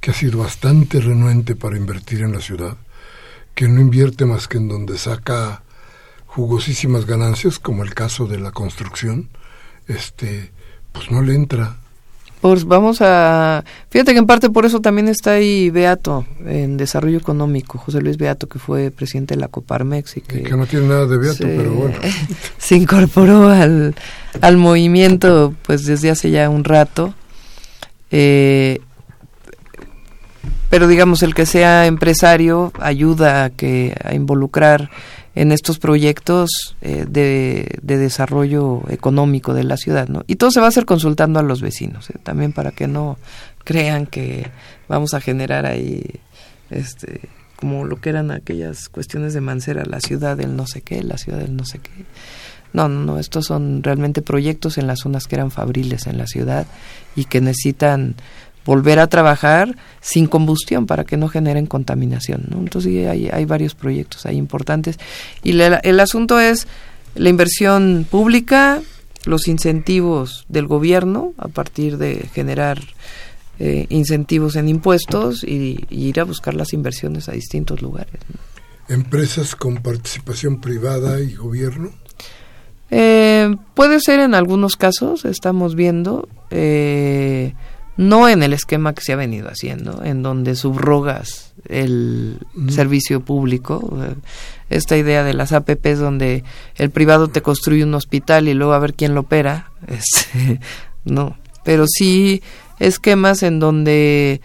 que 0.01 0.12
ha 0.12 0.14
sido 0.14 0.38
bastante 0.38 1.01
renuente 1.01 1.57
para 1.57 1.76
invertir 1.76 2.22
en 2.22 2.30
la 2.30 2.40
ciudad, 2.40 2.76
que 3.57 3.66
no 3.66 3.80
invierte 3.80 4.24
más 4.24 4.47
que 4.47 4.59
en 4.59 4.68
donde 4.68 4.99
saca 4.99 5.64
jugosísimas 6.26 7.07
ganancias, 7.07 7.59
como 7.59 7.82
el 7.82 7.93
caso 7.93 8.26
de 8.26 8.38
la 8.38 8.53
construcción, 8.53 9.30
este, 9.88 10.53
pues 10.93 11.11
no 11.11 11.22
le 11.22 11.34
entra. 11.34 11.76
Pues 12.43 12.64
vamos 12.64 12.99
a... 13.01 13.62
Fíjate 13.88 14.14
que 14.14 14.18
en 14.18 14.26
parte 14.26 14.51
por 14.51 14.66
eso 14.66 14.80
también 14.80 15.07
está 15.07 15.34
ahí 15.34 15.70
Beato, 15.70 16.26
en 16.45 16.76
Desarrollo 16.76 17.18
Económico, 17.18 17.78
José 17.78 18.01
Luis 18.01 18.16
Beato, 18.18 18.49
que 18.49 18.59
fue 18.59 18.90
presidente 18.90 19.36
de 19.36 19.40
la 19.40 19.47
Coparmex. 19.47 20.16
Y 20.16 20.22
que, 20.22 20.43
que 20.43 20.57
no 20.57 20.66
tiene 20.66 20.88
nada 20.88 21.07
de 21.07 21.18
Beato, 21.18 21.38
pero 21.38 21.72
bueno. 21.72 21.95
se 22.59 22.74
incorporó 22.74 23.49
al, 23.49 23.95
al 24.40 24.57
movimiento 24.57 25.55
pues 25.62 25.84
desde 25.86 26.11
hace 26.11 26.32
ya 26.32 26.51
un 26.51 26.64
rato. 26.64 27.14
Eh, 28.11 28.80
pero 30.68 30.88
digamos, 30.88 31.22
el 31.22 31.36
que 31.36 31.47
sea 31.47 31.86
empresario 31.86 32.72
ayuda 32.80 33.45
a, 33.45 33.51
que, 33.51 33.95
a 34.03 34.14
involucrar 34.14 34.90
en 35.35 35.53
estos 35.53 35.78
proyectos 35.78 36.76
eh, 36.83 37.07
de, 37.09 37.80
desarrollo 37.83 38.83
económico 38.89 39.55
de 39.55 39.64
la 39.64 39.76
ciudad, 39.76 40.09
¿no? 40.09 40.24
Y 40.26 40.37
todo 40.37 40.51
se 40.51 40.61
va 40.61 40.66
a 40.66 40.68
hacer 40.68 40.85
consultando 40.85 41.39
a 41.39 41.43
los 41.43 41.62
vecinos, 41.62 42.11
¿eh? 42.11 42.18
también 42.22 42.53
para 42.53 42.70
que 42.70 42.87
no 42.87 43.18
crean 43.64 44.07
que 44.07 44.51
vamos 44.89 45.14
a 45.14 45.20
generar 45.20 45.66
ahí, 45.66 46.20
este, 46.70 47.20
como 47.57 47.85
lo 47.85 48.01
que 48.01 48.11
eran 48.11 48.30
aquellas 48.30 48.89
cuestiones 48.89 49.33
de 49.35 49.41
Mancera, 49.41 49.85
la 49.87 50.01
ciudad 50.01 50.37
del 50.37 50.57
no 50.57 50.66
sé 50.66 50.83
qué, 50.83 51.03
la 51.03 51.16
ciudad 51.16 51.39
del 51.39 51.57
no 51.57 51.64
sé 51.64 51.78
qué. 51.78 51.91
No, 52.74 52.89
no, 52.89 53.05
no, 53.05 53.18
estos 53.18 53.47
son 53.47 53.83
realmente 53.83 54.22
proyectos 54.22 54.78
en 54.78 54.87
las 54.87 55.01
zonas 55.01 55.26
que 55.26 55.37
eran 55.37 55.51
fabriles 55.51 56.07
en 56.07 56.16
la 56.16 56.26
ciudad 56.26 56.66
y 57.14 57.26
que 57.26 57.43
necesitan 57.43 58.14
volver 58.65 58.99
a 58.99 59.09
trabajar 59.09 59.77
sin 60.01 60.27
combustión 60.27 60.87
para 60.87 61.05
que 61.05 61.17
no 61.17 61.29
generen 61.29 61.67
contaminación. 61.67 62.45
¿no? 62.49 62.59
Entonces 62.59 63.09
hay, 63.09 63.29
hay 63.29 63.45
varios 63.45 63.75
proyectos 63.75 64.27
ahí 64.27 64.37
importantes. 64.37 64.99
Y 65.43 65.59
el 65.61 66.01
asunto 66.01 66.41
es 66.41 66.67
la 67.15 67.29
inversión 67.29 68.07
pública, 68.11 68.81
los 69.25 69.49
incentivos 69.49 70.45
del 70.49 70.67
gobierno 70.67 71.33
a 71.39 71.49
partir 71.49 71.99
de 71.99 72.29
generar 72.33 72.81
eh, 73.59 73.87
incentivos 73.91 74.57
en 74.57 74.69
impuestos 74.69 75.45
y, 75.45 75.87
ir 75.91 76.19
a 76.21 76.25
buscar 76.25 76.55
las 76.55 76.73
inversiones 76.73 77.29
a 77.29 77.33
distintos 77.33 77.83
lugares. 77.83 78.21
¿Empresas 78.89 79.55
con 79.55 79.77
participación 79.77 80.61
privada 80.61 81.21
y 81.21 81.35
gobierno? 81.35 81.93
Eh, 82.91 83.55
puede 83.75 84.01
ser 84.01 84.21
en 84.21 84.35
algunos 84.35 84.77
casos, 84.77 85.25
estamos 85.25 85.77
viendo. 85.77 86.29
Eh, 86.51 87.55
no 87.97 88.28
en 88.28 88.43
el 88.43 88.53
esquema 88.53 88.95
que 88.95 89.03
se 89.03 89.12
ha 89.12 89.16
venido 89.16 89.49
haciendo, 89.49 90.03
en 90.05 90.22
donde 90.22 90.57
subrogas 90.57 91.53
el 91.68 92.38
servicio 92.68 93.20
público, 93.20 93.99
eh, 94.03 94.14
esta 94.70 94.97
idea 94.97 95.22
de 95.22 95.34
las 95.34 95.53
APPs 95.53 95.99
donde 95.99 96.45
el 96.76 96.90
privado 96.90 97.28
te 97.28 97.43
construye 97.43 97.84
un 97.84 97.95
hospital 97.95 98.49
y 98.49 98.55
luego 98.55 98.72
a 98.72 98.78
ver 98.78 98.95
quién 98.95 99.14
lo 99.14 99.20
opera, 99.20 99.70
este, 99.86 100.61
no, 101.05 101.36
pero 101.64 101.84
sí 101.86 102.43
esquemas 102.78 103.43
en 103.43 103.61
donde, 103.61 104.40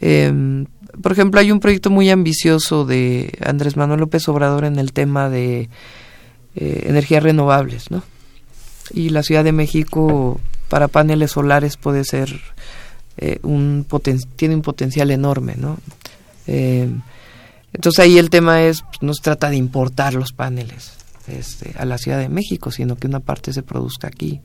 em, 0.00 0.66
por 1.00 1.12
ejemplo, 1.12 1.40
hay 1.40 1.52
un 1.52 1.60
proyecto 1.60 1.90
muy 1.90 2.10
ambicioso 2.10 2.84
de 2.84 3.38
Andrés 3.44 3.76
Manuel 3.76 4.00
López 4.00 4.28
Obrador 4.28 4.64
en 4.64 4.78
el 4.78 4.92
tema 4.92 5.30
de 5.30 5.68
eh, 6.56 6.84
energías 6.86 7.22
renovables, 7.22 7.90
¿no? 7.90 8.02
Y 8.92 9.10
la 9.10 9.22
Ciudad 9.22 9.44
de 9.44 9.52
México 9.52 10.40
para 10.68 10.88
paneles 10.88 11.32
solares 11.32 11.76
puede 11.76 12.04
ser 12.04 12.40
eh, 13.18 13.38
un 13.42 13.86
tiene 14.36 14.54
un 14.54 14.62
potencial 14.62 15.10
enorme, 15.10 15.54
¿no? 15.56 15.78
Eh, 16.46 16.88
entonces 17.72 17.98
ahí 17.98 18.18
el 18.18 18.30
tema 18.30 18.62
es, 18.62 18.82
pues, 18.82 19.02
no 19.02 19.12
se 19.12 19.22
trata 19.22 19.50
de 19.50 19.56
importar 19.56 20.14
los 20.14 20.32
paneles 20.32 20.92
este, 21.26 21.74
a 21.78 21.84
la 21.84 21.98
Ciudad 21.98 22.18
de 22.18 22.28
México, 22.28 22.70
sino 22.70 22.96
que 22.96 23.06
una 23.06 23.20
parte 23.20 23.52
se 23.52 23.62
produzca 23.62 24.08
aquí. 24.08 24.40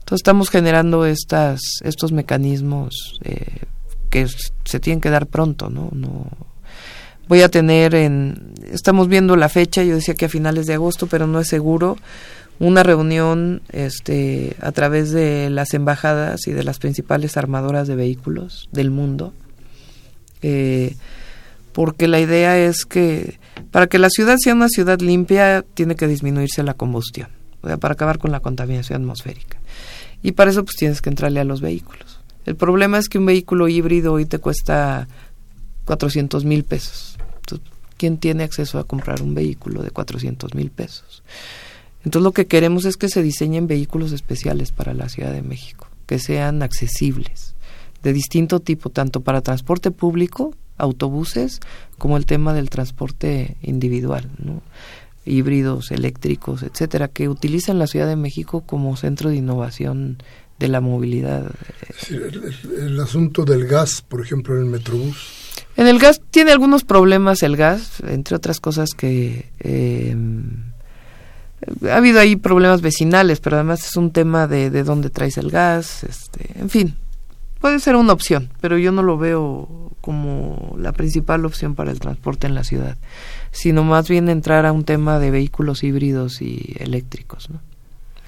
Entonces 0.00 0.20
estamos 0.20 0.50
generando 0.50 1.06
estas, 1.06 1.60
estos 1.82 2.12
mecanismos 2.12 3.18
eh, 3.24 3.64
que 4.10 4.26
se 4.64 4.80
tienen 4.80 5.00
que 5.00 5.10
dar 5.10 5.26
pronto, 5.26 5.70
¿no? 5.70 5.90
no 5.92 6.26
voy 7.28 7.42
a 7.42 7.50
tener 7.50 7.94
en, 7.94 8.54
estamos 8.72 9.08
viendo 9.08 9.36
la 9.36 9.48
fecha, 9.48 9.82
yo 9.82 9.94
decía 9.94 10.14
que 10.14 10.24
a 10.24 10.30
finales 10.30 10.66
de 10.66 10.74
agosto, 10.74 11.06
pero 11.06 11.26
no 11.26 11.40
es 11.40 11.48
seguro, 11.48 11.96
una 12.60 12.82
reunión 12.82 13.62
este, 13.70 14.56
a 14.60 14.72
través 14.72 15.12
de 15.12 15.50
las 15.50 15.74
embajadas 15.74 16.46
y 16.46 16.52
de 16.52 16.64
las 16.64 16.78
principales 16.78 17.36
armadoras 17.36 17.86
de 17.86 17.94
vehículos 17.94 18.68
del 18.72 18.90
mundo, 18.90 19.32
eh, 20.42 20.96
porque 21.72 22.08
la 22.08 22.20
idea 22.20 22.58
es 22.58 22.84
que 22.84 23.38
para 23.70 23.86
que 23.86 23.98
la 23.98 24.10
ciudad 24.10 24.36
sea 24.38 24.54
una 24.54 24.68
ciudad 24.68 25.00
limpia 25.00 25.64
tiene 25.74 25.94
que 25.94 26.08
disminuirse 26.08 26.62
la 26.62 26.74
combustión, 26.74 27.28
o 27.62 27.68
sea, 27.68 27.76
para 27.76 27.94
acabar 27.94 28.18
con 28.18 28.32
la 28.32 28.40
contaminación 28.40 29.02
atmosférica. 29.02 29.58
Y 30.22 30.32
para 30.32 30.50
eso 30.50 30.64
pues 30.64 30.76
tienes 30.76 31.00
que 31.00 31.10
entrarle 31.10 31.40
a 31.40 31.44
los 31.44 31.60
vehículos. 31.60 32.20
El 32.44 32.56
problema 32.56 32.98
es 32.98 33.08
que 33.08 33.18
un 33.18 33.26
vehículo 33.26 33.68
híbrido 33.68 34.14
hoy 34.14 34.26
te 34.26 34.38
cuesta 34.38 35.06
400 35.84 36.44
mil 36.44 36.64
pesos. 36.64 37.16
¿Quién 37.96 38.18
tiene 38.18 38.44
acceso 38.44 38.78
a 38.78 38.84
comprar 38.84 39.22
un 39.22 39.34
vehículo 39.34 39.82
de 39.82 39.90
400 39.90 40.54
mil 40.54 40.70
pesos? 40.70 41.22
Entonces 42.04 42.24
lo 42.24 42.32
que 42.32 42.46
queremos 42.46 42.84
es 42.84 42.96
que 42.96 43.08
se 43.08 43.22
diseñen 43.22 43.66
vehículos 43.66 44.12
especiales 44.12 44.72
para 44.72 44.94
la 44.94 45.08
Ciudad 45.08 45.32
de 45.32 45.42
México, 45.42 45.88
que 46.06 46.18
sean 46.18 46.62
accesibles, 46.62 47.54
de 48.02 48.12
distinto 48.12 48.60
tipo, 48.60 48.90
tanto 48.90 49.20
para 49.20 49.42
transporte 49.42 49.90
público, 49.90 50.54
autobuses, 50.76 51.60
como 51.98 52.16
el 52.16 52.26
tema 52.26 52.54
del 52.54 52.70
transporte 52.70 53.56
individual, 53.62 54.30
híbridos, 55.24 55.90
eléctricos, 55.90 56.62
etcétera, 56.62 57.08
que 57.08 57.28
utilizan 57.28 57.78
la 57.78 57.86
Ciudad 57.86 58.06
de 58.06 58.16
México 58.16 58.62
como 58.62 58.96
centro 58.96 59.30
de 59.30 59.36
innovación 59.36 60.18
de 60.58 60.68
la 60.68 60.80
movilidad. 60.80 61.52
el, 62.10 62.98
asunto 63.00 63.44
del 63.44 63.66
gas, 63.66 64.02
por 64.02 64.20
ejemplo, 64.20 64.54
en 64.54 64.62
el 64.62 64.66
Metrobús. 64.66 65.16
En 65.76 65.86
el 65.86 65.98
gas 65.98 66.20
tiene 66.30 66.50
algunos 66.50 66.84
problemas 66.84 67.42
el 67.42 67.56
gas, 67.56 68.00
entre 68.06 68.36
otras 68.36 68.58
cosas 68.60 68.90
que 68.96 69.50
eh, 69.60 70.16
ha 71.90 71.96
habido 71.96 72.20
ahí 72.20 72.36
problemas 72.36 72.82
vecinales, 72.82 73.40
pero 73.40 73.56
además 73.56 73.86
es 73.86 73.96
un 73.96 74.10
tema 74.10 74.46
de, 74.46 74.70
de 74.70 74.84
dónde 74.84 75.10
traes 75.10 75.38
el 75.38 75.50
gas, 75.50 76.04
este, 76.04 76.58
en 76.58 76.70
fin, 76.70 76.96
puede 77.60 77.80
ser 77.80 77.96
una 77.96 78.12
opción, 78.12 78.50
pero 78.60 78.78
yo 78.78 78.92
no 78.92 79.02
lo 79.02 79.18
veo 79.18 79.92
como 80.00 80.76
la 80.78 80.92
principal 80.92 81.44
opción 81.44 81.74
para 81.74 81.90
el 81.90 82.00
transporte 82.00 82.46
en 82.46 82.54
la 82.54 82.64
ciudad, 82.64 82.96
sino 83.50 83.84
más 83.84 84.08
bien 84.08 84.28
entrar 84.28 84.66
a 84.66 84.72
un 84.72 84.84
tema 84.84 85.18
de 85.18 85.30
vehículos 85.30 85.82
híbridos 85.82 86.40
y 86.40 86.76
eléctricos, 86.78 87.50
¿no? 87.50 87.60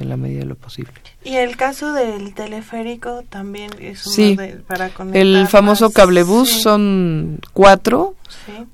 en 0.01 0.09
la 0.09 0.17
medida 0.17 0.41
de 0.41 0.47
lo 0.47 0.57
posible. 0.57 0.93
Y 1.25 1.37
el 1.37 1.57
caso 1.57 1.93
del 1.93 2.35
teleférico 2.35 3.23
también 3.29 3.71
es 3.79 4.07
uno 4.07 4.15
sí, 4.15 4.37
de, 4.37 4.49
para 4.67 4.89
conectar 4.89 5.21
el 5.21 5.47
famoso 5.47 5.91
cablebús 5.91 6.63
son 6.63 7.39
cuatro, 7.53 8.17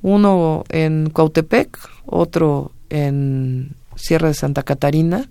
uno 0.02 0.64
en 0.68 1.10
Cuautepec, 1.10 1.76
otro 2.06 2.72
en 2.88 3.74
Sierra 3.96 4.28
de 4.28 4.34
Santa 4.34 4.62
Catarina, 4.62 5.28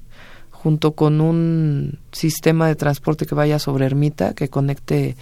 junto 0.51 0.91
con 0.93 1.21
un 1.21 1.99
sistema 2.11 2.67
de 2.67 2.75
transporte 2.75 3.25
que 3.25 3.35
vaya 3.35 3.59
sobre 3.59 3.85
Ermita, 3.85 4.33
que 4.33 4.49
conecte 4.49 5.15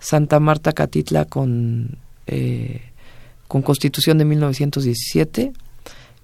Santa 0.00 0.40
Marta 0.40 0.72
Catitla 0.72 1.26
con, 1.26 1.98
eh, 2.26 2.80
con 3.46 3.62
Constitución 3.62 4.18
de 4.18 4.24
1917. 4.24 5.52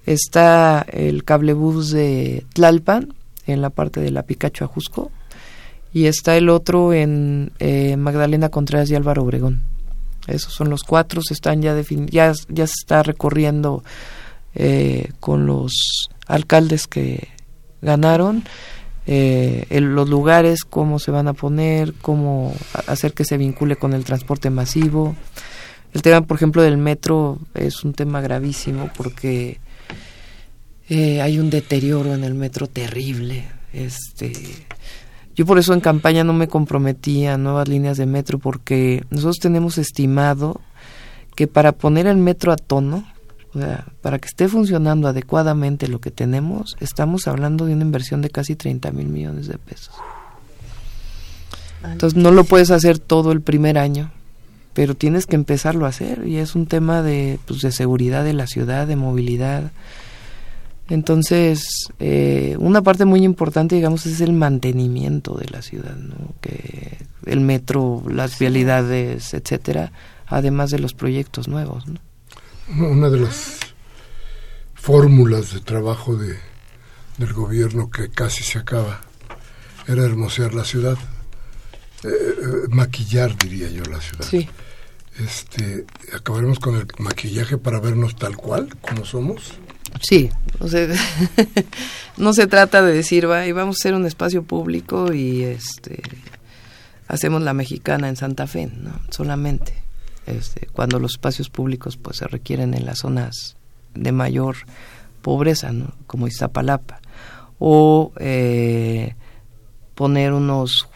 Está 0.07 0.85
el 0.91 1.25
cablebús 1.25 1.91
de 1.91 2.45
Tlalpan, 2.55 3.15
en 3.47 3.61
la 3.61 3.71
parte 3.71 4.01
de 4.01 4.11
la 4.11 4.23
Picacho 4.23 4.65
Ajusco, 4.65 5.11
y 5.93 6.07
está 6.07 6.37
el 6.37 6.49
otro 6.49 6.93
en 6.93 7.53
eh, 7.59 7.97
Magdalena 7.97 8.49
Contreras 8.49 8.91
y 8.91 8.95
Álvaro 8.95 9.23
Obregón. 9.23 9.63
Esos 10.27 10.55
son 10.55 10.71
los 10.71 10.83
cuatro, 10.85 11.21
se 11.23 11.35
están 11.35 11.61
ya 11.63 11.77
ya, 12.09 12.35
se 12.35 12.63
está 12.63 13.03
recorriendo 13.03 13.83
eh, 14.55 15.11
con 15.21 15.47
los 15.47 16.09
alcaldes 16.27 16.87
que 16.87 17.29
ganaron, 17.81 18.45
eh, 19.07 19.67
los 19.81 20.09
lugares, 20.09 20.65
cómo 20.65 20.99
se 20.99 21.11
van 21.11 21.29
a 21.29 21.33
poner, 21.33 21.95
cómo 21.95 22.55
hacer 22.87 23.13
que 23.13 23.25
se 23.25 23.37
vincule 23.37 23.77
con 23.77 23.93
el 23.93 24.05
transporte 24.05 24.51
masivo. 24.51 25.17
El 25.93 26.03
tema, 26.03 26.23
por 26.23 26.37
ejemplo, 26.37 26.63
del 26.63 26.79
metro 26.79 27.39
es 27.55 27.85
un 27.85 27.93
tema 27.93 28.21
gravísimo 28.21 28.91
porque 28.97 29.61
eh, 30.89 31.21
hay 31.21 31.39
un 31.39 31.51
deterioro 31.51 32.15
en 32.15 32.25
el 32.25 32.35
metro 32.35 32.67
terrible. 32.67 33.45
Este, 33.73 34.33
yo 35.35 35.47
por 35.47 35.59
eso 35.59 35.75
en 35.75 35.81
campaña 35.81 36.25
no 36.25 36.33
me 36.33 36.49
comprometí 36.49 37.27
a 37.27 37.39
nuevas 37.39 37.69
líneas 37.69 37.97
de 37.97 38.07
metro 38.07 38.39
porque 38.39 39.05
nosotros 39.11 39.39
tenemos 39.39 39.79
estimado 39.79 40.61
que 41.35 41.47
para 41.47 41.73
poner 41.73 42.07
el 42.07 42.19
metro 42.19 42.53
a 42.53 42.57
tono 42.57 43.05
o 43.55 43.59
sea, 43.59 43.87
para 44.01 44.19
que 44.19 44.27
esté 44.27 44.49
funcionando 44.49 45.09
adecuadamente 45.09 45.89
lo 45.89 46.01
que 46.01 46.11
tenemos, 46.11 46.77
estamos 46.81 47.29
hablando 47.29 47.67
de 47.67 47.75
una 47.75 47.85
inversión 47.85 48.23
de 48.23 48.31
casi 48.31 48.57
30 48.57 48.91
mil 48.93 49.09
millones 49.09 49.47
de 49.47 49.59
pesos. 49.59 49.95
Entonces 51.85 52.17
no 52.17 52.31
lo 52.31 52.45
puedes 52.45 52.71
hacer 52.71 52.99
todo 52.99 53.33
el 53.33 53.41
primer 53.41 53.77
año, 53.77 54.11
pero 54.73 54.95
tienes 54.95 55.27
que 55.27 55.37
empezarlo 55.37 55.85
a 55.85 55.91
hacer 55.91 56.27
y 56.27 56.37
es 56.37 56.55
un 56.55 56.67
tema 56.67 57.03
de, 57.03 57.39
pues, 57.47 57.61
de 57.61 57.73
seguridad 57.73 58.25
de 58.25 58.33
la 58.33 58.47
ciudad, 58.47 58.87
de 58.87 58.97
movilidad. 58.97 59.73
Entonces, 60.89 61.89
eh, 62.01 62.57
una 62.59 62.83
parte 62.83 63.05
muy 63.05 63.25
importante, 63.25 63.77
digamos, 63.77 64.07
es 64.07 64.21
el 64.21 64.33
mantenimiento 64.33 65.35
de 65.35 65.49
la 65.49 65.63
ciudad, 65.63 65.97
¿no? 65.97 66.15
que 66.41 66.99
el 67.27 67.41
metro, 67.41 68.03
las 68.09 68.39
vialidades, 68.39 69.35
etcétera, 69.35 69.93
además 70.27 70.71
de 70.71 70.79
los 70.79 70.95
proyectos 70.95 71.49
nuevos. 71.49 71.85
Una 72.69 73.11
de 73.11 73.19
las 73.19 73.59
fórmulas 74.75 75.53
de 75.53 75.61
trabajo 75.61 76.17
de, 76.17 76.39
del 77.19 77.33
gobierno 77.33 77.91
que 77.91 78.11
casi 78.11 78.43
se 78.43 78.59
acaba 78.59 79.01
era 79.87 80.05
hermosear 80.05 80.55
la 80.55 80.65
ciudad, 80.65 80.97
eh, 82.05 82.09
eh, 82.09 82.69
maquillar, 82.71 83.37
diría 83.37 83.69
yo, 83.69 83.83
la 83.85 84.01
ciudad. 84.01 84.27
Sí. 84.29 84.49
Este, 85.19 85.85
acabaremos 86.15 86.59
con 86.59 86.77
el 86.77 86.87
maquillaje 86.99 87.59
para 87.59 87.81
vernos 87.81 88.17
tal 88.17 88.37
cual, 88.37 88.69
como 88.81 89.05
somos. 89.05 89.53
Sí, 90.01 90.31
o 90.59 90.69
sea, 90.69 90.89
no 92.17 92.33
se 92.33 92.47
trata 92.47 92.83
de 92.83 92.95
decir, 92.95 93.29
va, 93.29 93.47
y 93.47 93.53
vamos 93.53 93.77
a 93.79 93.83
ser 93.83 93.95
un 93.95 94.07
espacio 94.07 94.43
público 94.43 95.13
y 95.13 95.43
este 95.43 96.03
hacemos 97.09 97.43
la 97.43 97.53
mexicana 97.53 98.09
en 98.09 98.17
Santa 98.17 98.47
Fe, 98.47 98.67
¿no? 98.67 99.01
Solamente. 99.11 99.75
Este, 100.27 100.67
cuando 100.73 100.99
los 100.99 101.13
espacios 101.13 101.49
públicos 101.51 101.97
pues 101.97 102.19
se 102.19 102.27
requieren 102.27 102.75
en 102.75 102.87
las 102.87 103.01
zonas 103.01 103.57
de 103.95 104.13
mayor 104.13 104.57
pobreza. 105.23 105.73
Como 106.07 106.27
Iztapalapa. 106.27 107.01
O 107.59 108.13
eh, 108.19 109.15
poner 109.95 110.33
unos 110.33 110.89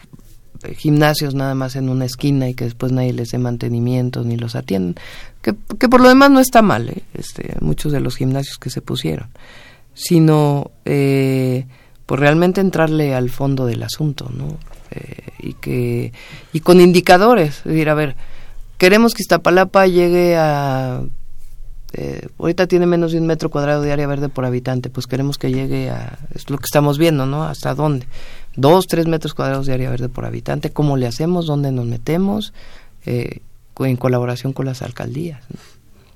gimnasios 0.75 1.35
nada 1.35 1.55
más 1.55 1.75
en 1.75 1.89
una 1.89 2.05
esquina 2.05 2.49
y 2.49 2.53
que 2.53 2.65
después 2.65 2.91
nadie 2.91 3.13
les 3.13 3.29
dé 3.29 3.37
mantenimiento 3.37 4.23
ni 4.23 4.37
los 4.37 4.55
atienden 4.55 4.95
que, 5.41 5.53
por 5.53 6.01
lo 6.01 6.09
demás 6.09 6.31
no 6.31 6.39
está 6.39 6.61
mal 6.61 6.89
¿eh? 6.89 7.03
este 7.13 7.55
muchos 7.61 7.91
de 7.91 7.99
los 7.99 8.15
gimnasios 8.15 8.57
que 8.57 8.69
se 8.69 8.81
pusieron 8.81 9.29
sino 9.93 10.71
eh, 10.85 11.65
pues 12.05 12.19
realmente 12.19 12.61
entrarle 12.61 13.15
al 13.15 13.29
fondo 13.29 13.65
del 13.65 13.83
asunto 13.83 14.29
no 14.35 14.57
eh, 14.91 15.29
y 15.39 15.53
que 15.53 16.11
y 16.53 16.59
con 16.61 16.81
indicadores 16.81 17.59
es 17.59 17.63
decir 17.65 17.89
a 17.89 17.93
ver 17.93 18.15
queremos 18.77 19.13
que 19.13 19.23
Iztapalapa 19.23 19.87
llegue 19.87 20.35
a 20.37 21.01
eh, 21.93 22.27
ahorita 22.37 22.67
tiene 22.67 22.85
menos 22.85 23.13
de 23.13 23.19
un 23.19 23.27
metro 23.27 23.49
cuadrado 23.49 23.81
de 23.81 23.91
área 23.91 24.07
verde 24.07 24.29
por 24.29 24.45
habitante, 24.45 24.89
pues 24.89 25.07
queremos 25.07 25.37
que 25.37 25.51
llegue 25.51 25.89
a, 25.89 26.19
es 26.35 26.49
lo 26.49 26.57
que 26.57 26.65
estamos 26.65 26.97
viendo, 26.97 27.25
¿no? 27.25 27.45
¿Hasta 27.45 27.73
dónde? 27.73 28.07
dos, 28.57 28.87
tres 28.87 29.07
metros 29.07 29.33
cuadrados 29.33 29.67
de 29.67 29.73
área 29.73 29.89
verde 29.89 30.09
por 30.09 30.25
habitante, 30.25 30.71
cómo 30.71 30.97
le 30.97 31.07
hacemos, 31.07 31.45
dónde 31.45 31.71
nos 31.71 31.85
metemos, 31.85 32.53
eh, 33.05 33.39
en 33.79 33.95
colaboración 33.95 34.51
con 34.51 34.65
las 34.65 34.81
alcaldías. 34.81 35.43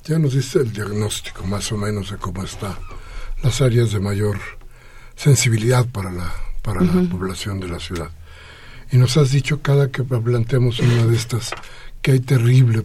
Ya 0.03 0.17
nos 0.17 0.33
dice 0.33 0.59
el 0.59 0.73
diagnóstico 0.73 1.45
más 1.45 1.71
o 1.71 1.77
menos 1.77 2.09
de 2.09 2.17
cómo 2.17 2.43
están 2.43 2.75
las 3.43 3.61
áreas 3.61 3.91
de 3.91 3.99
mayor 3.99 4.37
sensibilidad 5.15 5.85
para 5.85 6.11
la, 6.11 6.33
para 6.63 6.81
la 6.81 7.07
población 7.09 7.59
de 7.59 7.67
la 7.67 7.79
ciudad. 7.79 8.09
Y 8.91 8.97
nos 8.97 9.15
has 9.17 9.31
dicho 9.31 9.61
cada 9.61 9.89
que 9.89 10.03
planteamos 10.03 10.79
una 10.79 11.05
de 11.05 11.15
estas 11.15 11.51
que 12.01 12.13
hay 12.13 12.19
terrible 12.19 12.83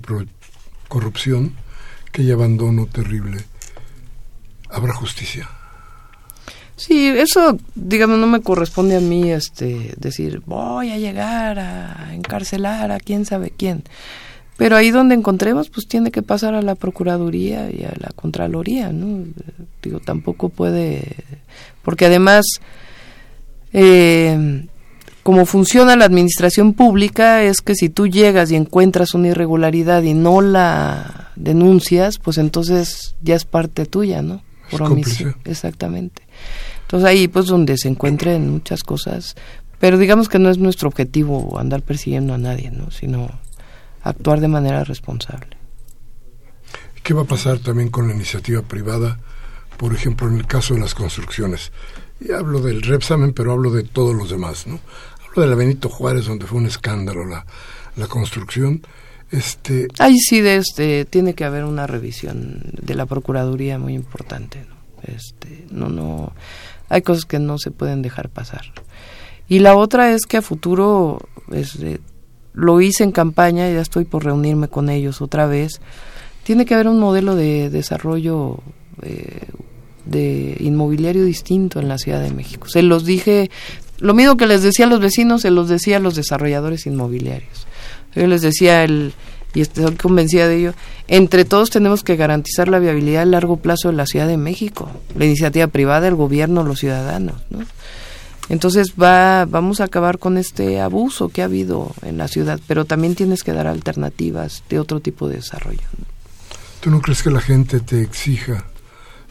corrupción, 0.88 1.54
que 2.12 2.22
hay 2.22 2.30
abandono 2.30 2.86
terrible. 2.86 3.38
¿Habrá 4.70 4.94
justicia? 4.94 5.48
Sí, 6.76 7.08
eso, 7.08 7.58
digamos, 7.74 8.18
no 8.18 8.26
me 8.26 8.42
corresponde 8.42 8.96
a 8.96 9.00
mí 9.00 9.30
este, 9.30 9.94
decir, 9.96 10.42
voy 10.44 10.90
a 10.90 10.98
llegar 10.98 11.58
a 11.58 12.14
encarcelar 12.14 12.90
a 12.92 13.00
quién 13.00 13.24
sabe 13.24 13.50
quién. 13.56 13.84
Pero 14.58 14.76
ahí 14.76 14.90
donde 14.90 15.14
encontremos, 15.14 15.70
pues 15.70 15.86
tiene 15.86 16.10
que 16.10 16.22
pasar 16.22 16.54
a 16.54 16.62
la 16.62 16.74
Procuraduría 16.74 17.70
y 17.70 17.84
a 17.84 17.92
la 17.98 18.10
Contraloría, 18.14 18.90
¿no? 18.90 19.26
Digo, 19.82 20.00
tampoco 20.00 20.48
puede, 20.48 21.02
porque 21.82 22.06
además, 22.06 22.44
eh, 23.72 24.66
como 25.26 25.44
funciona 25.44 25.96
la 25.96 26.04
administración 26.04 26.72
pública, 26.72 27.42
es 27.42 27.60
que 27.60 27.74
si 27.74 27.88
tú 27.88 28.06
llegas 28.06 28.52
y 28.52 28.54
encuentras 28.54 29.12
una 29.12 29.26
irregularidad 29.26 30.04
y 30.04 30.14
no 30.14 30.40
la 30.40 31.32
denuncias, 31.34 32.18
pues 32.18 32.38
entonces 32.38 33.16
ya 33.22 33.34
es 33.34 33.44
parte 33.44 33.86
tuya, 33.86 34.22
¿no? 34.22 34.44
Por 34.70 34.82
omisión. 34.84 35.34
Exactamente. 35.44 36.22
Entonces 36.82 37.08
ahí 37.08 37.26
pues 37.26 37.46
donde 37.46 37.76
se 37.76 37.88
encuentren 37.88 38.48
muchas 38.48 38.84
cosas, 38.84 39.34
pero 39.80 39.98
digamos 39.98 40.28
que 40.28 40.38
no 40.38 40.48
es 40.48 40.58
nuestro 40.58 40.88
objetivo 40.88 41.58
andar 41.58 41.82
persiguiendo 41.82 42.32
a 42.32 42.38
nadie, 42.38 42.70
¿no? 42.70 42.92
sino 42.92 43.28
actuar 44.04 44.38
de 44.38 44.46
manera 44.46 44.84
responsable. 44.84 45.56
¿Qué 47.02 47.14
va 47.14 47.22
a 47.22 47.26
pasar 47.26 47.58
también 47.58 47.88
con 47.88 48.06
la 48.06 48.14
iniciativa 48.14 48.62
privada, 48.62 49.18
por 49.76 49.92
ejemplo, 49.92 50.28
en 50.28 50.36
el 50.36 50.46
caso 50.46 50.74
de 50.74 50.80
las 50.82 50.94
construcciones? 50.94 51.72
Y 52.20 52.32
hablo 52.32 52.60
del 52.60 52.80
Repsamen, 52.80 53.32
pero 53.32 53.52
hablo 53.52 53.72
de 53.72 53.82
todos 53.82 54.14
los 54.14 54.30
demás, 54.30 54.66
¿no? 54.68 54.78
Hablo 55.36 55.50
de 55.50 55.54
la 55.54 55.62
Benito 55.62 55.90
Juárez, 55.90 56.24
donde 56.24 56.46
fue 56.46 56.56
un 56.56 56.64
escándalo 56.64 57.26
la, 57.26 57.44
la 57.96 58.06
construcción. 58.06 58.80
Este... 59.30 59.86
Ahí 59.98 60.16
sí 60.18 60.40
de 60.40 60.56
este, 60.56 61.04
tiene 61.04 61.34
que 61.34 61.44
haber 61.44 61.64
una 61.64 61.86
revisión 61.86 62.62
de 62.72 62.94
la 62.94 63.04
Procuraduría 63.04 63.78
muy 63.78 63.92
importante. 63.92 64.64
¿no? 64.66 65.14
Este, 65.14 65.66
no, 65.70 65.90
no, 65.90 66.32
hay 66.88 67.02
cosas 67.02 67.26
que 67.26 67.38
no 67.38 67.58
se 67.58 67.70
pueden 67.70 68.00
dejar 68.00 68.30
pasar. 68.30 68.62
Y 69.46 69.58
la 69.58 69.76
otra 69.76 70.10
es 70.14 70.22
que 70.24 70.38
a 70.38 70.42
futuro, 70.42 71.18
este, 71.52 72.00
lo 72.54 72.80
hice 72.80 73.04
en 73.04 73.12
campaña, 73.12 73.70
ya 73.70 73.82
estoy 73.82 74.06
por 74.06 74.24
reunirme 74.24 74.68
con 74.68 74.88
ellos 74.88 75.20
otra 75.20 75.46
vez, 75.46 75.82
tiene 76.44 76.64
que 76.64 76.72
haber 76.72 76.88
un 76.88 76.98
modelo 76.98 77.36
de 77.36 77.68
desarrollo 77.68 78.60
eh, 79.02 79.42
de 80.06 80.56
inmobiliario 80.60 81.26
distinto 81.26 81.78
en 81.78 81.88
la 81.88 81.98
Ciudad 81.98 82.22
de 82.22 82.30
México. 82.30 82.68
Se 82.68 82.82
los 82.82 83.04
dije, 83.04 83.50
lo 83.98 84.14
mismo 84.14 84.36
que 84.36 84.46
les 84.46 84.62
decía 84.62 84.86
a 84.86 84.88
los 84.88 85.00
vecinos, 85.00 85.42
se 85.42 85.50
los 85.50 85.68
decía 85.68 85.96
a 85.96 86.00
los 86.00 86.14
desarrolladores 86.14 86.86
inmobiliarios. 86.86 87.66
Yo 88.14 88.26
les 88.26 88.42
decía 88.42 88.84
el, 88.84 89.12
y 89.54 89.62
estoy 89.62 89.94
convencida 89.94 90.48
de 90.48 90.56
ello, 90.56 90.74
entre 91.08 91.44
todos 91.44 91.70
tenemos 91.70 92.02
que 92.02 92.16
garantizar 92.16 92.68
la 92.68 92.78
viabilidad 92.78 93.22
a 93.22 93.26
largo 93.26 93.56
plazo 93.56 93.88
de 93.88 93.94
la 93.94 94.06
Ciudad 94.06 94.26
de 94.26 94.36
México, 94.36 94.90
la 95.16 95.24
iniciativa 95.24 95.66
privada, 95.68 96.08
el 96.08 96.14
gobierno, 96.14 96.62
los 96.62 96.80
ciudadanos, 96.80 97.36
¿no? 97.50 97.64
Entonces 98.48 98.94
va, 99.00 99.44
vamos 99.44 99.80
a 99.80 99.84
acabar 99.84 100.18
con 100.18 100.38
este 100.38 100.80
abuso 100.80 101.30
que 101.30 101.42
ha 101.42 101.46
habido 101.46 101.92
en 102.02 102.16
la 102.16 102.28
ciudad, 102.28 102.60
pero 102.68 102.84
también 102.84 103.16
tienes 103.16 103.42
que 103.42 103.52
dar 103.52 103.66
alternativas 103.66 104.62
de 104.68 104.78
otro 104.78 105.00
tipo 105.00 105.28
de 105.28 105.36
desarrollo. 105.36 105.82
¿Tú 106.80 106.90
no 106.90 107.00
crees 107.00 107.22
que 107.22 107.30
la 107.30 107.40
gente 107.40 107.80
te 107.80 108.02
exija 108.02 108.66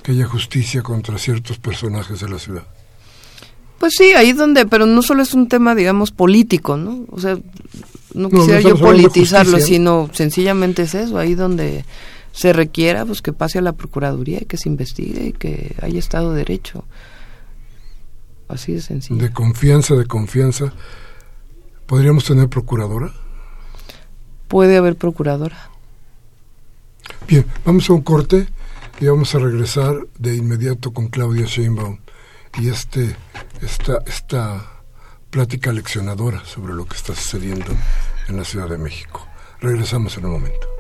que 0.03 0.11
haya 0.11 0.26
justicia 0.26 0.82
contra 0.82 1.18
ciertos 1.18 1.57
personajes 1.59 2.20
de 2.20 2.30
la 2.30 2.39
ciudad? 2.39 2.63
Pues 3.86 3.97
sí, 3.99 4.13
ahí 4.13 4.33
donde, 4.33 4.65
pero 4.65 4.88
no 4.88 5.03
solo 5.03 5.21
es 5.21 5.36
un 5.36 5.47
tema, 5.47 5.75
digamos, 5.75 6.09
político, 6.09 6.75
¿no? 6.75 7.05
O 7.11 7.19
sea, 7.19 7.38
no 8.15 8.31
quisiera 8.31 8.59
yo 8.59 8.75
politizarlo, 8.79 9.59
sino 9.59 10.09
sencillamente 10.11 10.81
es 10.81 10.95
eso, 10.95 11.19
ahí 11.19 11.36
donde 11.36 11.86
se 12.31 12.51
requiera, 12.51 13.05
pues 13.05 13.21
que 13.21 13.31
pase 13.31 13.59
a 13.59 13.61
la 13.61 13.73
Procuraduría 13.73 14.39
y 14.41 14.45
que 14.45 14.57
se 14.57 14.69
investigue 14.69 15.27
y 15.27 15.33
que 15.33 15.75
haya 15.83 15.99
Estado 15.99 16.31
de 16.31 16.39
Derecho. 16.39 16.83
Así 18.47 18.73
de 18.73 18.81
sencillo. 18.81 19.21
De 19.21 19.31
confianza, 19.31 19.93
de 19.93 20.07
confianza. 20.07 20.73
¿Podríamos 21.86 22.25
tener 22.25 22.49
procuradora? 22.49 23.13
Puede 24.47 24.77
haber 24.77 24.95
procuradora. 24.95 25.69
Bien, 27.27 27.45
vamos 27.63 27.88
a 27.91 27.93
un 27.93 28.01
corte 28.01 28.47
y 28.99 29.05
vamos 29.05 29.36
a 29.36 29.38
regresar 29.38 30.07
de 30.17 30.38
inmediato 30.38 30.91
con 30.91 31.09
Claudia 31.09 31.45
Sheinbaum 31.45 31.99
y 32.59 32.69
este 32.69 33.15
esta 33.62 33.99
esta 34.06 34.66
plática 35.30 35.72
leccionadora 35.72 36.43
sobre 36.45 36.74
lo 36.74 36.86
que 36.86 36.95
está 36.95 37.14
sucediendo 37.14 37.72
en 38.28 38.38
la 38.38 38.43
Ciudad 38.43 38.70
de 38.70 38.78
México. 38.78 39.28
Regresamos 39.60 40.18
en 40.18 40.26
un 40.26 40.32
momento. 40.32 40.74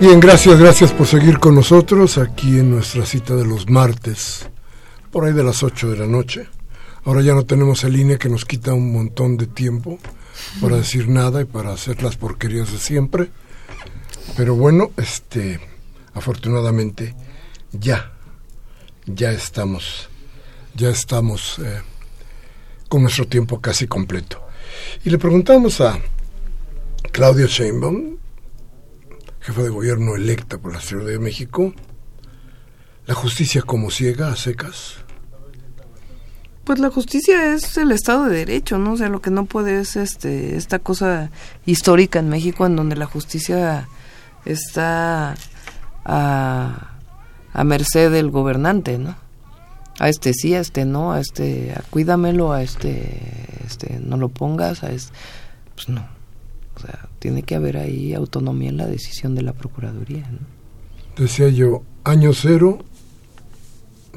Bien, 0.00 0.20
gracias, 0.20 0.60
gracias 0.60 0.92
por 0.92 1.08
seguir 1.08 1.40
con 1.40 1.56
nosotros 1.56 2.18
aquí 2.18 2.60
en 2.60 2.70
nuestra 2.70 3.04
cita 3.04 3.34
de 3.34 3.44
los 3.44 3.68
martes, 3.68 4.48
por 5.10 5.24
ahí 5.24 5.32
de 5.32 5.42
las 5.42 5.64
8 5.64 5.90
de 5.90 5.96
la 5.96 6.06
noche. 6.06 6.46
Ahora 7.04 7.20
ya 7.20 7.34
no 7.34 7.44
tenemos 7.44 7.82
el 7.82 7.96
INE 7.96 8.16
que 8.16 8.28
nos 8.28 8.44
quita 8.44 8.72
un 8.74 8.92
montón 8.92 9.36
de 9.36 9.48
tiempo 9.48 9.98
para 10.60 10.76
decir 10.76 11.08
nada 11.08 11.40
y 11.40 11.46
para 11.46 11.72
hacer 11.72 12.00
las 12.00 12.16
porquerías 12.16 12.70
de 12.70 12.78
siempre. 12.78 13.30
Pero 14.36 14.54
bueno, 14.54 14.92
este, 14.96 15.58
afortunadamente 16.14 17.16
ya, 17.72 18.12
ya 19.04 19.32
estamos, 19.32 20.08
ya 20.76 20.90
estamos 20.90 21.58
eh, 21.58 21.82
con 22.88 23.02
nuestro 23.02 23.26
tiempo 23.26 23.60
casi 23.60 23.88
completo. 23.88 24.40
Y 25.04 25.10
le 25.10 25.18
preguntamos 25.18 25.80
a 25.80 25.98
Claudio 27.10 27.48
Sheinbaum, 27.48 28.16
jefa 29.48 29.62
de 29.62 29.70
gobierno 29.70 30.14
electa 30.14 30.58
por 30.58 30.74
la 30.74 30.80
Ciudad 30.80 31.06
de 31.06 31.18
México, 31.18 31.72
la 33.06 33.14
justicia 33.14 33.62
como 33.62 33.90
ciega 33.90 34.28
a 34.28 34.36
secas. 34.36 34.96
Pues 36.64 36.78
la 36.80 36.90
justicia 36.90 37.54
es 37.54 37.78
el 37.78 37.90
Estado 37.92 38.24
de 38.24 38.36
Derecho, 38.36 38.76
¿no? 38.76 38.92
O 38.92 38.96
sea, 38.98 39.08
lo 39.08 39.22
que 39.22 39.30
no 39.30 39.46
puede 39.46 39.80
es 39.80 39.96
este, 39.96 40.56
esta 40.56 40.80
cosa 40.80 41.30
histórica 41.64 42.18
en 42.18 42.28
México 42.28 42.66
en 42.66 42.76
donde 42.76 42.94
la 42.94 43.06
justicia 43.06 43.88
está 44.44 45.34
a, 46.04 46.98
a 47.54 47.64
merced 47.64 48.12
del 48.12 48.30
gobernante, 48.30 48.98
¿no? 48.98 49.16
A 49.98 50.10
este 50.10 50.34
sí, 50.34 50.54
a 50.54 50.60
este 50.60 50.84
no, 50.84 51.12
a 51.12 51.20
este 51.20 51.74
cuídamelo, 51.88 52.52
a 52.52 52.62
este, 52.62 53.18
este 53.64 53.98
no 53.98 54.18
lo 54.18 54.28
pongas, 54.28 54.84
a 54.84 54.90
este, 54.90 55.16
pues 55.74 55.88
no. 55.88 56.06
O 56.76 56.80
sea, 56.80 57.07
tiene 57.18 57.42
que 57.42 57.54
haber 57.54 57.76
ahí 57.76 58.14
autonomía 58.14 58.68
en 58.68 58.76
la 58.76 58.86
decisión 58.86 59.34
de 59.34 59.42
la 59.42 59.52
Procuraduría. 59.52 60.28
Decía 61.16 61.48
yo, 61.48 61.82
año 62.04 62.32
cero 62.32 62.78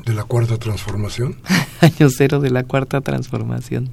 de 0.05 0.13
la 0.13 0.23
cuarta 0.23 0.57
transformación. 0.57 1.35
año 1.81 2.09
cero 2.09 2.39
de 2.39 2.51
la 2.51 2.63
cuarta 2.63 3.01
transformación. 3.01 3.89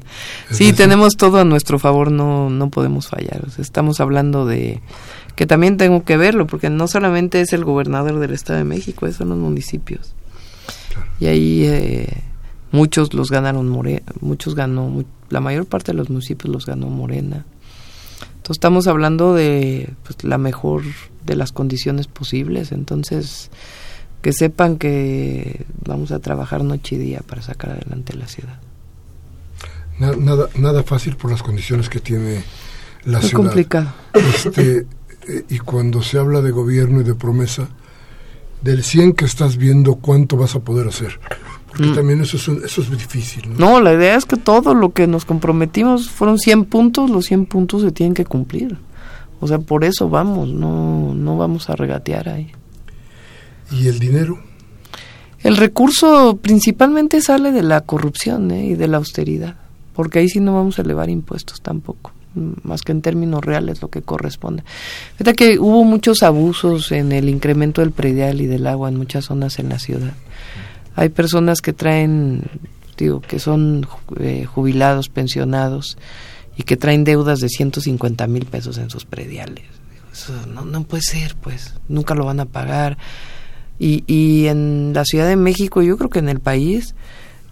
Sí, 0.51 0.73
tenemos 0.73 1.17
todo 1.17 1.41
a 1.41 1.45
nuestro 1.45 1.79
favor, 1.79 2.11
no, 2.11 2.51
no 2.51 2.71
podemos 2.71 3.09
fallar. 3.09 3.47
estamos 3.59 4.01
hablando 4.01 4.47
de 4.47 4.81
que 5.37 5.47
también 5.47 5.77
tengo 5.77 6.05
que 6.05 6.17
verlo, 6.17 6.47
porque 6.47 6.69
no 6.69 6.89
solamente 6.89 7.41
es 7.41 7.53
el 7.53 7.65
gobernador 7.65 8.19
del 8.19 8.33
Estado 8.33 8.59
de 8.59 8.65
México, 8.65 9.11
son 9.13 9.31
los 9.31 9.39
municipios. 9.39 10.15
Y 11.21 11.27
ahí 11.27 11.65
eh, 11.65 12.23
muchos 12.73 13.15
los 13.15 13.31
ganaron 13.31 13.69
Morena, 13.69 14.03
muchos 14.21 14.55
ganó, 14.55 15.05
la 15.31 15.41
mayor 15.41 15.67
parte 15.67 15.93
de 15.93 15.99
los 15.99 16.11
municipios 16.11 16.53
los 16.53 16.67
ganó 16.67 16.89
Morena 16.89 17.45
estamos 18.51 18.87
hablando 18.87 19.35
de 19.35 19.91
pues, 20.05 20.23
la 20.25 20.39
mejor 20.39 20.83
de 21.25 21.37
las 21.37 21.53
condiciones 21.53 22.07
posibles, 22.07 22.73
entonces 22.73 23.51
que 24.23 24.33
sepan 24.33 24.79
que 24.79 25.65
vamos 25.85 26.11
a 26.11 26.19
trabajar 26.19 26.65
noche 26.65 26.97
y 26.97 26.99
día 26.99 27.21
para 27.27 27.43
sacar 27.43 27.71
adelante 27.71 28.17
la 28.17 28.27
ciudad. 28.27 28.59
Nada, 29.99 30.49
nada, 30.57 30.83
fácil 30.83 31.17
por 31.17 31.31
las 31.31 31.43
condiciones 31.43 31.89
que 31.89 31.99
tiene 31.99 32.45
la 33.05 33.19
Muy 33.19 33.29
ciudad. 33.29 33.45
complicado. 33.45 33.93
Este, 34.15 34.87
eh, 35.29 35.45
y 35.49 35.59
cuando 35.59 36.03
se 36.03 36.19
habla 36.19 36.41
de 36.41 36.51
gobierno 36.53 37.01
y 37.01 37.05
de 37.05 37.15
promesa, 37.15 37.69
del 38.63 38.83
100 38.83 39.15
que 39.15 39.25
estás 39.25 39.57
viendo, 39.57 39.97
¿cuánto 39.97 40.37
vas 40.37 40.55
a 40.55 40.61
poder 40.61 40.89
hacer? 40.89 41.21
Porque 41.69 41.87
mm. 41.87 41.95
también 41.95 42.21
eso 42.21 42.37
es, 42.37 42.49
eso 42.49 42.83
es 42.83 42.91
difícil. 42.91 43.51
¿no? 43.51 43.59
¿no? 43.59 43.81
la 43.81 43.93
idea 43.93 44.17
es 44.17 44.25
que 44.25 44.37
todo 44.37 44.75
lo 44.75 44.91
que 44.91 45.07
nos 45.07 45.25
comprometimos 45.25 46.09
fueron 46.09 46.39
100 46.39 46.65
puntos, 46.65 47.11
los 47.11 47.27
100 47.27 47.47
puntos 47.47 47.83
se 47.83 47.93
tienen 47.93 48.15
que 48.15 48.25
cumplir. 48.25 48.79
O 49.41 49.47
sea, 49.47 49.59
por 49.59 49.85
eso 49.85 50.09
vamos, 50.09 50.49
no, 50.49 51.15
no 51.15 51.37
vamos 51.37 51.71
a 51.71 51.77
regatear 51.77 52.29
ahí. 52.29 52.51
¿Y 53.71 53.87
el 53.87 53.99
dinero? 53.99 54.39
El 55.41 55.57
recurso 55.57 56.39
principalmente 56.43 57.21
sale 57.21 57.53
de 57.53 57.63
la 57.63 57.83
corrupción 57.83 58.51
¿eh? 58.51 58.67
y 58.67 58.75
de 58.75 58.89
la 58.89 58.97
austeridad, 58.97 59.57
porque 59.95 60.19
ahí 60.19 60.29
sí 60.29 60.41
no 60.41 60.55
vamos 60.55 60.79
a 60.79 60.83
elevar 60.83 61.11
impuestos 61.11 61.61
tampoco, 61.61 62.13
más 62.65 62.83
que 62.83 62.91
en 62.91 63.03
términos 63.03 63.45
reales 63.45 63.81
lo 63.81 63.89
que 63.89 64.03
corresponde. 64.03 64.65
Fíjate 65.17 65.37
que 65.37 65.59
hubo 65.61 65.85
muchos 65.85 66.25
abusos 66.25 66.91
en 66.91 67.13
el 67.13 67.29
incremento 67.29 67.83
del 67.83 67.93
predial 67.93 68.41
y 68.41 68.47
del 68.47 68.67
agua 68.67 68.89
en 68.89 68.97
muchas 68.97 69.27
zonas 69.27 69.61
en 69.61 69.69
la 69.69 69.79
ciudad. 69.79 70.15
Hay 70.99 71.11
personas 71.11 71.61
que 71.61 71.73
traen, 71.73 72.43
digo, 72.97 73.21
que 73.21 73.39
son 73.39 73.87
eh, 74.19 74.47
jubilados, 74.47 75.09
pensionados 75.09 75.97
y 76.57 76.65
que 76.65 76.77
traen 76.77 77.05
deudas 77.05 77.39
de 77.39 77.49
150 77.49 78.27
mil 78.27 78.47
pesos 78.47 78.79
en 78.79 78.91
sus 78.91 79.05
prediales. 79.05 79.63
Eso 80.13 80.33
no, 80.53 80.65
no 80.65 80.83
puede 80.83 81.05
ser, 81.05 81.37
pues, 81.37 81.75
nunca 81.89 82.17
lo 82.17 82.25
van 82.25 82.41
a 82.41 82.47
pagar. 82.47 82.99
Y, 83.79 84.03
y 84.09 84.49
en 84.49 84.91
la 84.93 85.05
Ciudad 85.05 85.29
de 85.29 85.37
México, 85.37 85.83
yo 85.83 85.97
creo 85.97 86.11
que 86.11 86.19
en 86.19 86.29
el 86.29 86.41
país, 86.41 86.97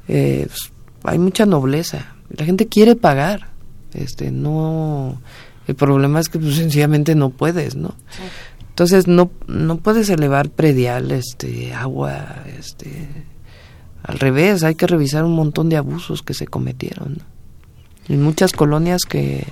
eh, 0.09 0.49
pues, 0.49 0.73
hay 1.05 1.21
mucha 1.21 1.47
nobleza. 1.47 2.17
La 2.37 2.47
gente 2.47 2.67
quiere 2.67 2.97
pagar. 2.97 3.51
Este, 3.95 4.33
no. 4.33 5.23
El 5.69 5.77
problema 5.77 6.19
es 6.19 6.29
que 6.29 6.41
pues, 6.41 6.57
sencillamente 6.57 7.15
no 7.15 7.31
puedes, 7.31 7.77
¿no? 7.77 7.95
Entonces 8.71 9.07
no 9.07 9.31
no 9.47 9.77
puedes 9.77 10.11
elevar 10.11 10.51
predial, 10.51 11.13
este, 11.13 11.73
agua, 11.73 12.43
este, 12.59 13.09
al 14.07 14.21
revés, 14.21 14.63
hay 14.63 14.77
que 14.77 14.87
revisar 14.87 15.25
un 15.25 15.35
montón 15.35 15.69
de 15.69 15.77
abusos 15.77 16.23
que 16.23 16.33
se 16.33 16.47
cometieron. 16.47 17.19
En 18.09 18.23
muchas 18.23 18.53
colonias 18.53 19.03
que, 19.03 19.45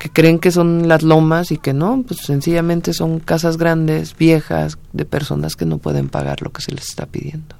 que 0.00 0.10
creen 0.10 0.40
que 0.40 0.50
son 0.50 0.88
las 0.88 1.04
lomas 1.04 1.52
y 1.52 1.58
que 1.58 1.72
no, 1.72 2.02
pues 2.04 2.20
sencillamente 2.20 2.92
son 2.92 3.20
casas 3.20 3.58
grandes, 3.58 4.16
viejas, 4.16 4.76
de 4.92 5.04
personas 5.04 5.54
que 5.54 5.66
no 5.66 5.78
pueden 5.78 6.08
pagar 6.08 6.42
lo 6.42 6.50
que 6.50 6.62
se 6.62 6.72
les 6.72 6.88
está 6.88 7.06
pidiendo. 7.06 7.54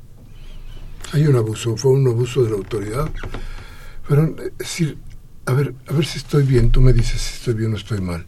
Hay 1.13 1.27
un 1.29 1.37
abuso, 1.37 1.77
fue 1.77 1.93
un 1.93 2.09
abuso 2.09 2.43
de 2.43 2.51
la 2.51 2.57
autoridad. 2.57 3.09
Pero, 4.09 4.35
es 4.37 4.59
decir, 4.59 4.99
a 5.47 5.53
ver, 5.53 5.75
a 5.87 5.93
ver 5.93 6.05
si 6.05 6.19
estoy 6.19 6.43
bien, 6.43 6.73
tú 6.73 6.81
me 6.81 6.93
dices 6.93 7.21
si 7.21 7.35
estoy 7.35 7.55
bien 7.55 7.73
o 7.73 7.77
estoy 7.77 8.01
mal. 8.01 8.27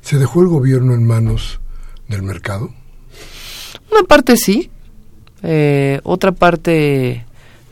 ¿Se 0.00 0.18
dejó 0.18 0.40
el 0.40 0.48
gobierno 0.48 0.94
en 0.94 1.04
manos 1.04 1.60
del 2.08 2.22
mercado? 2.22 2.72
Una 3.92 4.04
parte 4.04 4.38
sí, 4.38 4.70
eh, 5.42 6.00
otra 6.04 6.32
parte, 6.32 7.24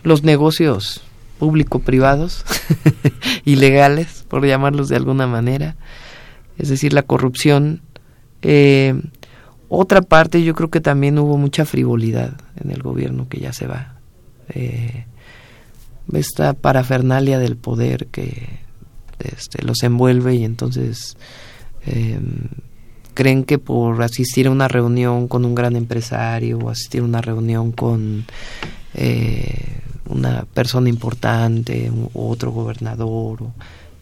los 0.03 0.23
negocios 0.23 1.03
público-privados, 1.39 2.45
ilegales, 3.45 4.25
por 4.29 4.47
llamarlos 4.47 4.89
de 4.89 4.97
alguna 4.97 5.27
manera, 5.27 5.77
es 6.59 6.69
decir, 6.69 6.93
la 6.93 7.03
corrupción. 7.03 7.83
Eh, 8.43 8.95
otra 9.69 10.01
parte, 10.03 10.43
yo 10.43 10.55
creo 10.55 10.71
que 10.71 10.81
también 10.81 11.19
hubo 11.19 11.37
mucha 11.37 11.65
frivolidad 11.65 12.41
en 12.57 12.71
el 12.71 12.83
gobierno 12.83 13.29
que 13.29 13.41
ya 13.41 13.53
se 13.53 13.67
va. 13.67 13.97
Eh, 14.49 15.07
esta 16.13 16.55
parafernalia 16.55 17.39
del 17.39 17.57
poder 17.57 18.07
que 18.07 18.61
este, 19.19 19.63
los 19.65 19.83
envuelve 19.83 20.37
y 20.37 20.45
entonces 20.45 21.17
eh, 21.85 22.21
creen 23.17 23.45
que 23.45 23.59
por 23.59 24.03
asistir 24.03 24.47
a 24.47 24.51
una 24.51 24.69
reunión 24.69 25.27
con 25.27 25.47
un 25.47 25.55
gran 25.55 25.75
empresario 25.75 26.59
o 26.59 26.69
asistir 26.69 27.01
a 27.01 27.05
una 27.05 27.23
reunión 27.23 27.73
con 27.73 28.27
eh, 28.93 29.81
una 30.11 30.45
persona 30.45 30.91
importante 30.91 31.91
otro 32.13 32.53
gobernador 32.53 33.43
o, 33.43 33.53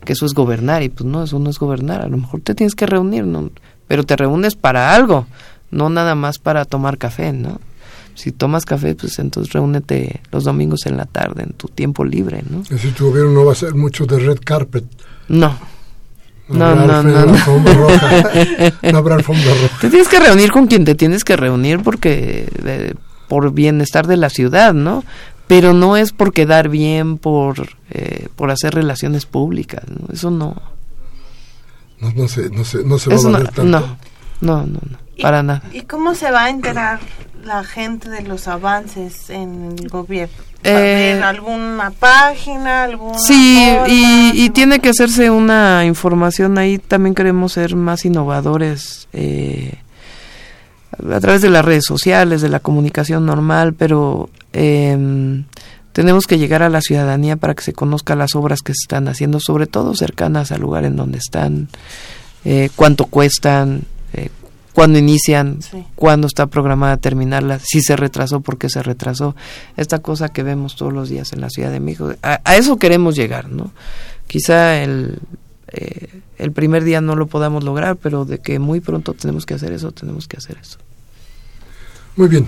que 0.04 0.14
eso 0.14 0.26
es 0.26 0.34
gobernar 0.34 0.82
y 0.82 0.88
pues 0.88 1.06
no 1.06 1.22
eso 1.22 1.38
no 1.38 1.48
es 1.48 1.60
gobernar 1.60 2.02
a 2.02 2.08
lo 2.08 2.16
mejor 2.18 2.40
te 2.40 2.56
tienes 2.56 2.74
que 2.74 2.86
reunir 2.86 3.24
no 3.24 3.50
pero 3.86 4.02
te 4.02 4.16
reúnes 4.16 4.56
para 4.56 4.96
algo 4.96 5.26
no 5.70 5.88
nada 5.90 6.16
más 6.16 6.40
para 6.40 6.64
tomar 6.64 6.98
café 6.98 7.32
no 7.32 7.60
si 8.16 8.32
tomas 8.32 8.64
café 8.64 8.96
pues 8.96 9.20
entonces 9.20 9.52
reúnete 9.52 10.22
los 10.32 10.42
domingos 10.42 10.86
en 10.86 10.96
la 10.96 11.06
tarde 11.06 11.44
en 11.44 11.52
tu 11.52 11.68
tiempo 11.68 12.04
libre 12.04 12.42
no 12.50 12.62
es 12.62 12.68
decir 12.68 12.92
tu 12.92 13.10
gobierno 13.10 13.30
no 13.30 13.44
va 13.44 13.52
a 13.52 13.56
ser 13.56 13.76
mucho 13.76 14.06
de 14.06 14.18
red 14.18 14.38
carpet. 14.44 14.84
No 15.28 15.73
no, 16.48 16.74
no, 16.74 17.02
no, 17.02 17.02
no. 17.26 18.98
habrá 18.98 19.14
alfombra 19.14 19.50
roja. 19.54 19.78
Te 19.80 19.88
tienes 19.88 20.08
que 20.08 20.20
reunir 20.20 20.50
con 20.50 20.66
quien 20.66 20.84
te 20.84 20.94
tienes 20.94 21.24
que 21.24 21.36
reunir 21.36 21.82
porque 21.82 22.48
por 23.28 23.52
bienestar 23.52 24.06
de 24.06 24.16
la 24.16 24.28
ciudad, 24.28 24.74
¿no? 24.74 25.04
Pero 25.46 25.72
no 25.72 25.96
es 25.96 26.12
por 26.12 26.32
quedar 26.32 26.68
bien, 26.68 27.18
por 27.18 27.68
eh, 27.90 28.28
por 28.36 28.50
hacer 28.50 28.74
relaciones 28.74 29.26
públicas, 29.26 29.84
¿no? 29.88 30.12
Eso 30.12 30.30
no. 30.30 30.54
No, 32.00 32.12
no 32.12 32.28
se, 32.28 32.50
no 32.50 32.64
se, 32.64 32.84
no 32.84 32.98
se 32.98 33.10
va 33.10 33.16
a 33.16 33.22
valer 33.22 33.48
tanto. 33.48 33.64
No, 33.64 33.80
no, 34.40 34.66
no, 34.66 34.80
no, 34.90 34.98
para 35.22 35.42
nada. 35.42 35.62
¿Y 35.72 35.82
cómo 35.82 36.14
se 36.14 36.30
va 36.30 36.44
a 36.44 36.50
enterar 36.50 37.00
la 37.42 37.64
gente 37.64 38.10
de 38.10 38.22
los 38.22 38.48
avances 38.48 39.30
en 39.30 39.76
el 39.78 39.88
gobierno? 39.88 40.34
Eh, 40.64 41.20
alguna 41.22 41.90
página, 41.90 42.84
alguna 42.84 43.18
Sí, 43.18 43.68
y, 43.86 44.44
y, 44.44 44.50
tiene 44.50 44.80
que 44.80 44.88
hacerse 44.88 45.30
una 45.30 45.84
información 45.84 46.56
ahí. 46.58 46.78
También 46.78 47.14
queremos 47.14 47.52
ser 47.52 47.76
más 47.76 48.04
innovadores 48.04 49.08
eh, 49.12 49.74
a 50.98 51.20
través 51.20 51.42
de 51.42 51.50
las 51.50 51.64
redes 51.64 51.84
sociales, 51.86 52.40
de 52.40 52.48
la 52.48 52.60
comunicación 52.60 53.26
normal, 53.26 53.74
pero 53.74 54.30
eh, 54.52 55.42
tenemos 55.94 56.26
que 56.26 56.38
llegar 56.38 56.62
a 56.62 56.68
la 56.68 56.80
ciudadanía 56.80 57.36
para 57.36 57.54
que 57.54 57.62
se 57.62 57.72
conozca 57.72 58.16
las 58.16 58.34
obras 58.34 58.60
que 58.62 58.72
se 58.72 58.84
están 58.84 59.06
haciendo, 59.06 59.38
sobre 59.40 59.66
todo 59.66 59.94
cercanas 59.94 60.50
al 60.50 60.60
lugar 60.60 60.84
en 60.84 60.96
donde 60.96 61.18
están, 61.18 61.68
eh, 62.44 62.68
cuánto 62.74 63.06
cuestan, 63.06 63.82
cuándo 64.74 64.98
inician, 64.98 65.60
cuándo 65.94 66.26
está 66.26 66.46
programada 66.48 66.96
terminarla, 66.96 67.60
si 67.60 67.80
se 67.80 67.96
retrasó, 67.96 68.40
por 68.40 68.58
qué 68.58 68.68
se 68.68 68.82
retrasó. 68.82 69.36
Esta 69.76 70.00
cosa 70.00 70.28
que 70.28 70.42
vemos 70.42 70.76
todos 70.76 70.92
los 70.92 71.08
días 71.08 71.32
en 71.32 71.40
la 71.40 71.48
Ciudad 71.48 71.70
de 71.70 71.80
México. 71.80 72.12
A, 72.22 72.56
eso 72.56 72.76
queremos 72.76 73.14
llegar, 73.14 73.48
¿no? 73.48 73.72
Quizá 74.26 74.82
el, 74.82 75.20
eh, 75.68 76.20
el 76.38 76.52
primer 76.52 76.82
día 76.82 77.00
no 77.00 77.14
lo 77.14 77.28
podamos 77.28 77.62
lograr, 77.62 77.96
pero 77.96 78.24
de 78.24 78.40
que 78.40 78.58
muy 78.58 78.80
pronto 78.80 79.14
tenemos 79.14 79.46
que 79.46 79.54
hacer 79.54 79.72
eso, 79.72 79.92
tenemos 79.92 80.26
que 80.26 80.38
hacer 80.38 80.58
eso. 80.60 80.78
Muy 82.16 82.28
bien. 82.28 82.46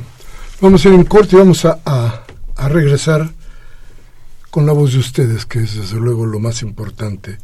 Vamos 0.60 0.84
a 0.84 0.88
ir 0.88 0.94
en 0.94 1.04
corte 1.04 1.36
y 1.36 1.38
vamos 1.38 1.64
a, 1.64 1.80
a 1.84 2.68
regresar 2.68 3.30
con 4.50 4.66
la 4.66 4.72
voz 4.72 4.94
de 4.94 4.98
ustedes, 4.98 5.46
que 5.46 5.60
es 5.60 5.76
desde 5.76 5.96
luego 5.96 6.26
lo 6.26 6.40
más 6.40 6.62
importante 6.62 7.38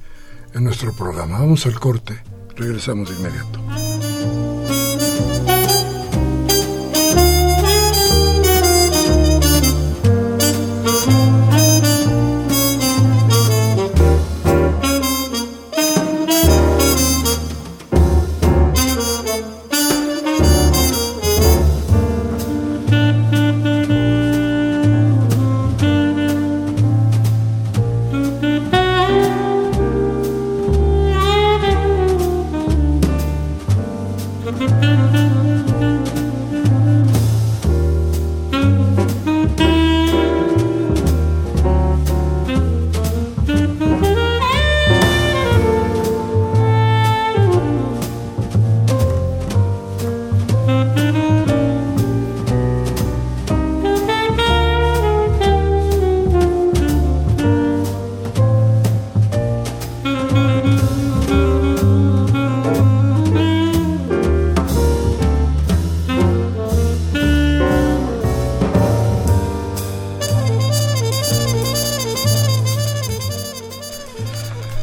en 0.55 0.65
nuestro 0.65 0.93
programa. 0.93 1.39
Vamos 1.39 1.67
al 1.67 1.79
corte, 1.79 2.19
regresamos 2.57 3.11
de 3.11 3.17
inmediato. 3.17 3.92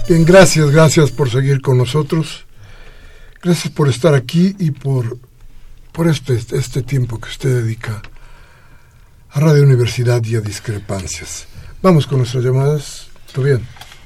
Bien, 0.10 0.26
gracias, 0.26 0.72
gracias 0.72 1.12
por 1.12 1.30
seguir 1.30 1.62
con 1.62 1.78
nosotros. 1.78 2.45
Gracias 3.43 3.72
por 3.72 3.88
estar 3.88 4.16
aquí 4.16 4.55
y 4.57 4.72
por, 4.72 5.20
por 5.91 6.07
este, 6.07 6.34
este 6.34 6.82
tiempo 6.82 7.20
que 7.20 7.30
usted 7.30 7.62
dedica 7.62 8.01
a 9.30 9.39
Radio 9.39 9.62
Universidad 9.62 10.24
y 10.24 10.36
a 10.36 10.41
discrepancias. 10.41 11.45
Vamos 11.84 12.07
con 12.07 12.18
nuestras 12.18 12.43
llamadas. 12.43 13.10
¿Todo 13.32 13.45
bien? 13.45 13.62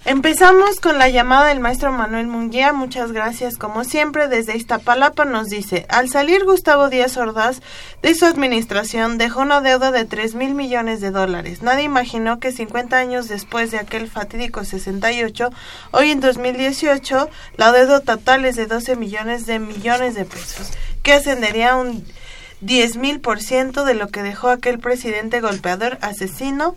Empezamos 0.06 0.82
con 0.82 0.98
la 0.98 1.08
llamada 1.08 1.48
del 1.48 1.62
maestro 1.62 1.94
Manuel 1.94 2.28
Munguía. 2.28 2.74
Muchas 2.74 3.14
gracias. 3.14 3.56
Como 3.56 3.86
siempre, 3.86 4.28
desde 4.28 4.58
Iztapalapa 4.58 5.24
nos 5.24 5.48
dice, 5.48 5.86
al 5.88 6.10
salir 6.10 6.44
Gustavo 6.44 6.90
Díaz 6.90 7.16
Ordaz 7.16 7.62
de 8.02 8.14
su 8.14 8.26
administración, 8.26 9.18
dejó 9.18 9.40
una 9.40 9.62
deuda 9.62 9.94
de 9.94 10.04
3 10.04 10.36
mil 10.36 10.56
millones 10.56 11.00
de 11.00 11.12
dólares. 11.12 11.62
Nadie 11.62 11.84
imaginó 11.84 12.40
que 12.40 12.52
50 12.52 12.98
años 12.98 13.30
después 13.30 13.72
de 13.72 13.80
aquel 13.80 14.10
fatídico 14.10 14.66
68, 14.66 15.52
hoy 15.92 16.12
en 16.12 16.20
2018, 16.20 17.30
la 17.56 17.72
deuda 17.72 18.02
total 18.02 18.44
es 18.44 18.58
de 18.58 18.66
12 18.66 18.98
millones 18.98 19.46
de 19.46 19.60
millones 19.60 20.16
de 20.16 20.26
pesos, 20.26 20.72
que 21.02 21.14
ascendería 21.14 21.72
a 21.72 21.76
un 21.78 22.06
10 22.60 22.98
mil 22.98 23.20
por 23.20 23.42
ciento 23.42 23.84
de 23.84 23.94
lo 23.94 24.08
que 24.08 24.24
dejó 24.24 24.50
aquel 24.50 24.80
presidente 24.80 25.42
golpeador 25.42 25.98
asesino 26.02 26.76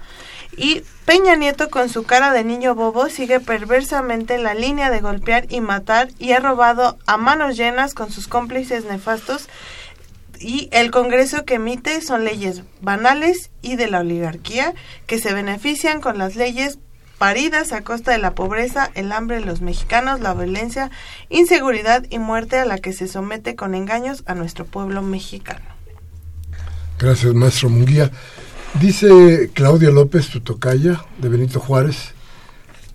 y 0.56 0.82
Peña 1.04 1.36
Nieto 1.36 1.68
con 1.68 1.88
su 1.88 2.04
cara 2.04 2.32
de 2.32 2.42
niño 2.42 2.74
bobo 2.74 3.08
sigue 3.08 3.40
perversamente 3.40 4.38
la 4.38 4.54
línea 4.54 4.90
de 4.90 5.00
golpear 5.00 5.46
y 5.50 5.60
matar 5.60 6.08
y 6.18 6.32
ha 6.32 6.40
robado 6.40 6.98
a 7.06 7.16
manos 7.16 7.56
llenas 7.56 7.94
con 7.94 8.10
sus 8.10 8.26
cómplices 8.26 8.84
nefastos 8.84 9.48
y 10.40 10.68
el 10.72 10.90
Congreso 10.90 11.44
que 11.44 11.54
emite 11.54 12.00
son 12.00 12.24
leyes 12.24 12.62
banales 12.80 13.50
y 13.62 13.76
de 13.76 13.88
la 13.88 14.00
oligarquía 14.00 14.74
que 15.06 15.18
se 15.18 15.32
benefician 15.32 16.00
con 16.00 16.18
las 16.18 16.36
leyes 16.36 16.78
paridas 17.18 17.72
a 17.72 17.82
costa 17.82 18.12
de 18.12 18.18
la 18.18 18.34
pobreza, 18.34 18.90
el 18.94 19.12
hambre 19.12 19.36
de 19.36 19.46
los 19.46 19.60
mexicanos, 19.60 20.20
la 20.20 20.34
violencia, 20.34 20.90
inseguridad 21.30 22.04
y 22.10 22.18
muerte 22.18 22.58
a 22.58 22.66
la 22.66 22.78
que 22.78 22.92
se 22.92 23.08
somete 23.08 23.56
con 23.56 23.74
engaños 23.74 24.22
a 24.26 24.34
nuestro 24.34 24.66
pueblo 24.66 25.02
mexicano. 25.02 25.64
Gracias, 26.98 27.34
maestro 27.34 27.68
Munguía. 27.68 28.10
Dice 28.80 29.50
Claudia 29.54 29.90
López, 29.90 30.28
tu 30.28 30.40
tocaya, 30.40 31.02
de 31.16 31.30
Benito 31.30 31.60
Juárez, 31.60 32.12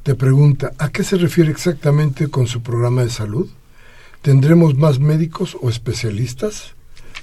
te 0.04 0.14
pregunta, 0.14 0.74
¿a 0.78 0.90
qué 0.90 1.04
se 1.04 1.18
refiere 1.18 1.50
exactamente 1.50 2.28
con 2.28 2.46
su 2.46 2.62
programa 2.62 3.02
de 3.04 3.10
salud? 3.10 3.50
¿Tendremos 4.22 4.76
más 4.76 5.00
médicos 5.00 5.58
o 5.60 5.72
especialistas? 5.72 6.76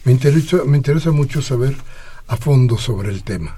Me 0.03 0.11
interesa, 0.11 0.65
me 0.67 0.77
interesa 0.77 1.13
mucho 1.13 1.41
saber 1.41 1.77
a 2.27 2.37
fondo 2.37 2.79
sobre 2.79 3.11
el 3.11 3.23
tema. 3.23 3.57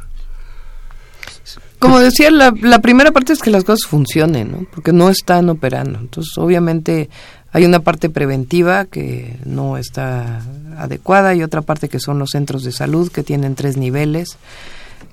Como 1.79 1.99
decía, 1.99 2.31
la, 2.31 2.53
la 2.61 2.81
primera 2.81 3.11
parte 3.11 3.33
es 3.33 3.41
que 3.41 3.51
las 3.51 3.65
cosas 3.65 3.89
funcionen, 3.89 4.53
¿no? 4.53 4.67
porque 4.71 4.93
no 4.93 5.09
están 5.09 5.49
operando. 5.49 5.99
Entonces, 5.99 6.37
obviamente, 6.37 7.09
hay 7.53 7.65
una 7.65 7.81
parte 7.81 8.11
preventiva 8.11 8.85
que 8.85 9.39
no 9.47 9.79
está 9.79 10.43
adecuada 10.77 11.35
y 11.35 11.43
otra 11.43 11.63
parte 11.63 11.89
que 11.89 12.01
son 12.01 12.19
los 12.19 12.31
centros 12.31 12.65
de 12.65 12.73
salud 12.73 13.11
que 13.11 13.23
tienen 13.23 13.55
tres 13.55 13.79
niveles 13.79 14.37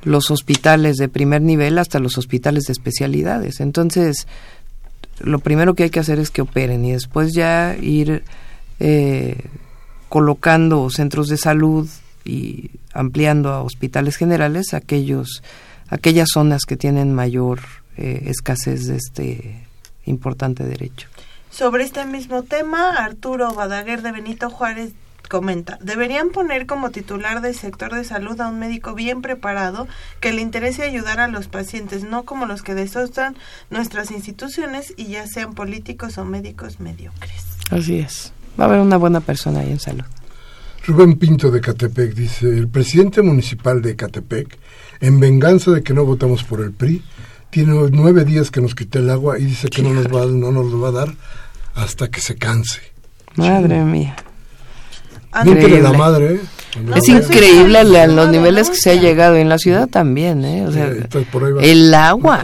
los 0.04 0.32
hospitales 0.32 0.98
de 0.98 1.10
primer 1.10 1.42
nivel 1.42 1.78
hasta 1.78 2.00
los 2.00 2.18
hospitales 2.18 2.66
de 2.66 2.74
especialidades. 2.74 3.60
Entonces, 3.60 4.28
lo 5.20 5.40
primero 5.40 5.74
que 5.74 5.84
hay 5.84 5.90
que 5.90 6.00
hacer 6.00 6.20
es 6.20 6.30
que 6.30 6.42
operen 6.42 6.86
y 6.86 6.92
después 6.92 7.34
ya 7.34 7.76
ir 7.82 8.24
eh, 8.80 9.46
colocando 10.10 10.90
centros 10.90 11.28
de 11.28 11.38
salud 11.38 11.90
y 12.24 12.72
ampliando 12.94 13.50
a 13.50 13.62
hospitales 13.62 14.18
generales 14.18 14.74
aquellos 14.74 15.44
aquellas 15.90 16.30
zonas 16.34 16.64
que 16.68 16.76
tienen 16.76 17.14
mayor 17.14 17.60
eh, 17.96 18.24
escasez 18.26 18.88
de 18.88 18.98
este 18.98 19.64
importante 20.06 20.64
derecho. 20.64 21.08
Sobre 21.50 21.84
este 21.84 22.06
mismo 22.06 22.44
tema, 22.44 22.92
Arturo 22.92 23.54
Badaguer 23.54 24.02
de 24.02 24.12
Benito 24.12 24.50
Juárez 24.50 24.92
comenta, 25.28 25.78
deberían 25.82 26.30
poner 26.30 26.66
como 26.66 26.92
titular 26.92 27.42
del 27.42 27.56
sector 27.56 27.94
de 27.94 28.04
salud 28.04 28.40
a 28.42 28.50
un 28.50 28.60
médico 28.60 28.94
bien 28.94 29.22
preparado 29.22 29.88
que 30.20 30.34
le 30.34 30.42
interese 30.42 30.84
ayudar 30.84 31.20
a 31.20 31.28
los 31.28 31.48
pacientes, 31.48 32.04
no 32.04 32.24
como 32.24 32.46
los 32.46 32.64
que 32.64 32.76
desostan 32.76 33.36
nuestras 33.70 34.12
instituciones 34.12 34.94
y 34.98 35.08
ya 35.08 35.28
sean 35.28 35.54
políticos 35.54 36.18
o 36.18 36.26
médicos 36.26 36.80
mediocres. 36.80 37.46
Así 37.72 38.00
es. 38.00 38.34
Va 38.60 38.66
a 38.66 38.68
haber 38.68 38.80
una 38.80 38.98
buena 38.98 39.22
persona 39.22 39.60
ahí 39.60 39.72
en 39.72 39.80
salud. 39.80 40.06
Rubén 40.86 41.18
Pinto 41.18 41.52
de 41.52 41.60
Catepec 41.60 42.14
dice, 42.14 42.48
el 42.48 42.70
presidente 42.70 43.22
municipal 43.22 43.82
de 43.82 43.96
Catepec, 43.96 44.58
en 45.02 45.20
venganza 45.20 45.72
de 45.72 45.84
que 45.84 45.94
no 45.94 46.06
votamos 46.06 46.44
por 46.44 46.62
el 46.62 46.72
PRI, 46.72 47.04
tiene 47.50 47.74
nueve 47.92 48.24
días 48.24 48.52
que 48.52 48.62
nos 48.62 48.74
quite 48.74 49.00
el 49.00 49.10
agua 49.10 49.38
y 49.40 49.46
dice 49.46 49.68
que 49.68 49.82
no 49.82 49.94
nos, 49.94 50.08
va, 50.08 50.26
no 50.26 50.52
nos 50.52 50.72
lo 50.72 50.80
va 50.80 50.90
a 50.90 50.92
dar 50.92 51.14
hasta 51.76 52.10
que 52.10 52.22
se 52.22 52.36
canse. 52.36 52.82
Madre 53.36 53.84
mía. 53.84 54.16
Increíble. 55.46 55.82
la 55.82 55.94
madre. 55.94 56.36
¿eh? 56.36 56.40
es 56.96 57.10
increíble 57.10 57.84
los 58.08 58.30
niveles 58.30 58.70
que 58.70 58.76
se 58.76 58.92
ha 58.92 58.96
llegado 58.96 59.36
en 59.36 59.50
la 59.50 59.58
ciudad 59.58 59.88
también, 59.88 60.46
¿eh? 60.46 60.66
O 60.66 60.72
sea, 60.72 60.92
el 61.62 61.94
agua. 61.94 62.44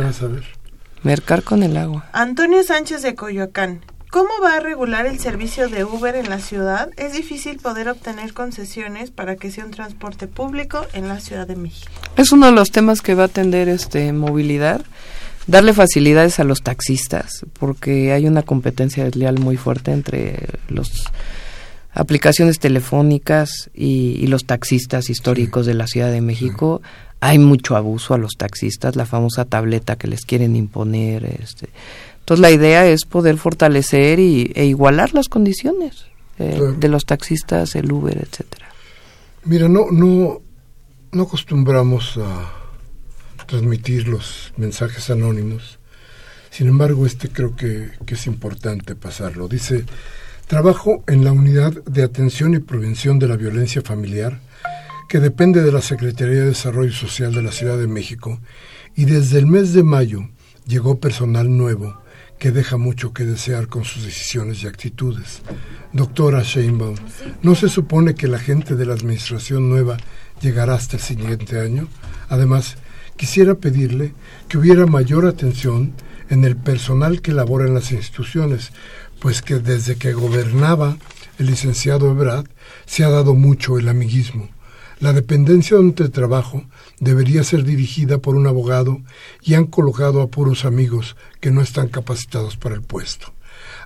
Mercar 1.04 1.44
con 1.44 1.64
el 1.64 1.76
agua. 1.78 2.06
Antonio 2.14 2.64
Sánchez 2.64 3.02
de 3.02 3.16
Coyoacán. 3.16 3.82
¿Cómo 4.10 4.30
va 4.44 4.58
a 4.58 4.60
regular 4.60 5.08
el 5.08 5.20
servicio 5.20 5.70
de 5.70 5.84
Uber 5.84 6.16
en 6.16 6.30
la 6.30 6.38
ciudad? 6.38 6.90
Es 6.98 7.14
difícil 7.14 7.58
poder 7.58 7.90
obtener 7.90 8.34
concesiones 8.34 9.10
para 9.10 9.36
que 9.36 9.50
sea 9.50 9.66
un 9.66 9.72
transporte 9.72 10.28
público 10.28 10.86
en 10.94 11.08
la 11.08 11.20
Ciudad 11.20 11.48
de 11.48 11.56
México. 11.56 11.92
Es 12.16 12.32
uno 12.32 12.46
de 12.46 12.52
los 12.52 12.70
temas 12.70 13.02
que 13.02 13.16
va 13.16 13.24
a 13.24 13.26
atender 13.26 13.70
este 13.70 14.14
movilidad 14.14 14.82
darle 15.48 15.74
facilidades 15.74 16.40
a 16.40 16.44
los 16.44 16.62
taxistas 16.62 17.46
porque 17.60 18.14
hay 18.14 18.28
una 18.28 18.44
competencia 18.44 19.04
desleal 19.04 19.40
muy 19.40 19.58
fuerte 19.58 19.92
entre 19.92 20.48
los 20.70 21.12
aplicaciones 21.94 22.60
telefónicas 22.60 23.70
y, 23.74 24.26
los 24.28 24.46
taxistas 24.46 25.10
históricos 25.10 25.66
de 25.66 25.76
la 25.76 25.88
Ciudad 25.88 26.12
de 26.12 26.22
México. 26.22 26.82
Hay 27.20 27.40
mucho 27.40 27.76
abuso 27.76 28.14
a 28.14 28.18
los 28.18 28.34
taxistas, 28.38 28.96
la 28.96 29.06
famosa 29.06 29.46
tableta 29.46 29.96
que 29.96 30.08
les 30.08 30.26
quieren 30.26 30.56
imponer. 30.56 31.26
Este. 31.26 31.70
Entonces 32.20 32.42
la 32.42 32.52
idea 32.52 32.86
es 32.88 33.06
poder 33.06 33.38
fortalecer 33.38 34.20
y, 34.20 34.52
e 34.56 34.66
igualar 34.66 35.14
las 35.14 35.30
condiciones. 35.30 36.06
eh, 36.40 36.60
de 36.80 36.88
los 36.88 37.06
taxistas, 37.06 37.76
el 37.76 37.92
Uber, 37.92 38.18
etcétera. 38.18 38.68
Mira, 39.46 39.70
no, 39.70 39.92
no, 39.92 40.42
no 41.12 41.24
acostumbramos 41.24 42.18
a 42.18 42.52
transmitir 43.46 44.08
los 44.08 44.52
mensajes 44.58 45.12
anónimos. 45.12 45.78
Sin 46.50 46.68
embargo, 46.68 47.06
este 47.06 47.30
creo 47.30 47.56
que, 47.56 47.92
que 48.06 48.16
es 48.16 48.26
importante 48.26 48.96
pasarlo. 48.96 49.48
Dice, 49.48 49.86
trabajo 50.48 51.04
en 51.08 51.24
la 51.24 51.32
unidad 51.32 51.74
de 51.86 52.04
atención 52.04 52.54
y 52.54 52.60
prevención 52.60 53.20
de 53.20 53.28
la 53.28 53.38
violencia 53.38 53.82
familiar 53.82 54.40
que 55.08 55.20
depende 55.20 55.62
de 55.62 55.72
la 55.72 55.82
Secretaría 55.82 56.42
de 56.42 56.48
Desarrollo 56.48 56.92
Social 56.92 57.34
de 57.34 57.44
la 57.44 57.52
Ciudad 57.52 57.78
de 57.78 57.88
México 57.88 58.40
y 58.96 59.06
desde 59.06 59.40
el 59.40 59.48
mes 59.48 59.74
de 59.74 59.84
mayo 59.84 60.30
llegó 60.66 61.00
personal 61.00 61.56
nuevo 61.56 62.02
que 62.40 62.52
deja 62.52 62.78
mucho 62.78 63.14
que 63.14 63.24
desear 63.24 63.68
con 63.68 63.86
sus 63.86 64.04
decisiones 64.04 64.64
y 64.64 64.68
actitudes. 64.68 65.42
Doctora 65.94 66.42
Sheinbaum, 66.44 66.96
¿no 67.42 67.56
se 67.56 67.70
supone 67.70 68.16
que 68.16 68.28
la 68.28 68.40
gente 68.40 68.76
de 68.76 68.86
la 68.86 68.94
administración 68.94 69.70
nueva 69.70 69.98
llegará 70.42 70.74
hasta 70.74 70.98
el 70.98 71.04
siguiente 71.04 71.60
año? 71.60 71.88
Además, 72.28 72.76
quisiera 73.16 73.56
pedirle 73.56 74.14
que 74.50 74.58
hubiera 74.58 74.86
mayor 74.88 75.26
atención 75.26 75.94
en 76.30 76.44
el 76.44 76.58
personal 76.58 77.22
que 77.22 77.32
labora 77.32 77.66
en 77.66 77.76
las 77.76 77.92
instituciones, 77.92 78.72
pues 79.24 79.42
que 79.42 79.60
desde 79.60 79.96
que 79.96 80.12
gobernaba 80.12 80.98
el 81.40 81.46
licenciado 81.46 82.12
Ebrard 82.12 82.50
se 82.86 83.06
ha 83.06 83.10
dado 83.10 83.36
mucho 83.36 83.80
el 83.80 83.88
amiguismo. 83.88 84.50
La 85.00 85.14
dependencia 85.14 85.78
donde 85.78 86.10
trabajo 86.10 86.66
debería 87.00 87.46
ser 87.46 87.64
dirigida 87.64 88.18
por 88.18 88.36
un 88.36 88.48
abogado 88.48 89.00
y 89.42 89.54
han 89.54 89.68
colocado 89.68 90.22
a 90.22 90.28
puros 90.28 90.66
amigos 90.66 91.16
que 91.40 91.52
no 91.52 91.62
están 91.62 91.88
capacitados 91.88 92.58
para 92.58 92.76
el 92.76 92.82
puesto. 92.82 93.34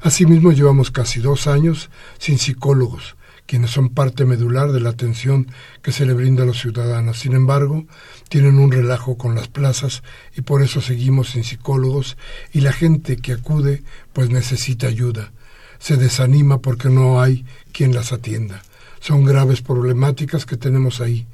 Asimismo, 0.01 0.53
llevamos 0.53 0.89
casi 0.89 1.19
dos 1.19 1.45
años 1.45 1.91
sin 2.17 2.39
psicólogos, 2.39 3.15
quienes 3.47 3.71
son 3.71 3.89
parte 3.89 4.25
medular 4.25 4.71
de 4.71 4.79
la 4.79 4.89
atención 4.89 5.47
que 5.81 5.91
se 5.91 6.05
le 6.05 6.13
brinda 6.13 6.43
a 6.43 6.45
los 6.45 6.59
ciudadanos. 6.59 7.19
Sin 7.19 7.33
embargo, 7.33 7.85
tienen 8.29 8.59
un 8.59 8.71
relajo 8.71 9.17
con 9.17 9.33
las 9.33 9.47
plazas 9.47 10.03
y 10.35 10.41
por 10.41 10.61
eso 10.61 10.81
seguimos 10.81 11.29
sin 11.29 11.43
psicólogos 11.43 12.17
y 12.53 12.61
la 12.61 12.73
gente 12.73 13.17
que 13.17 13.33
acude 13.33 13.81
pues 14.13 14.29
necesita 14.29 14.87
ayuda. 14.87 15.31
Se 15.79 15.97
desanima 15.97 16.59
porque 16.59 16.89
no 16.89 17.19
hay 17.21 17.45
quien 17.71 17.95
las 17.95 18.13
atienda 18.13 18.61
son 18.99 19.23
graves 19.23 19.61
problemáticas 19.61 20.45
que 20.45 20.57
tenemos 20.57 21.01
ahí. 21.01 21.27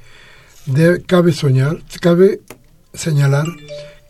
cabe 1.08 1.34
soñar, 1.34 1.82
cabe 2.00 2.42
señalar 2.94 3.48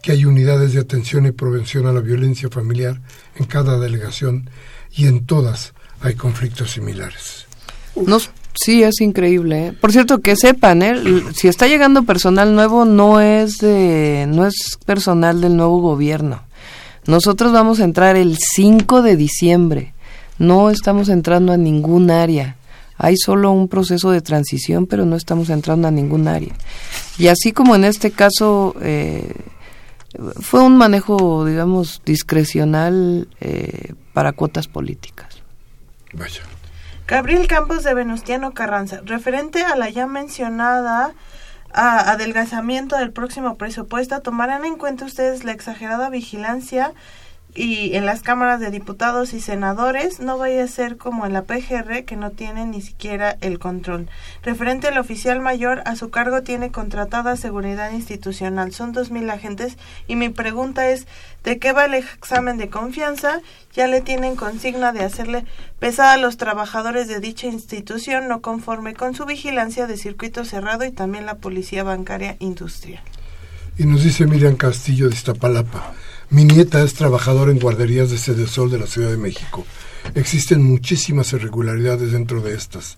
que 0.01 0.11
hay 0.11 0.25
unidades 0.25 0.73
de 0.73 0.81
atención 0.81 1.25
y 1.25 1.31
prevención 1.31 1.87
a 1.87 1.93
la 1.93 2.01
violencia 2.01 2.49
familiar 2.49 3.01
en 3.35 3.45
cada 3.45 3.79
delegación 3.79 4.49
y 4.91 5.07
en 5.07 5.25
todas 5.25 5.73
hay 6.01 6.15
conflictos 6.15 6.71
similares. 6.71 7.42
No, 7.95 8.17
sí, 8.53 8.83
es 8.83 9.01
increíble. 9.01 9.67
¿eh? 9.67 9.73
Por 9.73 9.91
cierto, 9.91 10.19
que 10.19 10.35
sepan, 10.35 10.81
¿eh? 10.81 10.95
si 11.33 11.47
está 11.47 11.67
llegando 11.67 12.03
personal 12.03 12.55
nuevo, 12.55 12.85
no 12.85 13.21
es 13.21 13.57
de, 13.57 14.25
no 14.27 14.45
es 14.45 14.77
personal 14.85 15.41
del 15.41 15.55
nuevo 15.55 15.79
gobierno. 15.79 16.41
Nosotros 17.05 17.51
vamos 17.51 17.79
a 17.79 17.83
entrar 17.83 18.15
el 18.15 18.37
5 18.37 19.01
de 19.01 19.17
diciembre. 19.17 19.93
No 20.39 20.69
estamos 20.69 21.09
entrando 21.09 21.51
a 21.51 21.57
ningún 21.57 22.09
área. 22.09 22.57
Hay 22.97 23.17
solo 23.17 23.51
un 23.51 23.67
proceso 23.67 24.11
de 24.11 24.21
transición, 24.21 24.85
pero 24.85 25.05
no 25.05 25.15
estamos 25.15 25.49
entrando 25.49 25.87
a 25.87 25.91
ningún 25.91 26.27
área. 26.27 26.53
Y 27.17 27.27
así 27.27 27.51
como 27.51 27.75
en 27.75 27.83
este 27.83 28.11
caso 28.11 28.75
eh, 28.81 29.33
fue 30.39 30.61
un 30.61 30.77
manejo, 30.77 31.45
digamos, 31.45 32.01
discrecional 32.05 33.27
eh, 33.41 33.93
para 34.13 34.31
cuotas 34.31 34.67
políticas. 34.67 35.41
Vaya. 36.13 36.41
Gabriel 37.13 37.45
Campos 37.45 37.83
de 37.83 37.93
Venustiano 37.93 38.55
Carranza, 38.55 39.01
referente 39.05 39.63
a 39.63 39.75
la 39.75 39.87
ya 39.87 40.07
mencionada 40.07 41.13
adelgazamiento 41.71 42.97
del 42.97 43.11
próximo 43.11 43.53
presupuesto, 43.55 44.19
¿tomarán 44.23 44.65
en 44.65 44.77
cuenta 44.79 45.05
ustedes 45.05 45.43
la 45.43 45.51
exagerada 45.51 46.09
vigilancia 46.09 46.91
y 47.55 47.95
en 47.95 48.05
las 48.05 48.23
cámaras 48.23 48.59
de 48.59 48.71
diputados 48.71 49.33
y 49.33 49.39
senadores 49.39 50.19
no 50.19 50.37
vaya 50.37 50.63
a 50.63 50.67
ser 50.67 50.97
como 50.97 51.25
en 51.25 51.33
la 51.33 51.43
PGR 51.43 52.03
que 52.03 52.15
no 52.15 52.31
tiene 52.31 52.65
ni 52.65 52.81
siquiera 52.81 53.37
el 53.41 53.59
control. 53.59 54.09
Referente 54.41 54.87
al 54.87 54.97
oficial 54.97 55.39
mayor, 55.39 55.83
a 55.85 55.95
su 55.95 56.09
cargo 56.09 56.41
tiene 56.41 56.71
contratada 56.71 57.37
seguridad 57.37 57.91
institucional. 57.91 58.73
Son 58.73 58.91
dos 58.91 59.11
mil 59.11 59.29
agentes 59.29 59.77
y 60.07 60.15
mi 60.15 60.29
pregunta 60.29 60.89
es 60.89 61.05
¿de 61.43 61.59
qué 61.59 61.73
va 61.73 61.85
el 61.85 61.93
examen 61.93 62.57
de 62.57 62.69
confianza? 62.69 63.41
Ya 63.73 63.87
le 63.87 64.01
tienen 64.01 64.35
consigna 64.35 64.91
de 64.91 65.03
hacerle 65.03 65.45
pesada 65.79 66.13
a 66.13 66.17
los 66.17 66.37
trabajadores 66.37 67.07
de 67.07 67.19
dicha 67.19 67.47
institución 67.47 68.27
no 68.27 68.41
conforme 68.41 68.95
con 68.95 69.13
su 69.13 69.25
vigilancia 69.25 69.85
de 69.85 69.97
circuito 69.97 70.43
cerrado 70.43 70.85
y 70.85 70.91
también 70.91 71.27
la 71.27 71.35
policía 71.35 71.83
bancaria 71.83 72.35
industrial. 72.39 73.03
Y 73.77 73.85
nos 73.85 74.03
dice 74.03 74.25
Miriam 74.25 74.55
Castillo 74.55 75.09
de 75.09 75.15
Iztapalapa 75.15 75.93
mi 76.33 76.45
nieta 76.45 76.81
es 76.81 76.95
trabajadora 76.95 77.51
en 77.51 77.59
guarderías 77.59 78.09
de 78.09 78.17
Sede 78.17 78.47
Sol 78.47 78.71
de 78.71 78.79
la 78.79 78.87
Ciudad 78.87 79.11
de 79.11 79.17
México. 79.17 79.67
Existen 80.15 80.63
muchísimas 80.63 81.31
irregularidades 81.31 82.11
dentro 82.11 82.41
de 82.41 82.55
estas, 82.55 82.97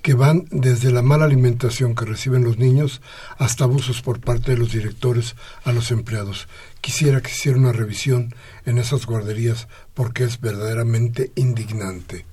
que 0.00 0.14
van 0.14 0.46
desde 0.50 0.90
la 0.90 1.02
mala 1.02 1.26
alimentación 1.26 1.94
que 1.94 2.06
reciben 2.06 2.42
los 2.42 2.56
niños 2.56 3.02
hasta 3.36 3.64
abusos 3.64 4.00
por 4.00 4.20
parte 4.20 4.52
de 4.52 4.56
los 4.56 4.72
directores 4.72 5.36
a 5.62 5.72
los 5.72 5.90
empleados. 5.90 6.48
Quisiera 6.80 7.20
que 7.20 7.30
hiciera 7.30 7.58
una 7.58 7.72
revisión 7.72 8.34
en 8.64 8.78
esas 8.78 9.04
guarderías 9.04 9.68
porque 9.92 10.24
es 10.24 10.40
verdaderamente 10.40 11.32
indignante. 11.34 12.24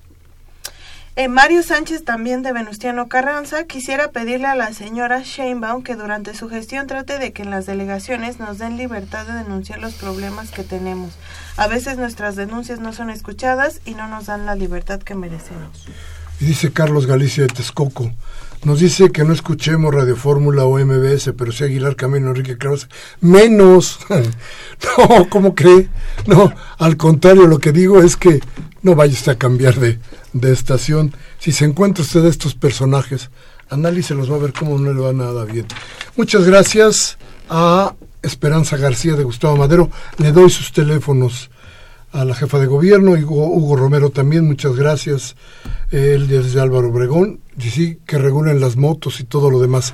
Eh, 1.20 1.30
Mario 1.30 1.64
Sánchez, 1.64 2.04
también 2.04 2.44
de 2.44 2.54
Venustiano 2.54 3.08
Carranza, 3.08 3.64
quisiera 3.64 4.12
pedirle 4.12 4.46
a 4.46 4.56
la 4.56 4.72
señora 4.72 5.24
Sheinbaum 5.24 5.82
que 5.82 5.96
durante 5.96 6.36
su 6.36 6.48
gestión 6.48 6.86
trate 6.86 7.18
de 7.18 7.34
que 7.34 7.42
en 7.42 7.50
las 7.50 7.66
delegaciones 7.66 8.40
nos 8.40 8.60
den 8.60 8.78
libertad 8.78 9.26
de 9.26 9.34
denunciar 9.34 9.80
los 9.80 9.96
problemas 9.96 10.52
que 10.52 10.62
tenemos. 10.62 11.14
A 11.56 11.66
veces 11.66 11.98
nuestras 11.98 12.36
denuncias 12.36 12.80
no 12.80 12.94
son 12.94 13.10
escuchadas 13.10 13.82
y 13.84 13.96
no 13.96 14.08
nos 14.08 14.28
dan 14.28 14.46
la 14.46 14.54
libertad 14.54 15.02
que 15.02 15.16
merecemos. 15.16 15.88
Y 16.40 16.46
dice 16.46 16.72
Carlos 16.72 17.08
Galicia 17.08 17.48
de 17.48 17.50
Texcoco, 17.50 18.12
nos 18.64 18.80
dice 18.80 19.12
que 19.12 19.24
no 19.24 19.34
escuchemos 19.34 19.96
Radio 19.96 20.16
Fórmula 20.16 20.66
o 20.66 20.78
MBS, 20.78 21.32
pero 21.36 21.52
sí 21.52 21.64
Aguilar 21.64 21.96
Camino, 21.96 22.30
Enrique 22.30 22.60
Claus. 22.60 22.90
Menos. 23.22 24.02
no, 25.00 25.30
¿cómo 25.32 25.56
cree? 25.56 25.90
No, 26.28 26.54
al 26.78 26.96
contrario, 26.96 27.48
lo 27.48 27.58
que 27.58 27.72
digo 27.72 28.04
es 28.04 28.16
que 28.16 28.40
no 28.84 28.94
vaya 28.94 29.14
usted 29.14 29.32
a 29.32 29.38
cambiar 29.40 29.80
de, 29.80 29.98
de 30.34 30.52
estación. 30.52 31.14
Si 31.40 31.52
se 31.52 31.66
encuentra 31.66 32.04
usted 32.04 32.26
estos 32.26 32.56
personajes, 32.56 33.30
analícelos, 33.70 34.32
va 34.32 34.36
a 34.36 34.40
ver 34.40 34.54
cómo 34.54 34.78
no 34.78 34.94
le 34.94 35.00
va 35.00 35.14
nada 35.14 35.46
bien. 35.46 35.66
Muchas 36.16 36.46
gracias 36.46 37.18
a 37.50 37.96
Esperanza 38.22 38.78
García 38.78 39.14
de 39.14 39.24
Gustavo 39.24 39.58
Madero. 39.58 39.90
Le 40.18 40.32
doy 40.32 40.50
sus 40.50 40.72
teléfonos 40.72 41.50
a 42.12 42.26
la 42.26 42.34
jefa 42.34 42.60
de 42.60 42.66
gobierno, 42.66 43.12
Hugo, 43.12 43.48
Hugo 43.48 43.76
Romero 43.76 44.10
también, 44.10 44.46
muchas 44.46 44.76
gracias. 44.76 45.36
Él 45.92 46.28
desde 46.28 46.60
Álvaro 46.60 46.90
Obregón, 46.90 47.42
y 47.58 47.70
sí, 47.70 48.00
que 48.06 48.18
regulen 48.18 48.60
las 48.60 48.76
motos 48.76 49.20
y 49.20 49.24
todo 49.24 49.50
lo 49.50 49.60
demás. 49.60 49.94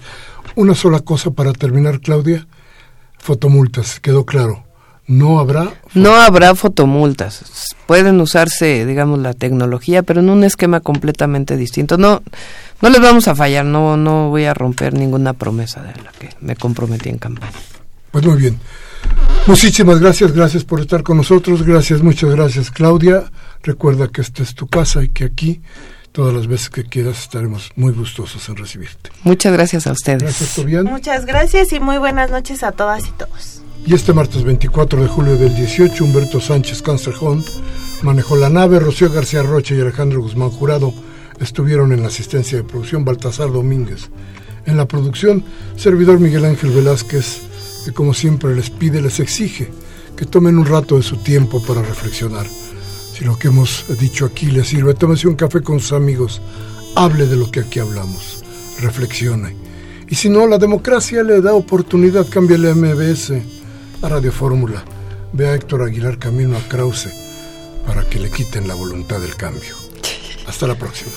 Una 0.55 0.75
sola 0.75 0.99
cosa 0.99 1.31
para 1.31 1.53
terminar, 1.53 1.99
Claudia. 1.99 2.47
Fotomultas, 3.17 3.99
quedó 3.99 4.25
claro. 4.25 4.65
No 5.06 5.39
habrá. 5.39 5.74
No 5.93 6.16
habrá 6.16 6.56
fotomultas. 6.56 7.43
Pueden 7.88 8.22
usarse, 8.22 8.86
digamos, 8.86 9.20
la 9.20 9.34
tecnología, 9.34 10.04
pero 10.04 10.22
en 10.22 10.30
un 10.30 10.43
esquema 10.43 10.80
completamente 10.80 11.58
distinto. 11.58 11.97
No, 11.97 12.22
no 12.82 12.89
les 12.89 13.01
vamos 13.01 13.28
a 13.28 13.36
fallar. 13.36 13.66
No, 13.66 13.97
no 13.97 14.30
voy 14.30 14.45
a 14.45 14.54
romper 14.54 14.93
ninguna 14.93 15.34
promesa 15.34 15.82
de 15.82 16.01
la 16.01 16.12
que 16.12 16.30
me 16.39 16.56
comprometí 16.56 17.10
en 17.10 17.18
campaña. 17.18 17.51
Pues 18.12 18.26
muy 18.26 18.38
bien. 18.38 18.60
Muchísimas 19.45 19.99
gracias, 19.99 20.32
gracias 20.32 20.64
por 20.64 20.80
estar 20.80 21.04
con 21.04 21.18
nosotros. 21.18 21.64
Gracias, 21.64 22.01
muchas 22.01 22.30
gracias, 22.32 22.72
Claudia. 22.72 23.26
Recuerda 23.62 24.08
que 24.08 24.22
esta 24.22 24.41
es 24.41 24.56
tu 24.56 24.68
casa 24.68 25.04
y 25.04 25.10
que 25.10 25.26
aquí 25.26 25.62
todas 26.14 26.34
las 26.34 26.47
veces 26.47 26.70
que 26.70 26.86
quieras 26.86 27.20
estaremos 27.20 27.72
muy 27.76 27.91
gustosos 27.91 28.47
en 28.47 28.56
recibirte. 28.56 29.10
Muchas 29.24 29.51
gracias 29.51 29.86
a 29.86 29.91
ustedes. 29.91 30.24
Gracias, 30.24 30.56
Tobián. 30.56 30.86
Muchas 30.86 31.26
gracias 31.26 31.74
y 31.74 31.82
muy 31.82 31.97
buenas 31.97 32.32
noches 32.32 32.64
a 32.64 32.72
todas 32.72 33.06
y 33.06 33.12
todos. 33.12 33.62
Y 33.86 33.93
este 33.93 34.13
martes 34.13 34.43
24 34.43 35.01
de 35.01 35.09
julio 35.09 35.36
del 35.36 35.53
18, 35.55 36.05
Humberto 36.05 36.39
Sánchez 36.39 36.81
Cancerjón 36.81 37.43
manejó 38.01 38.38
la 38.38 38.49
nave, 38.49 38.79
Rocío 38.79 39.11
García 39.11 39.43
Rocha 39.43 39.75
y 39.75 39.81
Alejandro 39.81 40.21
Guzmán 40.21 40.51
Jurado 40.51 40.93
estuvieron 41.41 41.91
en 41.91 42.01
la 42.01 42.07
asistencia 42.07 42.57
de 42.57 42.63
producción 42.63 43.03
Baltasar 43.03 43.51
Domínguez. 43.51 44.09
En 44.65 44.77
la 44.77 44.88
producción, 44.88 45.43
servidor 45.75 46.21
Miguel 46.21 46.45
Ángel 46.45 46.71
Velázquez, 46.71 47.41
que 47.84 47.91
como 47.91 48.13
siempre 48.13 48.55
les 48.55 48.69
pide, 48.69 49.01
les 49.01 49.19
exige 49.19 49.69
que 50.15 50.25
tomen 50.25 50.57
un 50.57 50.65
rato 50.65 50.95
de 50.95 51.03
su 51.03 51.17
tiempo 51.17 51.61
para 51.61 51.81
reflexionar. 51.81 52.47
Si 53.13 53.25
lo 53.25 53.38
que 53.38 53.49
hemos 53.49 53.86
dicho 53.99 54.25
aquí 54.25 54.45
les 54.45 54.69
sirve, 54.69 54.93
tómese 54.93 55.27
un 55.27 55.36
café 55.36 55.61
con 55.61 55.81
sus 55.81 55.91
amigos, 55.91 56.41
hable 56.95 57.27
de 57.27 57.36
lo 57.36 57.51
que 57.51 57.59
aquí 57.59 57.79
hablamos, 57.79 58.45
reflexione. 58.79 59.57
Y 60.07 60.15
si 60.15 60.29
no, 60.29 60.47
la 60.47 60.57
democracia 60.57 61.21
le 61.21 61.41
da 61.41 61.53
oportunidad, 61.53 62.25
cámbiale 62.29 62.69
a 62.69 62.75
MBS 62.75 63.62
a 64.04 64.10
Radio 64.10 64.34
Fórmula. 64.34 64.84
Ve 65.32 65.47
a 65.47 65.56
Héctor 65.56 65.82
Aguilar 65.82 66.20
camino 66.20 66.58
a 66.58 66.62
Krause 66.68 67.10
para 67.88 68.04
que 68.04 68.20
le 68.20 68.30
quiten 68.30 68.68
la 68.68 68.76
voluntad 68.76 69.20
del 69.22 69.36
cambio. 69.36 69.76
Hasta 70.45 70.68
la 70.68 70.76
próxima. 70.76 71.14